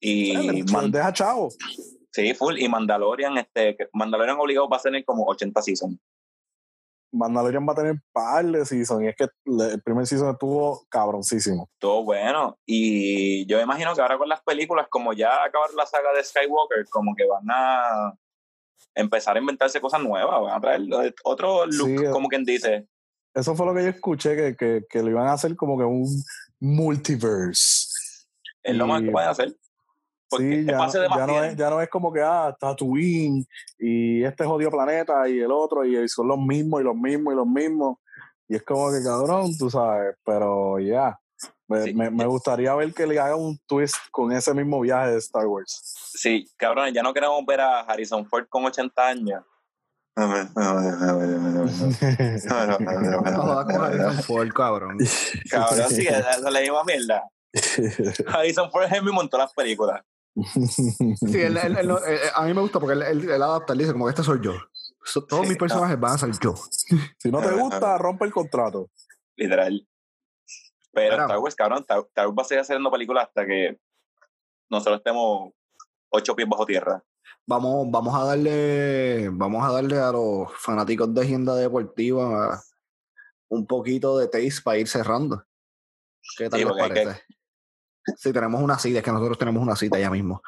Y 0.00 0.62
Man- 0.72 0.90
deja 0.90 1.12
chavo. 1.12 1.50
sí, 2.12 2.34
full. 2.34 2.58
Y 2.58 2.68
Mandalorian, 2.68 3.36
este, 3.38 3.76
Mandalorian 3.92 4.38
obligado 4.38 4.68
va 4.68 4.76
a 4.78 4.80
tener 4.80 5.04
como 5.04 5.24
80 5.26 5.62
seasons. 5.62 5.98
Mandalorian 7.12 7.66
va 7.66 7.72
a 7.72 7.76
tener 7.76 7.94
par 8.12 8.44
de 8.44 8.66
season 8.66 9.04
y 9.04 9.08
es 9.08 9.16
que 9.16 9.24
el 9.46 9.80
primer 9.82 10.06
season 10.06 10.30
estuvo 10.30 10.84
cabroncísimo. 10.90 11.68
Todo 11.78 12.04
bueno. 12.04 12.58
Y 12.66 13.46
yo 13.46 13.60
imagino 13.60 13.94
que 13.94 14.02
ahora 14.02 14.18
con 14.18 14.28
las 14.28 14.42
películas, 14.42 14.86
como 14.90 15.12
ya 15.14 15.44
acabaron 15.44 15.76
la 15.76 15.86
saga 15.86 16.12
de 16.14 16.22
Skywalker, 16.24 16.84
como 16.90 17.14
que 17.14 17.24
van 17.26 17.44
a 17.48 18.12
empezar 18.94 19.36
a 19.36 19.40
inventarse 19.40 19.80
cosas 19.80 20.02
nuevas, 20.02 20.40
van 20.42 20.56
a 20.56 20.60
traer 20.60 20.82
otro 21.24 21.64
look, 21.66 21.88
Sí, 22.00 22.04
eh. 22.06 22.10
como 22.10 22.28
quien 22.28 22.44
dice. 22.44 22.86
Eso 23.34 23.54
fue 23.54 23.66
lo 23.66 23.74
que 23.74 23.82
yo 23.84 23.88
escuché, 23.90 24.34
que, 24.36 24.56
que, 24.56 24.82
que 24.88 25.02
lo 25.02 25.10
iban 25.10 25.28
a 25.28 25.34
hacer 25.34 25.54
como 25.56 25.78
que 25.78 25.84
un 25.84 26.06
multiverse. 26.60 27.88
Es 28.62 28.74
lo 28.74 28.86
más 28.86 29.02
que 29.02 29.10
pueden 29.10 29.28
hacer. 29.28 29.56
Porque 30.28 30.44
Sí, 30.62 30.64
ya, 30.66 30.86
de 30.86 31.08
ya 31.08 31.26
no 31.26 31.44
es, 31.44 31.56
ya 31.56 31.70
no 31.70 31.80
es 31.80 31.88
como 31.88 32.12
que, 32.12 32.20
ah, 32.22 32.54
Tatooine 32.58 33.46
y 33.78 34.24
este 34.24 34.44
jodido 34.44 34.70
planeta 34.70 35.28
y 35.28 35.38
el 35.40 35.52
otro 35.52 35.84
y 35.84 36.08
son 36.08 36.28
los 36.28 36.38
mismos 36.38 36.80
y 36.80 36.84
los 36.84 36.96
mismos 36.96 37.32
y 37.34 37.36
los 37.36 37.46
mismos. 37.46 37.98
Y 38.48 38.56
es 38.56 38.62
como 38.62 38.90
que, 38.90 39.02
cabrón, 39.04 39.56
tú 39.58 39.70
sabes, 39.70 40.16
pero 40.24 40.78
ya. 40.78 41.18
Me, 41.68 41.82
Sí. 41.82 41.94
me- 41.94 42.10
me 42.10 42.26
gustaría 42.26 42.74
ver 42.74 42.94
que 42.94 43.06
le 43.06 43.18
haga 43.18 43.34
un 43.36 43.58
twist 43.66 43.96
con 44.12 44.32
ese 44.32 44.54
mismo 44.54 44.80
viaje 44.80 45.10
de 45.12 45.18
Star 45.18 45.46
Wars. 45.46 45.94
Sí, 46.14 46.48
cabrones, 46.56 46.94
ya 46.94 47.02
no 47.02 47.12
queremos 47.12 47.44
ver 47.44 47.60
a 47.60 47.80
Harrison 47.80 48.24
Ford 48.26 48.46
con 48.48 48.64
80 48.64 49.06
años. 49.08 49.42
No 50.16 50.26
jodas 53.42 53.64
con 53.66 53.84
Harrison 53.84 54.22
Ford, 54.22 54.48
cabrón. 54.52 54.98
Cabrón, 55.50 55.90
sí, 55.90 56.06
esa 56.06 56.30
es 56.32 56.40
la 56.40 56.60
misma 56.60 56.84
mierda. 56.84 57.22
Harrison 58.32 58.70
Ford 58.70 58.84
es 58.84 58.92
el 58.92 59.02
mismo 59.02 59.22
en 59.22 59.28
todas 59.28 59.46
las 59.46 59.54
películas. 59.54 60.02
Sí, 60.44 61.40
él- 61.40 61.56
él- 61.56 61.76
él 61.78 61.88
no- 61.88 61.98
eh, 62.04 62.18
a 62.34 62.44
mí 62.44 62.52
me 62.52 62.60
gusta 62.60 62.78
porque 62.78 62.94
él, 62.94 63.02
él- 63.02 63.30
él 63.30 63.42
adapta, 63.42 63.72
él 63.72 63.78
dice 63.80 63.92
como 63.92 64.04
que 64.06 64.10
este 64.10 64.22
soy 64.22 64.40
yo. 64.42 64.52
Todos 65.28 65.42
Sí, 65.44 65.48
mis 65.50 65.56
personajes 65.58 65.98
van 65.98 66.14
a 66.14 66.18
ser 66.18 66.30
yo. 66.40 66.54
Si 67.18 67.30
no 67.30 67.40
te 67.40 67.52
gusta, 67.52 67.96
rompe 67.98 68.24
el 68.26 68.32
contrato. 68.32 68.90
Literal. 69.36 69.86
Pero 70.92 71.12
Mira. 71.12 71.24
Star 71.24 71.38
Wars, 71.38 71.54
cabrón, 71.54 71.78
Star, 71.80 71.98
Star 72.08 72.26
Wars 72.26 72.36
va 72.38 72.42
a 72.42 72.44
seguir 72.44 72.60
haciendo 72.60 72.90
películas 72.90 73.26
hasta 73.28 73.46
que 73.46 73.78
nosotros 74.70 74.98
estemos 74.98 75.52
ocho 76.10 76.34
pies 76.34 76.48
bajo 76.48 76.66
tierra. 76.66 77.02
Vamos, 77.46 77.86
vamos 77.90 78.14
a 78.14 78.24
darle, 78.24 79.28
vamos 79.30 79.64
a 79.64 79.72
darle 79.72 79.98
a 79.98 80.10
los 80.10 80.52
fanáticos 80.58 81.12
de 81.14 81.20
agenda 81.22 81.54
deportiva 81.54 82.60
un 83.48 83.66
poquito 83.66 84.18
de 84.18 84.26
taste 84.26 84.62
para 84.64 84.78
ir 84.78 84.88
cerrando. 84.88 85.44
¿Qué 86.36 86.48
tal 86.50 86.60
Sí, 86.60 86.66
les 86.66 86.76
parece? 86.76 87.20
Sí, 88.16 88.32
tenemos 88.32 88.62
una 88.62 88.78
cita, 88.78 88.98
es 88.98 89.04
que 89.04 89.10
nosotros 89.10 89.36
tenemos 89.38 89.60
una 89.62 89.74
cita 89.74 89.98
ya 89.98 90.10
mismo. 90.10 90.40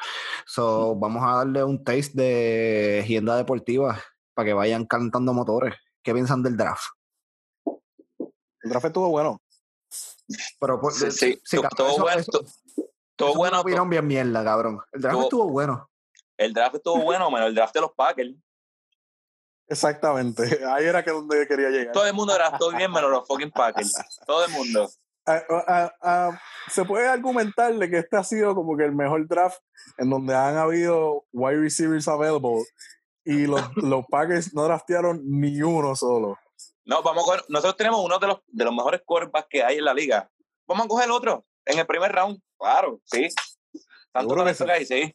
So, 0.46 0.94
vamos 0.94 1.22
a 1.26 1.36
darle 1.38 1.64
un 1.64 1.82
taste 1.82 2.12
de 2.22 3.00
agenda 3.02 3.36
deportiva 3.36 4.00
para 4.34 4.46
que 4.46 4.52
vayan 4.52 4.86
cantando 4.86 5.32
motores. 5.32 5.74
¿Qué 6.02 6.12
piensan 6.14 6.42
del 6.42 6.56
draft? 6.56 6.84
El 8.62 8.70
draft 8.70 8.86
estuvo 8.86 9.08
bueno. 9.10 9.40
Pero 10.60 10.80
por- 10.80 10.92
Sí, 10.92 11.10
sí, 11.10 11.40
sí, 11.44 11.56
cabrón, 11.56 11.70
todo 11.76 11.88
eso- 11.90 12.02
bueno, 12.02 12.20
eso- 12.20 12.44
todo 13.16 13.28
eso 13.30 13.38
bueno. 13.38 13.60
opinión 13.60 13.90
bien 13.90 14.06
mierda, 14.06 14.44
cabrón. 14.44 14.80
El 14.92 15.00
draft 15.00 15.14
Todo- 15.16 15.22
estuvo 15.24 15.48
bueno. 15.50 15.90
El 16.36 16.52
draft 16.52 16.76
estuvo 16.76 17.02
bueno, 17.02 17.30
menos 17.30 17.48
el 17.48 17.54
draft 17.56 17.74
de 17.74 17.80
los 17.80 17.92
Packers. 17.92 18.34
Exactamente. 19.66 20.60
Ahí 20.66 20.84
era 20.86 21.04
que 21.04 21.10
donde 21.10 21.46
quería 21.46 21.68
llegar. 21.70 21.92
Todo 21.92 22.06
el 22.06 22.14
mundo 22.14 22.32
draftó 22.34 22.70
bien, 22.70 22.90
menos 22.92 23.10
los 23.10 23.26
fucking 23.26 23.50
Packers. 23.50 23.92
Todo 24.26 24.44
el 24.44 24.52
mundo. 24.52 24.88
Se 26.70 26.84
puede 26.84 27.08
argumentar 27.08 27.74
de 27.74 27.90
que 27.90 27.98
este 27.98 28.16
ha 28.16 28.24
sido 28.24 28.54
como 28.54 28.76
que 28.76 28.84
el 28.84 28.94
mejor 28.94 29.26
draft 29.26 29.60
en 29.96 30.10
donde 30.10 30.34
han 30.34 30.56
habido 30.56 31.24
wide 31.32 31.60
receivers 31.60 32.08
available 32.08 32.64
y 33.24 33.46
los, 33.46 33.60
los 33.76 34.04
Packers 34.06 34.54
no 34.54 34.64
draftearon 34.64 35.20
ni 35.24 35.60
uno 35.62 35.94
solo. 35.94 36.38
No, 36.84 37.02
vamos 37.02 37.24
a 37.24 37.26
coger, 37.26 37.44
nosotros 37.48 37.76
tenemos 37.76 38.02
uno 38.02 38.18
de 38.18 38.26
los, 38.26 38.38
de 38.46 38.64
los 38.64 38.74
mejores 38.74 39.02
quarterbacks 39.04 39.48
que 39.50 39.62
hay 39.62 39.78
en 39.78 39.84
la 39.84 39.92
liga. 39.92 40.30
Vamos 40.66 40.86
a 40.86 40.88
coger 40.88 41.10
otro 41.10 41.44
en 41.66 41.78
el 41.78 41.86
primer 41.86 42.12
round. 42.12 42.40
Claro, 42.58 43.00
sí. 43.04 43.28
Tanto 44.12 44.34
talento 44.34 44.64
que 44.64 44.72
hay, 44.72 44.86
sí. 44.86 45.14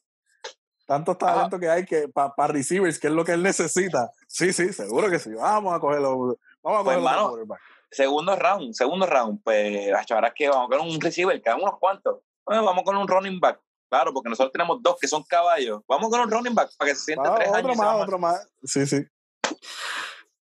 Tantos 0.86 1.18
talentos 1.18 1.60
que 1.60 1.70
hay 1.70 1.86
que 1.86 2.08
para 2.10 2.48
receivers, 2.48 3.00
que 3.00 3.08
es 3.08 3.14
lo 3.14 3.24
que 3.24 3.32
él 3.32 3.42
necesita. 3.42 4.12
Sí, 4.28 4.52
sí, 4.54 4.72
seguro 4.74 5.10
que 5.10 5.18
sí. 5.18 5.34
Vamos 5.34 5.74
a 5.74 5.80
cogerlo. 5.80 6.38
Vamos 6.62 6.82
a 6.82 6.84
Pues, 6.84 6.98
cogerlo. 6.98 7.58
Segundo 7.94 8.36
round, 8.36 8.74
segundo 8.74 9.06
round. 9.06 9.42
Pues, 9.44 9.88
es 9.88 10.34
que 10.36 10.50
vamos 10.50 10.70
con 10.70 10.82
un 10.82 11.00
receiver, 11.00 11.42
quedan 11.42 11.62
unos 11.62 11.80
cuantos. 11.80 12.20
Bueno, 12.46 12.64
vamos 12.66 12.84
con 12.84 12.98
un 12.98 13.08
running 13.08 13.40
back. 13.40 13.60
Claro, 13.90 14.12
porque 14.14 14.30
nosotros 14.30 14.52
tenemos 14.52 14.80
dos 14.82 14.96
que 15.00 15.08
son 15.08 15.24
caballos. 15.24 15.82
Vamos 15.88 16.10
con 16.10 16.20
un 16.20 16.30
running 16.32 16.56
back 16.56 16.72
para 16.78 16.90
que 16.92 16.96
se 16.96 17.06
siente 17.06 17.30
Ah, 17.30 17.36
tres 17.36 17.50
otro 17.50 17.60
años. 17.60 17.78
más, 17.78 17.88
va 17.88 17.96
otro 17.98 18.18
más. 18.20 18.48
Sí, 18.64 18.86
sí. 18.88 19.04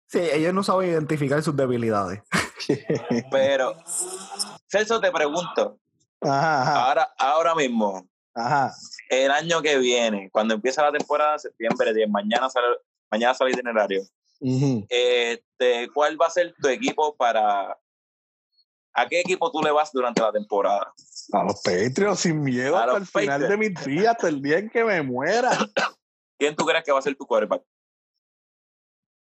Sí, 0.08 0.20
ellos 0.20 0.54
no 0.54 0.64
saben 0.64 0.90
identificar 0.90 1.42
sus 1.44 1.56
debilidades. 1.56 2.22
Pero, 3.32 3.76
Celso, 4.68 5.00
te 5.00 5.12
pregunto, 5.12 5.80
Ajá, 6.22 6.62
ajá, 6.62 6.86
ahora, 6.86 7.14
ahora 7.18 7.56
mismo, 7.56 8.08
ajá. 8.36 8.74
el 9.10 9.32
año 9.32 9.62
que 9.62 9.78
viene, 9.78 10.30
cuando 10.32 10.54
empieza 10.56 10.84
la 10.84 10.92
temporada, 10.92 11.40
septiembre 11.40 11.94
10, 11.94 12.10
mañana 12.10 12.50
sale, 12.50 12.68
mañana 13.12 13.34
sale 13.34 13.52
el 13.52 13.58
itinerario. 13.58 14.02
Este, 14.42 15.90
¿Cuál 15.94 16.20
va 16.20 16.28
a 16.28 16.32
ser 16.32 16.54
tu 16.62 16.68
equipo 16.70 17.16
para... 17.16 17.78
¿A 18.94 19.08
qué 19.08 19.22
equipo 19.22 19.52
tú 19.52 19.62
le 19.62 19.72
vas 19.72 19.92
durante 19.92 20.22
la 20.22 20.32
temporada? 20.32 20.94
A 21.32 21.44
los 21.44 21.62
Patriots 21.62 22.22
sin 22.22 22.42
miedo 22.42 22.76
A 22.76 22.86
hasta 22.86 22.98
el 22.98 23.06
final 23.06 23.48
de 23.48 23.58
mis 23.58 23.86
días, 23.86 24.08
hasta 24.08 24.28
el 24.30 24.42
día 24.42 24.58
en 24.58 24.70
que 24.70 24.84
me 24.84 25.02
muera. 25.02 25.52
¿Quién 26.40 26.56
tú 26.56 26.66
crees 26.66 26.84
que 26.84 26.92
va 26.92 27.00
a 27.00 27.02
ser 27.02 27.16
tu 27.16 27.26
quarterback? 27.26 27.64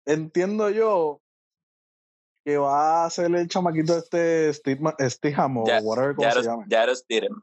Entiendo 0.06 0.70
yo 0.70 1.22
que 2.44 2.58
va 2.58 3.06
a 3.06 3.10
ser 3.10 3.34
el 3.34 3.48
chamaquito 3.48 3.98
este 3.98 4.52
Stidham 4.54 5.58
o 5.58 5.64
whatever 5.64 6.16
como 6.16 6.30
se 6.30 6.42
llama. 6.42 6.66
Jared 6.70 6.96
Stidham. 6.96 7.42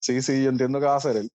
Sí, 0.00 0.22
sí, 0.22 0.42
yo 0.42 0.50
entiendo 0.50 0.78
que 0.78 0.86
va 0.86 0.96
a 0.96 1.00
ser 1.00 1.16
él. 1.16 1.30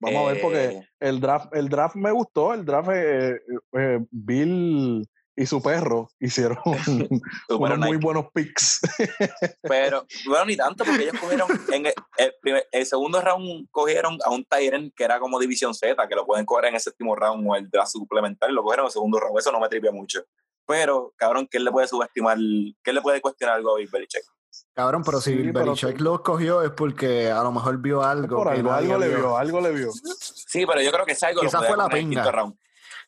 Vamos 0.00 0.28
a 0.28 0.32
ver 0.32 0.40
porque 0.42 0.64
Eh, 0.66 0.88
el 1.00 1.20
draft, 1.20 1.54
el 1.54 1.68
draft 1.68 1.96
me 1.96 2.10
gustó, 2.12 2.52
el 2.54 2.64
draft 2.64 2.90
eh, 2.92 3.40
eh, 3.78 3.98
Bill 4.10 5.08
y 5.38 5.44
su 5.46 5.62
perro 5.62 6.08
hicieron 6.18 6.58
unos 7.50 7.78
muy 7.88 7.96
buenos 7.98 8.26
picks. 8.32 8.80
Pero, 9.62 10.06
bueno, 10.26 10.46
ni 10.46 10.56
tanto, 10.56 10.84
porque 10.84 11.02
ellos 11.02 11.18
cogieron 11.20 11.48
en 11.72 11.86
el, 11.86 11.94
el 12.16 12.34
primer- 12.40 12.66
el 12.72 12.86
segundo 12.86 13.20
round 13.20 13.68
cogieron 13.70 14.18
a 14.24 14.30
un 14.30 14.44
Tyrant 14.44 14.92
que 14.94 15.04
era 15.04 15.18
como 15.18 15.38
División 15.38 15.74
Z, 15.74 16.08
que 16.08 16.14
lo 16.14 16.24
pueden 16.26 16.46
coger 16.46 16.66
en 16.66 16.74
el 16.74 16.80
séptimo 16.80 17.14
round 17.14 17.46
o 17.48 17.54
el 17.56 17.68
draft 17.68 17.90
suplementario, 17.92 18.54
lo 18.54 18.62
cogieron 18.62 18.84
en 18.84 18.88
el 18.88 18.92
segundo 18.92 19.20
round. 19.20 19.38
Eso 19.38 19.52
no 19.52 19.60
me 19.60 19.68
tripia 19.68 19.92
mucho. 19.92 20.22
Pero, 20.66 21.12
cabrón, 21.16 21.46
¿quién 21.50 21.64
le 21.64 21.70
puede 21.70 21.86
subestimar? 21.86 22.36
¿Quién 22.82 22.94
le 22.96 23.02
puede 23.02 23.20
cuestionar 23.20 23.56
algo 23.56 23.74
a 23.74 23.78
Bill 23.78 23.88
Belichick? 23.92 24.24
Cabrón, 24.76 25.02
pero 25.04 25.22
si 25.22 25.32
Sí, 25.34 25.50
pero- 25.54 25.74
lo 25.98 26.14
escogió 26.16 26.60
es 26.62 26.70
porque 26.70 27.30
a 27.30 27.42
lo 27.42 27.50
mejor 27.50 27.78
vio 27.78 28.02
algo. 28.02 28.36
Por 28.36 28.48
algo, 28.48 28.70
algo 28.72 28.98
le 28.98 29.08
vio. 29.08 29.16
vio, 29.16 29.36
algo 29.38 29.60
le 29.62 29.70
vio. 29.72 29.90
Sí, 29.90 30.66
pero 30.66 30.82
yo 30.82 30.92
creo 30.92 31.06
que 31.06 31.14
Saigo 31.14 31.42
lo 31.42 31.48
Quizás 31.48 31.66
fue 31.66 31.76
la 31.78 31.88
pinga. 31.88 32.52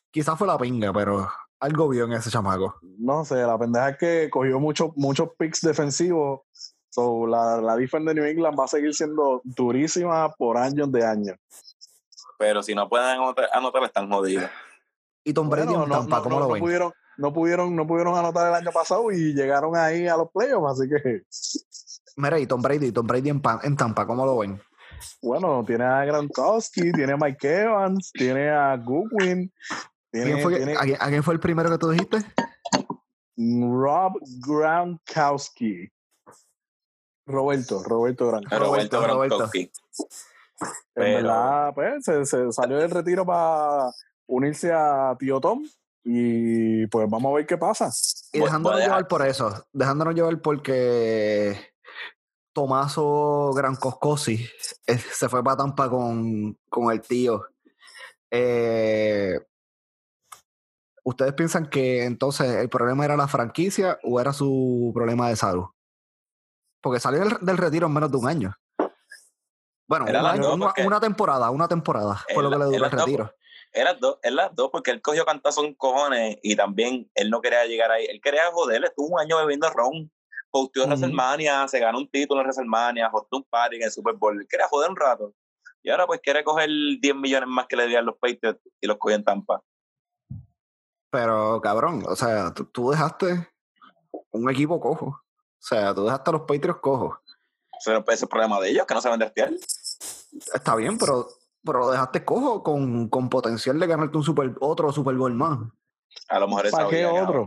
Quizás 0.09 0.35
fue 0.35 0.47
la 0.47 0.57
pinga, 0.57 0.91
pero 0.91 1.29
algo 1.59 1.87
vio 1.89 2.05
en 2.05 2.13
ese 2.13 2.31
chamaco. 2.31 2.75
No 2.97 3.23
sé, 3.23 3.35
la 3.35 3.55
pendeja 3.59 3.89
es 3.89 3.97
que 3.97 4.29
cogió 4.31 4.59
muchos 4.59 4.89
muchos 4.95 5.29
picks 5.37 5.61
defensivos. 5.61 6.39
So, 6.89 7.27
la, 7.27 7.61
la 7.61 7.75
defensa 7.75 8.09
de 8.09 8.15
New 8.15 8.25
England 8.25 8.59
va 8.59 8.65
a 8.65 8.67
seguir 8.67 8.95
siendo 8.95 9.41
durísima 9.43 10.33
por 10.33 10.57
años 10.57 10.91
de 10.91 11.05
años. 11.05 11.37
Pero 12.39 12.63
si 12.63 12.73
no 12.73 12.89
pueden 12.89 13.05
anotar, 13.09 13.47
anotar 13.53 13.83
están 13.83 14.09
jodidos. 14.09 14.49
Y 15.23 15.33
Tom 15.33 15.49
Brady 15.51 15.67
Bueno, 15.67 15.83
en 15.83 15.89
no, 15.89 15.95
Tampa, 15.99 16.17
no- 16.17 16.23
¿cómo 16.23 16.35
no- 16.35 16.39
lo 16.41 16.47
no 16.47 16.53
ven? 16.53 16.63
pudieron, 16.63 16.93
no 17.19 17.33
pudieron, 17.33 17.75
no 17.75 17.85
pudieron 17.85 18.17
anotar 18.17 18.47
el 18.49 18.55
año 18.55 18.71
pasado 18.71 19.11
y 19.11 19.33
llegaron 19.33 19.75
ahí 19.75 20.07
a 20.07 20.17
los 20.17 20.29
playoffs, 20.31 20.79
así 20.79 20.89
que 20.89 21.23
Mira, 22.17 22.39
y 22.39 22.47
Tom 22.47 22.61
Brady, 22.61 22.91
Tom 22.91 23.05
Brady 23.07 23.29
en, 23.29 23.41
Pa- 23.41 23.59
en 23.63 23.75
Tampa, 23.77 24.05
¿cómo 24.07 24.25
lo 24.25 24.37
ven? 24.39 24.61
bueno, 25.21 25.63
tiene 25.65 25.85
a 25.85 26.03
Gronkowski, 26.05 26.91
tiene 26.91 27.13
a 27.13 27.17
Mike 27.17 27.61
Evans, 27.61 28.11
tiene 28.13 28.49
a 28.49 28.75
Goodwin, 28.75 29.51
tiene, 30.11 30.31
¿Quién 30.33 30.41
fue, 30.41 30.55
tiene 30.57 30.75
a, 30.75 30.81
quién- 30.81 30.97
a 30.99 31.07
quién 31.07 31.23
fue 31.23 31.33
el 31.35 31.39
primero 31.39 31.69
que 31.69 31.77
tú 31.77 31.89
dijiste? 31.91 32.17
Rob 33.37 34.13
Gronkowski. 34.45 35.89
Roberto, 37.25 37.83
Roberto 37.83 38.27
Gronkowski. 38.27 38.57
Roberto 38.65 39.07
Roberto. 39.07 39.37
Gronkowski. 39.37 39.59
En 39.61 39.71
Pero- 40.93 41.15
verdad, 41.15 41.73
pues, 41.73 42.03
se, 42.03 42.25
se 42.25 42.51
salió 42.51 42.77
del 42.77 42.91
retiro 42.91 43.25
para 43.25 43.91
unirse 44.27 44.71
a 44.73 45.15
Tío 45.17 45.39
Tom 45.39 45.63
y 46.03 46.87
pues 46.87 47.09
vamos 47.09 47.31
a 47.31 47.35
ver 47.35 47.45
qué 47.45 47.57
pasa. 47.57 47.91
Y 48.31 48.39
dejándonos 48.39 48.79
llevar 48.79 49.07
por 49.07 49.25
eso, 49.25 49.67
dejándonos 49.73 50.15
llevar 50.15 50.41
porque 50.41 51.73
Tomaso 52.53 53.51
Grancoscosi 53.53 54.47
eh, 54.87 54.97
se 54.97 55.29
fue 55.29 55.43
para 55.43 55.57
Tampa 55.57 55.89
con, 55.89 56.57
con 56.69 56.91
el 56.91 57.01
tío. 57.01 57.45
Eh, 58.31 59.39
¿Ustedes 61.03 61.33
piensan 61.33 61.69
que 61.69 62.03
entonces 62.05 62.47
el 62.55 62.69
problema 62.69 63.05
era 63.05 63.17
la 63.17 63.27
franquicia 63.27 63.99
o 64.03 64.19
era 64.19 64.33
su 64.33 64.91
problema 64.93 65.29
de 65.29 65.35
salud? 65.35 65.65
Porque 66.81 66.99
salió 66.99 67.21
del, 67.21 67.37
del 67.41 67.57
retiro 67.57 67.87
en 67.87 67.93
menos 67.93 68.11
de 68.11 68.17
un 68.17 68.27
año. 68.27 68.55
Bueno, 69.87 70.07
Era 70.07 70.19
un 70.19 70.25
las 70.25 70.33
año, 70.33 70.43
dos, 70.43 70.55
una, 70.55 70.73
una 70.85 70.99
temporada, 70.99 71.49
una 71.49 71.67
temporada 71.67 72.23
fue 72.33 72.43
lo 72.43 72.51
que 72.51 72.57
le 72.57 72.65
duró 72.65 72.85
el 72.85 72.91
retiro. 72.91 73.33
Eran 73.71 73.99
dos, 73.99 74.17
es 74.23 74.31
las 74.31 74.55
dos, 74.55 74.69
porque 74.71 74.91
él 74.91 75.01
cogió 75.01 75.25
cantazo 75.25 75.63
en 75.63 75.75
cojones 75.75 76.37
y 76.41 76.55
también 76.55 77.09
él 77.13 77.29
no 77.29 77.41
quería 77.41 77.65
llegar 77.65 77.91
ahí. 77.91 78.05
Él 78.05 78.19
quería 78.21 78.51
joder, 78.51 78.83
estuvo 78.83 79.07
un 79.07 79.19
año 79.19 79.37
bebiendo 79.37 79.69
ron, 79.69 80.11
posteó 80.49 80.83
en. 80.83 80.89
WrestleMania, 80.89 81.67
se 81.67 81.79
ganó 81.79 81.99
un 81.99 82.09
título 82.09 82.41
en 82.41 82.47
WrestleMania, 82.47 83.09
hostó 83.13 83.37
un 83.37 83.43
party 83.43 83.77
en 83.77 83.83
el 83.83 83.91
Super 83.91 84.15
Bowl. 84.15 84.39
Él 84.39 84.47
quería 84.49 84.67
joder 84.67 84.89
un 84.89 84.95
rato. 84.95 85.33
Y 85.83 85.89
ahora 85.89 86.07
pues 86.07 86.19
quiere 86.21 86.43
coger 86.43 86.69
10 86.69 87.15
millones 87.15 87.47
más 87.47 87.67
que 87.67 87.75
le 87.75 87.87
dieron 87.87 88.07
los 88.07 88.17
Patriots 88.17 88.59
y 88.81 88.87
los 88.87 88.97
cogió 88.97 89.15
en 89.15 89.23
Tampa. 89.23 89.63
Pero, 91.11 91.59
cabrón, 91.61 92.03
o 92.07 92.15
sea, 92.15 92.53
tú, 92.53 92.65
tú 92.65 92.91
dejaste 92.91 93.49
un 94.31 94.49
equipo 94.49 94.79
cojo. 94.79 95.05
O 95.05 95.61
sea, 95.61 95.93
tú 95.93 96.03
dejaste 96.03 96.29
a 96.29 96.33
los 96.33 96.41
Patriots 96.41 96.81
cojos. 96.81 97.17
Ese 97.79 97.95
ese 97.95 98.13
es 98.13 98.21
el 98.23 98.27
problema 98.27 98.59
de 98.59 98.69
ellos, 98.69 98.85
que 98.85 98.93
no 98.93 99.01
saben 99.01 99.19
draftear. 99.19 99.53
Está 100.53 100.75
bien, 100.75 100.97
pero, 100.97 101.27
pero 101.63 101.79
lo 101.79 101.91
dejaste 101.91 102.23
cojo 102.25 102.63
con, 102.63 103.09
con 103.09 103.29
potencial 103.29 103.79
de 103.79 103.87
ganarte 103.87 104.17
un 104.17 104.23
super, 104.23 104.55
otro 104.61 104.91
Super 104.91 105.15
Bowl 105.15 105.33
más. 105.33 105.59
A 106.29 106.39
lo 106.39 106.47
mejor 106.47 106.67
esa 106.67 106.77
¿Para 106.77 106.89
qué 106.89 107.05
otro? 107.05 107.45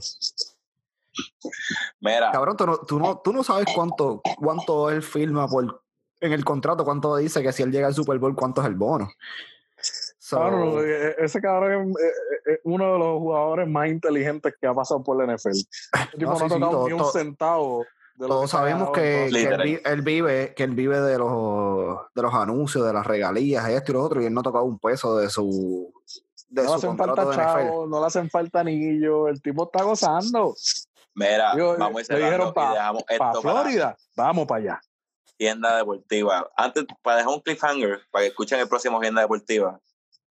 Mira, 2.01 2.31
Cabrón, 2.33 2.57
tú 2.57 2.67
no, 2.67 2.79
tú 2.79 2.99
no, 2.99 3.19
tú 3.19 3.33
no 3.33 3.45
sabes 3.45 3.67
cuánto, 3.75 4.23
cuánto 4.39 4.91
él 4.91 5.03
firma 5.03 5.47
por, 5.47 5.83
en 6.21 6.33
el 6.33 6.45
contrato, 6.45 6.85
cuánto 6.85 7.17
dice 7.17 7.43
que 7.43 7.53
si 7.53 7.63
él 7.63 7.71
llega 7.71 7.87
al 7.89 7.95
Super 7.95 8.19
Bowl, 8.19 8.35
cuánto 8.35 8.61
es 8.63 8.67
el 8.69 8.75
bono. 8.77 9.11
So, 10.19 10.39
Cabrón, 10.39 10.75
eh, 10.87 11.17
ese 11.19 11.41
cabrón 11.41 11.91
es, 11.91 11.97
es- 12.55 12.61
uno 12.65 12.93
de 12.93 12.99
los 12.99 13.19
jugadores 13.19 13.69
más 13.69 13.89
inteligentes 13.89 14.55
que 14.61 14.67
ha 14.67 14.73
pasado 14.75 15.03
por 15.03 15.17
la 15.17 15.25
NFL. 15.37 15.51
Tipo 16.17 16.33
No, 16.33 16.33
no, 16.33 16.37
sí, 16.39 16.45
ha 16.45 16.49
sí, 16.49 16.55
tocado 16.55 16.71
todo- 16.73 16.87
ni 16.87 16.93
un 16.93 16.99
todo- 16.99 17.13
centavo. 17.13 17.87
Todos 18.29 18.51
sabemos 18.51 18.91
que, 18.91 19.27
él, 19.27 20.03
vive, 20.03 20.55
que 20.55 20.63
él 20.65 20.71
vive 20.75 21.01
de 21.01 21.19
los, 21.19 21.99
de 22.15 22.23
los 22.23 22.35
anuncios, 22.35 22.87
de 22.87 22.93
las 22.93 23.07
regalías, 23.07 23.69
esto 23.69 23.93
y 23.93 23.95
lo 23.95 24.03
otro, 24.05 24.23
y 24.23 24.27
él 24.27 24.35
no 24.35 24.41
ha 24.41 24.45
tocado 24.45 24.65
un 24.65 24.79
peso 24.79 25.17
de 25.17 25.29
su, 25.31 25.93
de 26.49 26.63
no 26.63 26.75
le 26.75 26.81
su 26.81 26.87
hacen 26.87 26.97
falta 26.99 27.25
de 27.25 27.31
NFL. 27.31 27.41
chavos, 27.41 27.89
no 27.89 28.01
le 28.01 28.07
hacen 28.07 28.31
falta 28.31 28.61
anillos, 28.61 29.29
el 29.29 29.41
tipo 29.43 29.65
está 29.65 29.83
gozando. 29.85 30.55
Mira, 31.15 31.55
vamos 31.79 32.11
a 32.11 32.15
dijeron 32.15 32.55
pa- 32.55 32.75
Para 32.75 33.19
para 33.19 33.41
Florida, 33.41 33.97
vamos 34.17 34.47
para 34.47 34.61
allá. 34.63 34.81
tienda 35.37 35.77
deportiva. 35.77 36.51
Antes, 36.57 36.85
para 37.03 37.19
dejar 37.19 37.33
un 37.35 37.41
cliffhanger, 37.41 38.01
para 38.11 38.23
que 38.25 38.29
escuchen 38.29 38.61
el 38.61 38.69
próximo 38.69 38.99
tienda 39.01 39.21
deportiva, 39.21 39.79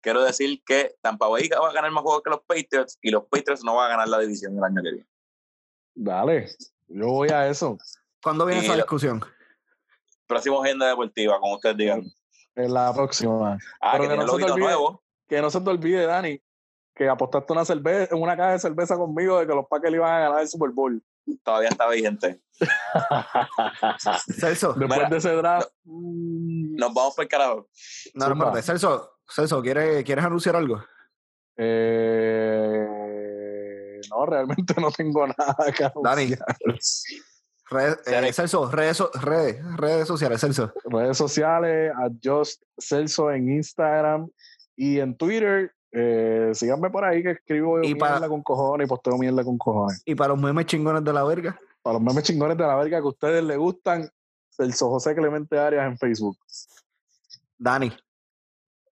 quiero 0.01 0.21
decir 0.23 0.61
que 0.65 0.95
Tampa 1.01 1.27
Bay 1.27 1.47
va 1.49 1.69
a 1.69 1.73
ganar 1.73 1.91
más 1.91 2.03
juegos 2.03 2.23
que 2.23 2.29
los 2.29 2.41
Patriots 2.41 2.97
y 3.01 3.11
los 3.11 3.23
Patriots 3.25 3.63
no 3.63 3.75
van 3.75 3.85
a 3.87 3.89
ganar 3.89 4.07
la 4.09 4.19
división 4.19 4.57
el 4.57 4.63
año 4.63 4.81
que 4.83 4.91
viene. 4.91 5.07
Dale, 5.95 6.49
yo 6.87 7.07
voy 7.07 7.29
a 7.29 7.47
eso. 7.47 7.77
¿Cuándo 8.21 8.45
viene 8.45 8.61
Y 8.61 8.65
esa 8.65 8.75
discusión? 8.75 9.23
Próximo 10.27 10.63
agenda 10.63 10.87
deportiva, 10.87 11.39
como 11.39 11.55
ustedes 11.55 11.77
digan. 11.77 12.01
En 12.55 12.73
la 12.73 12.93
próxima. 12.93 13.57
Ah, 13.81 13.91
Pero 13.97 14.09
que 14.09 14.15
no 14.17 14.21
se 14.27 14.37
te 14.37 14.43
olvide. 14.51 14.59
nuevo. 14.65 15.03
Que 15.27 15.41
no 15.41 15.49
se 15.49 15.61
te 15.61 15.69
olvide, 15.69 16.05
Dani, 16.05 16.41
que 16.95 17.09
apostaste 17.09 17.51
una 17.53 17.65
cerveza, 17.65 18.15
una 18.15 18.35
caja 18.37 18.51
de 18.53 18.59
cerveza 18.59 18.95
conmigo 18.95 19.39
de 19.39 19.47
que 19.47 19.53
los 19.53 19.65
Packers 19.67 19.93
iban 19.93 20.13
a 20.13 20.19
ganar 20.19 20.41
el 20.41 20.47
Super 20.47 20.69
Bowl. 20.71 21.03
Todavía 21.43 21.69
está 21.69 21.87
vigente. 21.89 22.39
Celso, 24.39 24.73
no, 24.75 24.79
Después 24.79 24.97
Mira, 24.99 25.09
de 25.09 25.17
ese 25.17 25.31
draft. 25.31 25.67
Nos 25.83 26.93
vamos 26.93 27.15
por 27.15 27.23
el 27.23 27.29
carajo. 27.29 27.67
no, 28.13 28.25
Zumba. 28.27 28.45
espérate. 28.45 28.61
Celso, 28.63 29.11
Celso, 29.27 29.61
¿quieres, 29.61 30.03
¿quieres 30.03 30.23
anunciar 30.25 30.55
algo? 30.55 30.83
eh, 31.57 32.87
no, 34.09 34.25
realmente 34.25 34.73
no 34.79 34.91
tengo 34.91 35.27
nada 35.37 35.71
que 35.75 35.87
Dani. 36.03 36.33
Redes, 37.67 37.97
eh. 38.05 38.33
Celso, 38.33 38.69
redes, 38.71 39.01
redes, 39.21 39.57
redes 39.77 40.07
sociales, 40.07 40.39
Celso. 40.39 40.71
Redes 40.85 41.17
sociales, 41.17 41.91
a 41.95 42.09
Just 42.23 42.61
Celso 42.77 43.31
en 43.31 43.49
Instagram 43.51 44.29
y 44.75 44.99
en 44.99 45.17
Twitter. 45.17 45.71
Eh, 45.91 46.51
síganme 46.53 46.89
por 46.89 47.05
ahí 47.05 47.23
que 47.23 47.31
escribo 47.31 47.79
Y 47.81 47.93
mierda 47.95 48.15
para- 48.15 48.27
con 48.27 48.43
cojones 48.43 48.85
y 48.85 48.89
posteo 48.89 49.17
mierda 49.17 49.43
con 49.43 49.57
cojones. 49.57 50.01
Y 50.05 50.13
para 50.13 50.33
los 50.33 50.41
memes 50.41 50.65
chingones 50.67 51.03
de 51.03 51.13
la 51.13 51.23
verga. 51.23 51.59
Para 51.81 51.93
los 51.95 52.03
memes 52.03 52.23
chingones 52.23 52.57
de 52.57 52.63
la 52.67 52.75
verga 52.75 52.99
que 52.99 53.05
a 53.05 53.09
ustedes 53.09 53.43
les 53.43 53.57
gustan, 53.57 54.09
Celso 54.51 54.89
José 54.89 55.15
Clemente 55.15 55.57
Arias 55.57 55.85
en 55.87 55.97
Facebook. 55.97 56.37
Dani, 57.57 57.91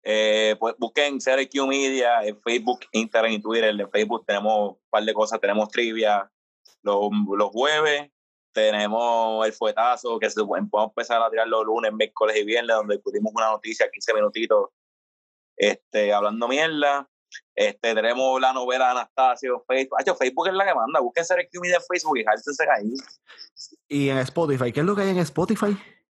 Eh, 0.06 0.56
pues 0.60 0.76
busquen 0.78 1.20
CRQ 1.20 1.66
Media 1.68 2.24
en 2.26 2.40
Facebook, 2.42 2.82
Instagram 2.92 3.32
y 3.32 3.42
Twitter. 3.42 3.80
En 3.80 3.90
Facebook 3.90 4.26
tenemos 4.26 4.72
un 4.72 4.78
par 4.90 5.04
de 5.04 5.14
cosas. 5.14 5.40
Tenemos 5.40 5.70
trivia 5.70 6.30
los, 6.82 7.10
los 7.38 7.50
jueves. 7.50 8.10
Tenemos 8.54 9.46
el 9.48 9.54
fuetazo, 9.54 10.20
que 10.20 10.30
se 10.30 10.40
supone- 10.42 10.70
podemos 10.70 10.92
empezar 10.92 11.22
a 11.22 11.30
tirar 11.32 11.48
los 11.48 11.66
lunes, 11.66 11.92
miércoles 11.94 12.36
y 12.38 12.44
viernes, 12.44 12.76
donde 12.76 12.96
discutimos 12.96 13.32
una 13.34 13.50
noticia, 13.50 13.90
15 13.92 14.14
minutitos, 14.14 14.70
este, 15.58 16.14
hablando 16.14 16.48
mierda. 16.48 17.10
Este, 17.56 17.96
tenemos 17.96 18.40
la 18.40 18.54
novela 18.54 18.86
de 18.86 18.92
Anastasio, 18.92 19.64
Facebook. 19.68 19.98
Hacho, 20.00 20.14
Facebook 20.16 20.48
es 20.50 20.54
la 20.54 20.66
que 20.68 20.76
manda. 20.76 21.00
Busquen 21.00 21.24
CRQ 21.26 21.62
Media 21.62 21.78
en 21.78 21.82
Facebook 21.90 22.18
y 22.20 22.24
jáltense 22.24 22.64
ahí. 22.70 22.94
y 23.88 24.10
en 24.10 24.18
Spotify, 24.20 24.72
¿qué 24.72 24.82
es 24.82 24.86
lo 24.86 24.96
que 24.96 25.02
hay 25.02 25.10
en 25.10 25.18
Spotify? 25.20 25.76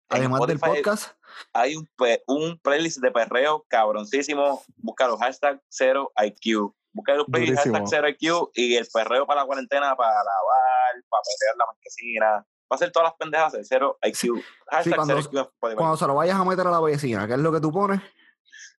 Además 0.09 0.47
del 0.47 0.59
podcast. 0.59 1.13
hay 1.53 1.77
un, 1.77 1.89
un 2.27 2.59
playlist 2.61 2.99
de 2.99 3.11
perreo 3.11 3.65
cabroncísimo. 3.69 4.63
Busca 4.77 5.07
los 5.09 5.19
hashtag 5.21 5.61
0IQ. 5.71 6.75
Busca 6.93 7.15
los 7.15 7.27
playlist 7.27 7.65
hashtag 7.65 7.83
0IQ 8.21 8.51
y 8.55 8.77
el 8.77 8.87
perreo 8.93 9.27
para 9.27 9.41
la 9.43 9.47
cuarentena, 9.47 9.95
para 9.97 10.11
lavar, 10.11 11.05
para 11.09 11.23
meter 11.27 11.57
la 11.59 11.67
marquesina. 11.67 12.27
Va 12.27 12.45
a 12.71 12.75
hacer 12.77 12.91
todas 12.91 13.09
las 13.11 13.15
pendejas 13.19 13.53
de 13.53 13.61
0IQ. 13.61 14.43
Hashtag 14.71 14.95
cuando- 14.97 15.15
0IQ 15.19 15.33
en 15.33 15.39
Spotify. 15.41 15.77
Cuando 15.77 15.97
se 15.97 16.07
lo 16.07 16.15
vayas 16.15 16.37
a 16.37 16.45
meter 16.45 16.67
a 16.67 16.71
la 16.71 16.81
vecina, 16.81 17.27
¿qué 17.27 17.35
es 17.35 17.39
lo 17.39 17.53
que 17.53 17.61
tú 17.61 17.71
pones? 17.73 18.01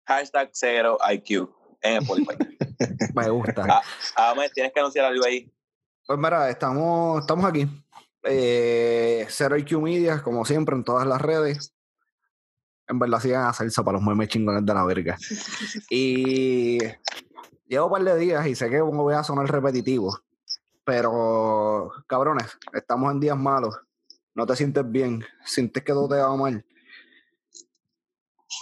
Hashtag 0.05 0.51
0IQ 0.51 1.49
en 1.81 1.97
Spotify. 2.03 2.57
Me 3.15 3.29
gusta. 3.29 3.65
Ah. 3.69 3.81
Ahmed, 4.31 4.51
tienes 4.53 4.71
que 4.73 4.79
anunciar 4.79 5.05
algo 5.05 5.25
ahí. 5.25 5.51
Pues 6.05 6.17
mira, 6.19 6.49
estamos, 6.49 7.19
estamos 7.21 7.45
aquí. 7.45 7.67
Eh, 8.29 9.25
Zero 9.29 9.57
IQ 9.57 9.79
Media, 9.81 10.21
como 10.21 10.43
siempre, 10.45 10.75
en 10.75 10.83
todas 10.83 11.07
las 11.07 11.21
redes. 11.21 11.73
En 12.87 12.99
verdad 12.99 13.19
sigan 13.19 13.47
a 13.47 13.53
Celso 13.53 13.83
para 13.83 13.97
los 13.97 14.05
memes 14.05 14.29
chingones 14.29 14.65
de 14.65 14.73
la 14.73 14.85
verga. 14.85 15.17
Y 15.89 16.79
llevo 17.67 17.87
un 17.87 17.91
par 17.91 18.03
de 18.03 18.17
días 18.17 18.45
y 18.47 18.55
sé 18.55 18.69
que 18.69 18.81
voy 18.81 19.13
a 19.13 19.23
sonar 19.23 19.49
repetitivo. 19.49 20.19
Pero, 20.85 21.91
cabrones, 22.07 22.57
estamos 22.73 23.11
en 23.11 23.19
días 23.19 23.37
malos. 23.37 23.77
No 24.35 24.45
te 24.45 24.55
sientes 24.55 24.89
bien. 24.89 25.23
Sientes 25.43 25.83
que 25.83 25.91
todo 25.91 26.07
te 26.07 26.15
va 26.15 26.35
mal. 26.35 26.65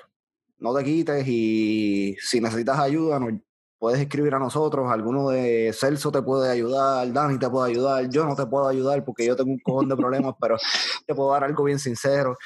No 0.59 0.73
te 0.73 0.83
quites 0.83 1.27
y 1.27 2.15
si 2.19 2.39
necesitas 2.39 2.79
ayuda, 2.79 3.19
nos 3.19 3.33
puedes 3.79 3.99
escribir 3.99 4.35
a 4.35 4.39
nosotros. 4.39 4.89
Alguno 4.89 5.29
de 5.29 5.71
Celso 5.73 6.11
te 6.11 6.21
puede 6.21 6.51
ayudar, 6.51 7.11
Dani 7.11 7.39
te 7.39 7.49
puede 7.49 7.71
ayudar. 7.71 8.09
Yo 8.09 8.25
no 8.25 8.35
te 8.35 8.45
puedo 8.45 8.67
ayudar 8.67 9.03
porque 9.03 9.25
yo 9.25 9.35
tengo 9.35 9.51
un 9.51 9.59
cojón 9.59 9.89
de 9.89 9.95
problemas, 9.95 10.35
pero 10.39 10.57
te 11.05 11.15
puedo 11.15 11.31
dar 11.31 11.43
algo 11.43 11.63
bien 11.63 11.79
sincero. 11.79 12.37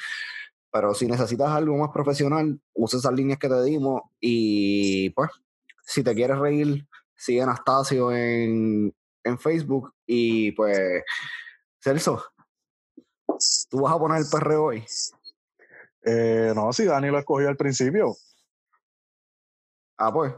Pero 0.72 0.94
si 0.94 1.06
necesitas 1.06 1.50
algo 1.50 1.76
más 1.76 1.90
profesional, 1.90 2.58
usa 2.74 2.98
esas 2.98 3.12
líneas 3.12 3.38
que 3.38 3.48
te 3.48 3.62
dimos 3.62 4.02
y 4.20 5.10
pues, 5.10 5.30
si 5.82 6.02
te 6.02 6.14
quieres 6.14 6.38
reír, 6.38 6.86
sigue 7.14 7.40
a 7.40 7.44
Anastasio 7.44 8.10
en, 8.12 8.94
en 9.24 9.38
Facebook 9.38 9.94
y 10.06 10.52
pues, 10.52 11.02
Celso, 11.80 12.24
¿tú 13.70 13.80
vas 13.82 13.94
a 13.94 13.98
poner 13.98 14.18
el 14.18 14.28
perreo 14.30 14.64
hoy? 14.64 14.84
Eh, 16.04 16.52
no, 16.54 16.72
si 16.72 16.84
Dani 16.84 17.08
lo 17.08 17.18
escogió 17.18 17.48
al 17.48 17.56
principio. 17.56 18.14
Ah, 19.98 20.12
pues, 20.12 20.32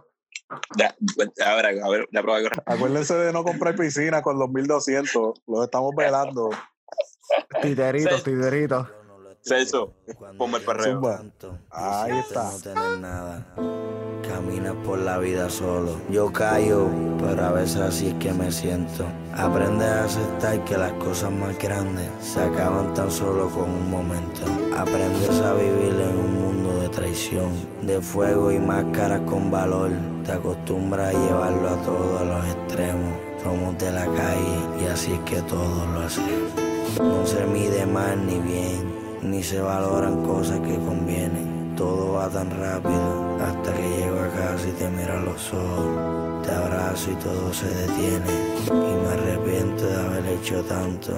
Ya, 0.77 0.95
a 1.47 1.55
ver, 1.57 1.81
a 1.83 1.89
ver, 1.89 2.07
ya 2.13 2.23
probé. 2.23 2.51
Acuérdense 2.67 3.15
de 3.15 3.33
no 3.33 3.45
comprar 3.45 3.75
piscina 3.75 4.21
con 4.21 4.39
los 4.39 4.51
1200. 4.51 5.43
Los 5.47 5.65
estamos 5.65 5.95
velando. 5.97 6.51
titerito, 7.63 8.19
Cel- 8.19 8.25
titerito. 8.25 9.04
Celso, 9.47 9.93
ponme 10.39 10.57
el 10.57 10.65
perreo. 10.65 10.95
Zumba. 10.95 11.23
Ahí 11.71 12.19
está. 12.19 12.45
No 12.45 12.59
tener 12.61 12.99
nada. 12.99 13.47
Caminas 14.27 14.75
por 14.87 14.99
la 14.99 15.19
vida 15.19 15.51
solo. 15.51 16.01
Yo 16.09 16.33
callo, 16.33 16.89
pero 17.21 17.45
a 17.45 17.53
veces 17.53 17.77
así 17.77 18.09
es 18.09 18.15
que 18.15 18.33
me 18.33 18.51
siento. 18.51 19.05
Aprendes 19.35 19.87
a 19.87 20.05
aceptar 20.05 20.65
que 20.65 20.79
las 20.79 20.93
cosas 20.95 21.31
más 21.31 21.59
grandes 21.59 22.09
se 22.23 22.41
acaban 22.41 22.95
tan 22.95 23.11
solo 23.11 23.51
con 23.51 23.69
un 23.69 23.91
momento. 23.91 24.45
Aprendes 24.79 25.39
a 25.41 25.53
vivir 25.53 25.93
en 25.93 26.17
un 26.17 26.43
mundo 26.43 26.81
de 26.81 26.89
traición, 26.89 27.53
de 27.83 28.01
fuego 28.01 28.51
y 28.51 28.59
máscaras 28.59 29.21
con 29.29 29.51
valor. 29.51 29.91
Te 30.25 30.33
acostumbras 30.33 31.15
a 31.15 31.19
llevarlo 31.19 31.69
a 31.69 31.83
todo 31.83 32.19
a 32.19 32.25
los 32.25 32.47
extremos. 32.47 33.13
Somos 33.43 33.77
de 33.77 33.93
la 33.93 34.07
calle 34.07 34.59
y 34.83 34.87
así 34.87 35.13
es 35.13 35.21
que 35.21 35.43
todos 35.43 35.87
lo 35.89 36.01
hacemos. 36.01 36.51
No 36.99 37.27
se 37.27 37.45
mide 37.45 37.85
mal 37.85 38.25
ni 38.25 38.39
bien, 38.39 38.94
ni 39.25 39.43
se 39.43 39.61
valoran 39.61 40.23
cosas 40.23 40.61
que 40.61 40.77
convienen. 40.77 41.75
Todo 41.77 42.13
va 42.15 42.29
tan 42.29 42.51
rápido 42.51 43.37
hasta 43.41 43.73
que 43.75 43.89
llego 43.97 44.21
a 44.21 44.29
casa 44.29 44.69
y 44.69 44.73
te 44.73 44.89
miro 44.91 45.13
a 45.15 45.21
los 45.21 45.53
ojos. 45.53 46.45
Te 46.45 46.53
abrazo 46.53 47.11
y 47.11 47.15
todo 47.17 47.53
se 47.53 47.69
detiene. 47.69 48.33
Y 48.69 48.71
me 48.73 49.09
arrepiento 49.09 49.87
de 49.87 49.97
haber 49.97 50.27
hecho 50.27 50.63
tanto. 50.65 51.13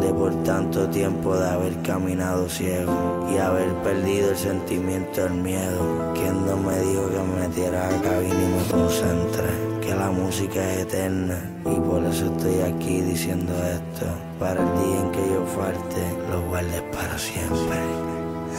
de 0.00 0.12
por 0.12 0.32
tanto 0.42 0.88
tiempo 0.88 1.34
de 1.36 1.48
haber 1.48 1.82
caminado 1.82 2.48
ciego 2.48 3.26
y 3.32 3.38
haber 3.38 3.72
perdido 3.82 4.30
el 4.30 4.36
sentimiento 4.36 5.22
del 5.22 5.34
miedo. 5.34 6.12
Quien 6.14 6.44
no 6.44 6.56
me 6.56 6.78
dijo 6.80 7.08
que 7.08 7.18
me 7.18 7.48
metiera 7.48 7.88
a 7.88 8.02
cabina 8.02 8.34
y 8.34 8.48
me 8.48 8.64
concentre, 8.70 9.48
que 9.86 9.94
la 9.94 10.10
música 10.10 10.72
es 10.72 10.80
eterna 10.80 11.38
y 11.64 11.78
por 11.78 12.04
eso 12.04 12.26
estoy 12.26 12.60
aquí 12.60 13.00
diciendo 13.02 13.52
esto. 13.54 14.06
Para 14.40 14.60
el 14.60 14.72
día 14.82 15.00
en 15.00 15.10
que 15.12 15.24
yo 15.32 15.46
falte, 15.46 16.02
lo 16.28 16.42
guardes 16.48 16.82
para 16.92 17.16
siempre. 17.16 17.78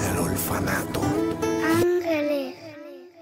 El 0.09 0.19
orfanato 0.19 1.01
Ángeles. 1.75 2.55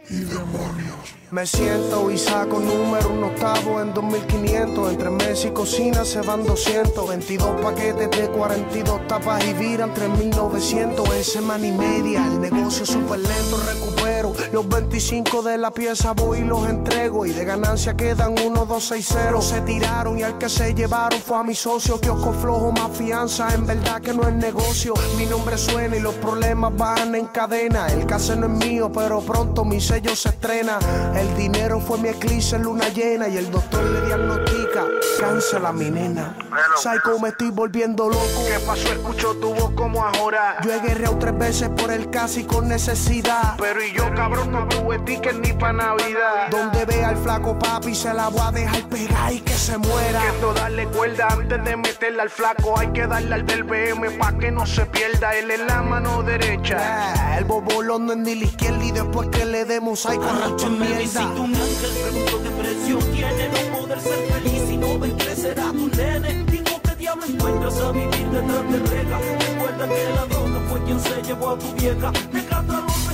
y 0.08 0.20
demonios. 0.20 1.16
Me 1.32 1.47
siento 1.47 2.12
y 2.12 2.18
saco 2.20 2.60
número 2.60 3.10
un 3.10 3.24
octavo 3.24 3.82
en 3.82 3.91
2500. 3.93 4.91
Entre 4.91 5.10
mes 5.10 5.45
y 5.45 5.49
cocina 5.49 6.06
se 6.06 6.22
van 6.22 6.43
200. 6.43 7.10
22 7.10 7.62
paquetes 7.62 8.12
de 8.12 8.28
42 8.30 9.08
tapas 9.08 9.43
y 9.45 9.53
viran 9.53 9.93
3900. 9.95 11.10
En 11.16 11.24
semana 11.24 11.66
y 11.66 11.72
media 11.72 12.28
el 12.28 12.39
negocio 12.39 12.86
súper 12.86 13.20
lento 13.20 13.58
recupero. 13.66 14.05
Los 14.52 14.68
25 14.68 15.41
de 15.41 15.58
la 15.58 15.72
pieza 15.72 16.14
voy 16.14 16.39
y 16.39 16.43
los 16.43 16.68
entrego. 16.70 17.26
Y 17.26 17.32
de 17.32 17.46
ganancia 17.46 17.96
quedan 17.96 18.36
1, 18.39 18.66
2, 18.66 18.84
6, 18.84 19.10
0. 19.12 19.41
Se 19.41 19.62
tiraron 19.62 20.18
y 20.18 20.24
al 20.24 20.38
que 20.38 20.50
se 20.50 20.74
llevaron 20.74 21.20
fue 21.20 21.38
a 21.38 21.43
mi 21.43 21.56
socio. 21.56 22.00
Que 22.00 22.10
os 22.10 22.36
flojo 22.38 22.72
más 22.72 22.96
fianza. 22.98 23.54
En 23.54 23.66
verdad 23.66 24.02
que 24.02 24.14
no 24.14 24.28
es 24.28 24.36
negocio. 24.36 24.93
Mi 25.18 25.26
nombre 25.26 25.58
suena 25.58 25.96
y 25.96 26.00
los 26.00 26.16
problemas 26.16 26.76
van 26.78 27.16
en 27.16 27.28
cadena. 27.28 27.88
El 27.88 28.06
caso 28.06 28.36
no 28.36 28.48
es 28.48 28.68
mío, 28.68 28.91
pero 28.91 29.20
pronto 29.22 29.66
mi 29.66 29.82
sello 29.82 30.16
se 30.16 30.30
estrena. 30.30 30.80
El 31.16 31.36
dinero 31.36 31.80
fue 31.80 31.98
mi 31.98 32.10
eclipse 32.10 32.56
en 32.56 32.64
luna 32.64 32.89
llena 32.89 33.28
y 33.28 33.38
el 33.38 33.52
doctor 33.52 33.84
le 33.84 34.02
diagnostica 34.06 34.86
cáncer 35.20 35.66
a 35.66 35.72
mi 35.72 35.89
nena. 35.89 36.36
Psycho, 36.78 37.20
me 37.20 37.30
estoy 37.30 37.50
volviendo 37.50 38.10
loco. 38.10 38.46
¿Qué 38.48 38.60
pasó? 38.66 38.88
Escucho 38.91 39.36
tu 39.36 39.54
voz 39.54 39.72
como 39.72 40.04
ahora. 40.04 40.58
Yo 40.64 40.74
he 40.74 40.80
guerreado 40.80 41.18
tres 41.18 41.38
veces 41.38 41.70
por 41.70 41.91
el 41.91 42.10
casi 42.10 42.43
con 42.43 42.68
necesidad. 42.68 43.56
Pero 43.58 43.84
y 43.84 43.93
yo, 43.93 44.04
cabrón, 44.14 44.34
no 44.43 44.67
tuve 44.67 44.99
ticket 44.99 45.36
ni 45.36 45.53
pa' 45.53 45.71
Navidad. 45.71 46.49
Donde 46.49 46.86
vea 46.86 47.09
al 47.09 47.17
flaco 47.17 47.57
papi, 47.57 47.95
se 47.95 48.13
la 48.13 48.29
voy 48.29 48.41
a 48.41 48.51
dejar 48.51 48.83
pegar 48.89 49.31
y 49.31 49.39
que 49.39 49.53
se 49.53 49.77
muera. 49.77 50.19
Quiero 50.19 50.53
darle 50.53 50.86
cuerda 50.88 51.27
antes 51.29 51.63
de 51.63 51.77
meterle 51.77 52.21
al 52.21 52.29
flaco. 52.29 52.77
Hay 52.77 52.88
que 52.88 53.07
darle 53.07 53.36
al 53.36 53.45
del 53.45 53.63
BM 53.63 54.11
pa' 54.17 54.38
que 54.38 54.51
no 54.51 54.65
se 54.65 54.86
pierda. 54.88 55.36
Él 55.36 55.51
en 55.51 55.67
la 55.67 55.81
mano 55.81 56.23
derecha. 56.23 57.38
el 57.38 57.45
bobolón 57.45 58.07
no 58.07 58.13
es 58.13 58.19
ni 58.19 58.36
la 58.36 58.45
izquierda 58.45 58.83
y 58.83 58.91
después 58.91 59.29
que 59.29 59.45
le 59.45 59.65
demos 59.65 59.99
psycho, 59.99 60.21
racho 60.21 60.67
en 60.67 60.79
mierda. 60.79 60.97
Necesito 60.97 61.41
un 61.41 61.55
ángel, 61.55 61.91
pregunto 62.03 62.43
qué 62.43 62.49
precio 62.49 62.97
tiene 63.13 63.49
no 63.49 63.77
poder 63.77 63.99
ser 64.01 64.33
feliz 64.33 64.69
y 64.71 64.77
no 64.77 64.99
ver 64.99 65.11
crecer 65.13 65.59
a 65.59 65.71
tu 65.71 65.88
nene. 65.89 66.45
Digo 66.51 66.81
que 66.81 66.95
diablo 66.95 67.25
encuentras 67.25 67.77
a 67.79 67.91
vivir 67.91 68.27
detrás 68.29 68.71
de 68.71 68.79
reja. 68.79 69.19
Recuerda 69.39 69.88
que 69.88 70.09
la 70.15 70.25
droga 70.25 70.59
fue 70.69 70.83
quien 70.83 70.99
se 70.99 71.21
llevó 71.23 71.49
a 71.51 71.59
tu 71.59 71.73
vieja. 71.73 72.11
Los 72.11 72.33
rencores, 72.33 73.05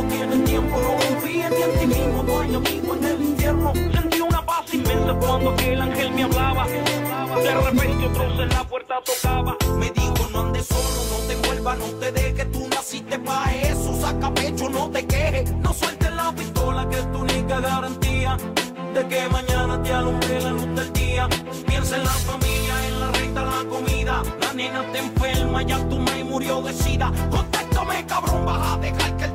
rumbo, 0.00 0.14
tiene 0.14 0.36
tiempo. 0.44 0.76
Ni 1.24 1.40
en 1.42 1.78
ti 1.78 1.86
mismo, 1.86 2.22
no 2.22 2.40
hay 2.40 2.54
amigo 2.54 2.94
en 2.94 3.04
el 3.04 3.22
infierno. 3.22 3.72
Sentí 3.74 4.20
una 4.20 4.44
paz 4.44 4.72
inmensa 4.72 5.14
cuando 5.14 5.50
aquel 5.50 5.80
ángel 5.80 6.12
me 6.12 6.22
hablaba. 6.24 6.66
De 6.66 7.54
repente 7.54 8.06
otro 8.06 8.42
en 8.42 8.48
la 8.48 8.64
puerta 8.64 8.94
tocaba. 9.04 9.56
Me 9.78 9.90
dijo 9.90 10.28
no 10.32 10.40
andes 10.40 10.66
solo, 10.66 11.04
no 11.10 11.26
te 11.26 11.36
vuelvas, 11.46 11.78
no 11.78 11.86
te 11.98 12.12
dejes. 12.12 12.52
Tú 12.52 12.68
naciste 12.68 13.18
pa' 13.18 13.52
eso, 13.62 14.00
saca 14.00 14.32
pecho, 14.34 14.68
no 14.68 14.90
te 14.90 15.06
quejes. 15.06 15.52
No 15.56 15.72
sueltes 15.72 16.12
la 16.12 16.32
pistola 16.32 16.88
que 16.88 16.96
es 16.98 17.12
tu 17.12 17.18
única 17.18 17.60
garantía. 17.60 18.36
De 18.94 19.06
que 19.06 19.28
mañana 19.28 19.82
te 19.82 19.92
alumbre 19.92 20.40
la 20.40 20.50
luz 20.50 20.74
del 20.74 20.92
día. 20.92 21.28
Piensa 21.66 21.96
en 21.96 22.04
la 22.04 22.10
familia, 22.10 22.86
en 22.88 23.00
la 23.00 23.12
renta, 23.12 23.42
la 23.42 23.64
comida. 23.68 24.22
La 24.40 24.52
nena 24.52 24.82
te 24.92 24.98
enferma, 24.98 25.62
ya 25.62 25.88
tu 25.88 25.98
madre 25.98 26.24
murió 26.24 26.60
de 26.62 26.72
sida. 26.72 27.12
Contéstame, 27.30 28.04
cabrón, 28.06 28.44
vas 28.46 28.72
a 28.72 28.76
dejar 28.78 29.16
que 29.16 29.24
el 29.24 29.34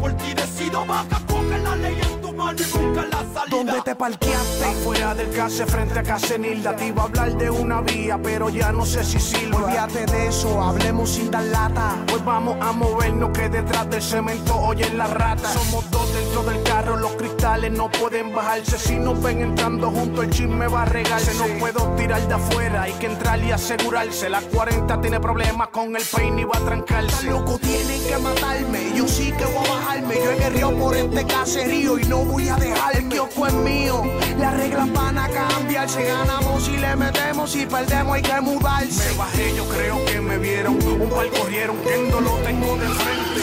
por 0.00 0.12
ti 0.16 0.34
decida. 0.34 0.78
Vas 0.84 1.06
a 1.12 1.20
coger 1.26 1.60
la 1.60 1.76
ley 1.76 2.19
mano 2.40 2.58
y 2.58 2.78
buscar 2.78 3.08
la 3.08 3.18
salida. 3.34 3.50
¿Dónde 3.50 3.80
te 3.82 3.94
parqueaste? 3.94 4.64
Afuera 4.64 5.14
del 5.14 5.30
case 5.30 5.66
frente 5.66 5.98
a 5.98 6.02
Casenilda. 6.02 6.74
Te 6.76 6.86
iba 6.86 7.02
a 7.02 7.06
hablar 7.06 7.36
de 7.36 7.50
una 7.50 7.80
vía, 7.82 8.18
pero 8.22 8.48
ya 8.48 8.72
no 8.72 8.84
sé 8.86 9.04
si 9.04 9.20
sirve. 9.20 9.56
Olvídate 9.56 10.06
de 10.06 10.28
eso, 10.28 10.62
hablemos 10.62 11.10
sin 11.10 11.30
dar 11.30 11.44
lata. 11.44 11.96
Pues 12.06 12.24
vamos 12.24 12.56
a 12.60 12.72
movernos 12.72 13.30
que 13.30 13.48
detrás 13.48 13.88
del 13.90 14.02
cemento 14.02 14.56
oyen 14.56 14.96
la 14.96 15.06
rata. 15.06 15.52
Somos 15.52 15.90
dos 15.90 16.12
dentro 16.14 16.42
del 16.44 16.62
carro, 16.62 16.96
los 16.96 17.12
cristales 17.12 17.72
no 17.72 17.90
pueden 17.90 18.34
bajarse. 18.34 18.78
Si 18.78 18.96
nos 18.96 19.20
ven 19.22 19.42
entrando 19.42 19.90
juntos, 19.90 20.24
el 20.24 20.30
chisme 20.30 20.66
va 20.66 20.82
a 20.82 20.86
regarse. 20.86 21.34
No 21.34 21.58
puedo 21.58 21.94
tirar 21.96 22.26
de 22.26 22.34
afuera, 22.34 22.82
hay 22.82 22.92
que 22.94 23.06
entrar 23.06 23.42
y 23.44 23.52
asegurarse. 23.52 24.30
La 24.30 24.40
40 24.40 25.00
tiene 25.00 25.20
problemas 25.20 25.68
con 25.68 25.94
el 25.96 26.02
peine 26.02 26.42
y 26.42 26.44
va 26.44 26.56
a 26.56 26.64
trancarse. 26.64 27.26
loco, 27.26 27.58
tienen 27.58 28.02
que 28.06 28.18
matarme. 28.18 28.92
Yo 28.94 29.06
sí 29.06 29.32
que 29.32 29.44
voy 29.44 29.66
a 29.66 29.74
bajarme. 29.74 30.14
Yo 30.14 30.30
he 30.30 30.36
guerreado 30.36 30.78
por 30.78 30.96
este 30.96 31.26
caserío 31.26 31.98
y 31.98 32.04
no 32.04 32.24
voy 32.30 32.48
a 32.48 32.56
dejar. 32.56 32.96
El 32.96 33.08
kiosco 33.08 33.46
es 33.46 33.54
mío. 33.54 34.02
Las 34.38 34.56
reglas 34.56 34.92
van 34.92 35.18
a 35.18 35.28
cambiarse. 35.28 36.04
Ganamos 36.04 36.68
y 36.68 36.76
le 36.76 36.96
metemos 36.96 37.56
y 37.56 37.66
perdemos 37.66 38.14
hay 38.14 38.22
que 38.22 38.40
mudarse. 38.40 39.10
Me 39.10 39.18
bajé, 39.18 39.54
yo 39.56 39.68
creo 39.68 40.04
que 40.06 40.20
me 40.20 40.38
vieron. 40.38 40.74
Un 40.74 41.10
par 41.10 41.28
corrieron, 41.30 41.76
que 41.78 41.98
no 42.10 42.20
lo 42.20 42.36
tengo 42.38 42.76
de 42.76 42.88
frente. 42.88 43.40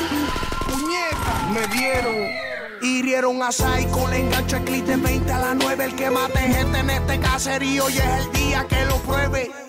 Puñeta, 0.65 1.49
me 1.53 1.67
dieron. 1.75 2.15
Hirieron 2.81 3.41
a 3.41 3.51
Psycho, 3.51 4.07
le 4.09 4.19
engancho 4.19 4.57
el 4.57 4.63
clip 4.63 4.85
de 4.85 4.97
20 4.97 5.31
a 5.31 5.39
las 5.39 5.55
9. 5.55 5.85
El 5.85 5.95
que 5.95 6.09
mate 6.09 6.39
gente 6.39 6.79
en 6.79 6.89
este 6.89 7.19
caserío 7.19 7.89
y 7.89 7.97
es 7.97 8.03
el 8.03 8.31
día 8.31 8.65
que 8.67 8.85
lo 8.85 8.97
pruebe. 8.97 9.66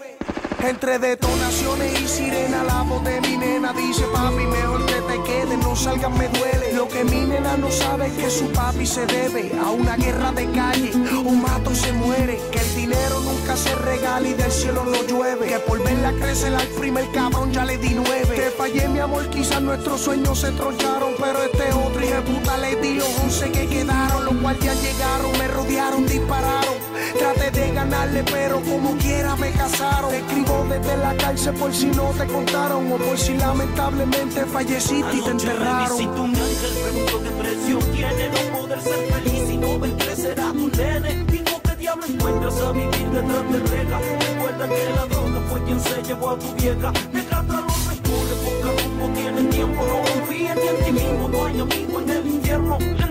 Entre 0.61 0.99
detonaciones 0.99 2.01
y 2.01 2.09
sirena, 2.09 2.65
la 2.65 2.83
voz 2.83 3.03
de 3.05 3.21
mi 3.21 3.37
nena 3.37 3.73
dice: 3.73 4.05
Papi, 4.13 4.45
mejor 4.45 4.85
que 4.87 4.95
te 4.95 5.23
quedes, 5.23 5.59
no 5.59 5.75
salgas, 5.77 6.11
me 6.11 6.29
duele. 6.29 6.73
Lo 6.75 6.89
que 6.89 7.05
mi 7.05 7.21
nena 7.21 7.57
no 7.57 7.71
sabe 7.71 8.09
es 8.09 8.13
que 8.15 8.31
su 8.31 8.51
papi 8.53 8.85
se 8.85 9.07
debe 9.07 9.53
a 9.65 9.71
una 9.71 9.97
guerra 9.97 10.33
de 10.33 10.51
calle. 10.51 10.91
Un 11.25 11.43
mato 11.43 11.75
se 11.75 11.93
muere, 11.93 12.41
que 12.51 12.59
el 12.59 12.75
dinero 12.75 13.21
nunca 13.21 13.57
se 13.57 13.75
regala 13.77 14.29
y 14.29 14.35
del 14.35 14.51
cielo 14.51 14.85
no 14.85 15.03
llueve. 15.05 15.47
Que 15.47 15.59
por 15.61 15.83
verla 15.83 16.13
crecer 16.21 16.55
al 16.55 16.67
primer 16.69 17.11
cabrón 17.13 17.53
ya 17.53 17.65
le 17.65 17.79
di 17.79 17.95
nueve. 17.95 18.37
Te 18.37 18.51
fallé, 18.51 18.89
mi 18.89 18.99
amor, 18.99 19.31
quizás 19.31 19.63
nuestros 19.63 20.01
sueños 20.01 20.41
se 20.41 20.51
troncharon, 20.53 21.15
pero 21.19 21.43
este 21.43 21.73
otro 21.73 22.05
hijo 22.05 22.15
de 22.15 22.23
puta 22.23 22.57
le 22.59 22.77
di 22.77 22.95
los 22.95 23.19
once 23.21 23.51
que 23.53 23.67
quedaron. 23.67 24.25
Los 24.25 24.41
guardias 24.41 24.77
llegaron, 24.83 25.39
me 25.39 25.49
rodearon, 25.49 26.07
dispararon. 26.07 26.68
Traté 27.17 27.51
de 27.51 27.73
ganarle, 27.73 28.25
pero 28.25 28.61
como 28.61 28.97
quiera 28.99 29.37
me 29.37 29.51
casaron. 29.53 30.11
Te 30.11 30.19
escribo 30.19 30.67
desde 30.69 30.97
la 30.97 31.17
cárcel 31.17 31.55
por 31.55 31.73
si 31.75 31.87
no 31.87 32.11
te 32.11 32.27
contaron 32.27 32.93
o 32.93 32.97
por 32.97 33.19
si 33.19 33.35
lamentablemente 33.35 34.45
falleciste 34.47 35.17
y 35.17 35.21
te 35.21 35.31
enterraron. 35.31 35.83
Necesito 35.83 36.23
un 36.23 36.37
ángel, 36.37 36.73
pregunto 36.83 37.23
qué 37.23 37.31
precio 37.31 37.79
tiene 37.79 38.29
no 38.29 38.59
poder 38.59 38.81
ser 38.81 39.13
feliz 39.13 39.51
y 39.51 39.57
no 39.57 39.79
ver 39.79 39.93
crecer 39.93 40.41
a 40.41 40.53
tu 40.53 40.69
nene. 40.69 41.25
Digo 41.31 41.63
que 41.63 41.77
diablo 41.77 42.05
encuentras 42.07 42.61
a 42.61 42.73
vivir 42.73 43.11
detrás 43.11 43.53
de 43.53 43.59
reja. 43.59 43.99
Recuerda 43.99 44.69
que 44.69 44.91
la 44.97 45.07
droga 45.07 45.41
fue 45.49 45.65
quien 45.65 45.81
se 45.81 46.03
llevó 46.03 46.31
a 46.31 46.39
tu 46.39 46.55
vieja. 46.55 46.93
Descarta 47.13 47.61
los 47.61 47.87
rencores, 47.87 48.39
busca 48.45 48.83
rumbo, 48.83 49.09
tiene 49.15 49.43
tiempo. 49.45 49.83
No 49.87 50.03
confíes 50.13 50.57
ni 50.57 50.69
en 50.69 50.85
ti 50.85 50.93
mismo, 50.93 51.29
no 51.29 51.47
hay 51.47 51.61
amigo 51.61 52.01
en 52.01 52.11
el 52.11 52.27
infierno. 52.27 52.79
Una 52.79 53.07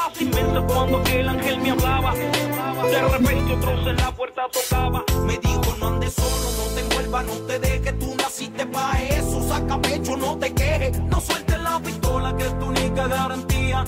paz 0.00 0.20
inmensa 0.20 0.60
cuando 0.66 0.98
aquel 0.98 1.28
ángel 1.28 1.60
me 1.60 1.70
hablaba. 1.70 2.14
De 2.14 3.02
repente 3.02 3.52
otro 3.54 3.90
en 3.90 3.96
la 3.96 4.10
puerta 4.12 4.42
tocaba. 4.52 5.04
Me 5.26 5.38
dijo 5.38 5.76
no 5.78 5.88
andes 5.88 6.14
solo, 6.14 6.46
no 6.58 6.74
te 6.74 6.80
envuelvas, 6.80 7.24
no 7.26 7.34
te 7.46 7.58
dejes. 7.58 7.98
Tú 7.98 8.14
naciste 8.16 8.66
pa' 8.66 8.98
eso, 9.18 9.42
saca 9.48 9.80
pecho, 9.80 10.16
no 10.16 10.38
te 10.38 10.52
quejes. 10.52 11.00
No 11.00 11.20
sueltes 11.20 11.60
la 11.60 11.78
pistola 11.80 12.36
que 12.36 12.44
es 12.46 12.58
tu 12.58 12.66
única 12.66 13.06
garantía. 13.08 13.84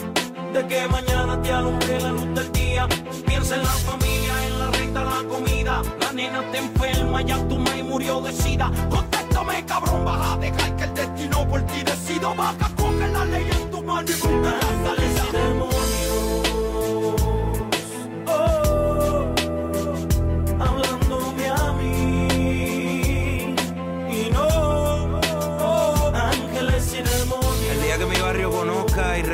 De 0.53 0.67
que 0.67 0.89
mañana 0.89 1.41
te 1.43 1.53
alumbre 1.53 2.01
la 2.01 2.11
luz 2.11 2.35
del 2.35 2.53
día. 2.53 2.87
Piensa 3.27 3.55
en 3.55 3.63
la 3.63 3.77
familia, 3.91 4.35
en 4.47 4.59
la 4.59 4.71
renta, 4.71 5.05
la 5.05 5.29
comida. 5.29 5.83
La 6.01 6.13
nena 6.13 6.43
te 6.53 6.59
enferma, 6.59 7.23
ya 7.23 7.37
tu 7.49 7.59
madre 7.59 7.83
murió 7.85 8.21
de 8.21 8.33
sida. 8.33 8.71
Contéstame, 8.91 9.65
cabrón, 9.65 10.05
vas 10.05 10.33
a 10.33 10.37
dejar 10.37 10.77
que 10.77 10.85
el 10.85 10.95
destino 10.95 11.49
por 11.49 11.63
ti 11.63 11.83
decida. 11.83 12.29
Vas 12.35 12.55
a 12.61 12.69
coger 12.77 13.11
la 13.11 13.25
ley 13.25 13.49
en 13.51 13.71
tu 13.71 13.83
mano 13.83 14.09
y 14.09 14.13
buscar 14.13 14.59
la 14.85 15.82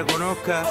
reconozca 0.05 0.63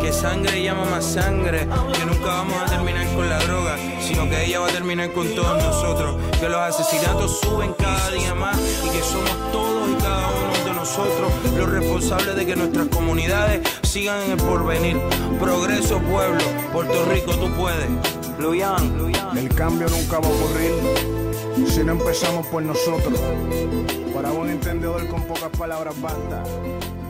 que 0.00 0.10
sangre 0.12 0.62
llama 0.62 0.86
más 0.86 1.04
sangre, 1.04 1.68
que 1.92 2.06
nunca 2.06 2.26
vamos 2.26 2.56
a 2.62 2.64
terminar 2.64 3.06
con 3.14 3.28
la 3.28 3.38
droga, 3.40 3.76
sino 4.00 4.26
que 4.30 4.46
ella 4.46 4.60
va 4.60 4.68
a 4.68 4.70
terminar 4.70 5.12
con 5.12 5.28
todos 5.34 5.62
nosotros, 5.62 6.16
que 6.40 6.48
los 6.48 6.58
asesinatos 6.58 7.40
suben 7.40 7.74
cada 7.74 8.10
día 8.12 8.34
más 8.34 8.58
y 8.58 8.88
que 8.88 9.02
somos 9.02 9.52
todos 9.52 9.90
y 9.90 9.94
cada 9.96 10.26
uno 10.26 10.64
de 10.64 10.74
nosotros 10.74 11.32
los 11.54 11.70
responsables 11.70 12.34
de 12.34 12.46
que 12.46 12.56
nuestras 12.56 12.88
comunidades 12.88 13.60
sigan 13.82 14.22
en 14.22 14.30
el 14.32 14.36
porvenir. 14.38 14.98
Progreso 15.38 15.98
pueblo, 15.98 16.42
Puerto 16.72 17.04
Rico 17.10 17.32
tú 17.34 17.50
puedes. 17.52 17.90
Luyan, 18.38 19.12
El 19.36 19.54
cambio 19.54 19.86
nunca 19.88 20.18
va 20.18 20.26
a 20.26 20.30
ocurrir 20.30 20.72
Si 21.68 21.84
no 21.84 21.92
empezamos 21.92 22.46
por 22.46 22.62
nosotros. 22.62 23.20
Para 24.14 24.30
buen 24.30 24.50
entendedor 24.50 25.06
con 25.08 25.22
pocas 25.24 25.50
palabras 25.58 25.94
basta. 26.00 26.42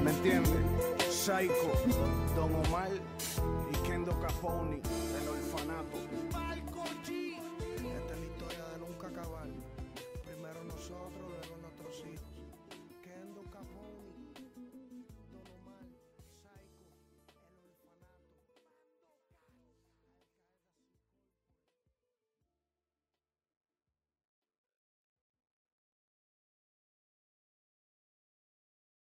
¿Me 0.03 0.11
entiendes? 0.11 0.62
Psycho, 1.23 1.70
Don 2.35 2.53
Omar 2.66 2.91
y 3.70 3.87
Kendo 3.87 4.11
Caponi, 4.18 4.81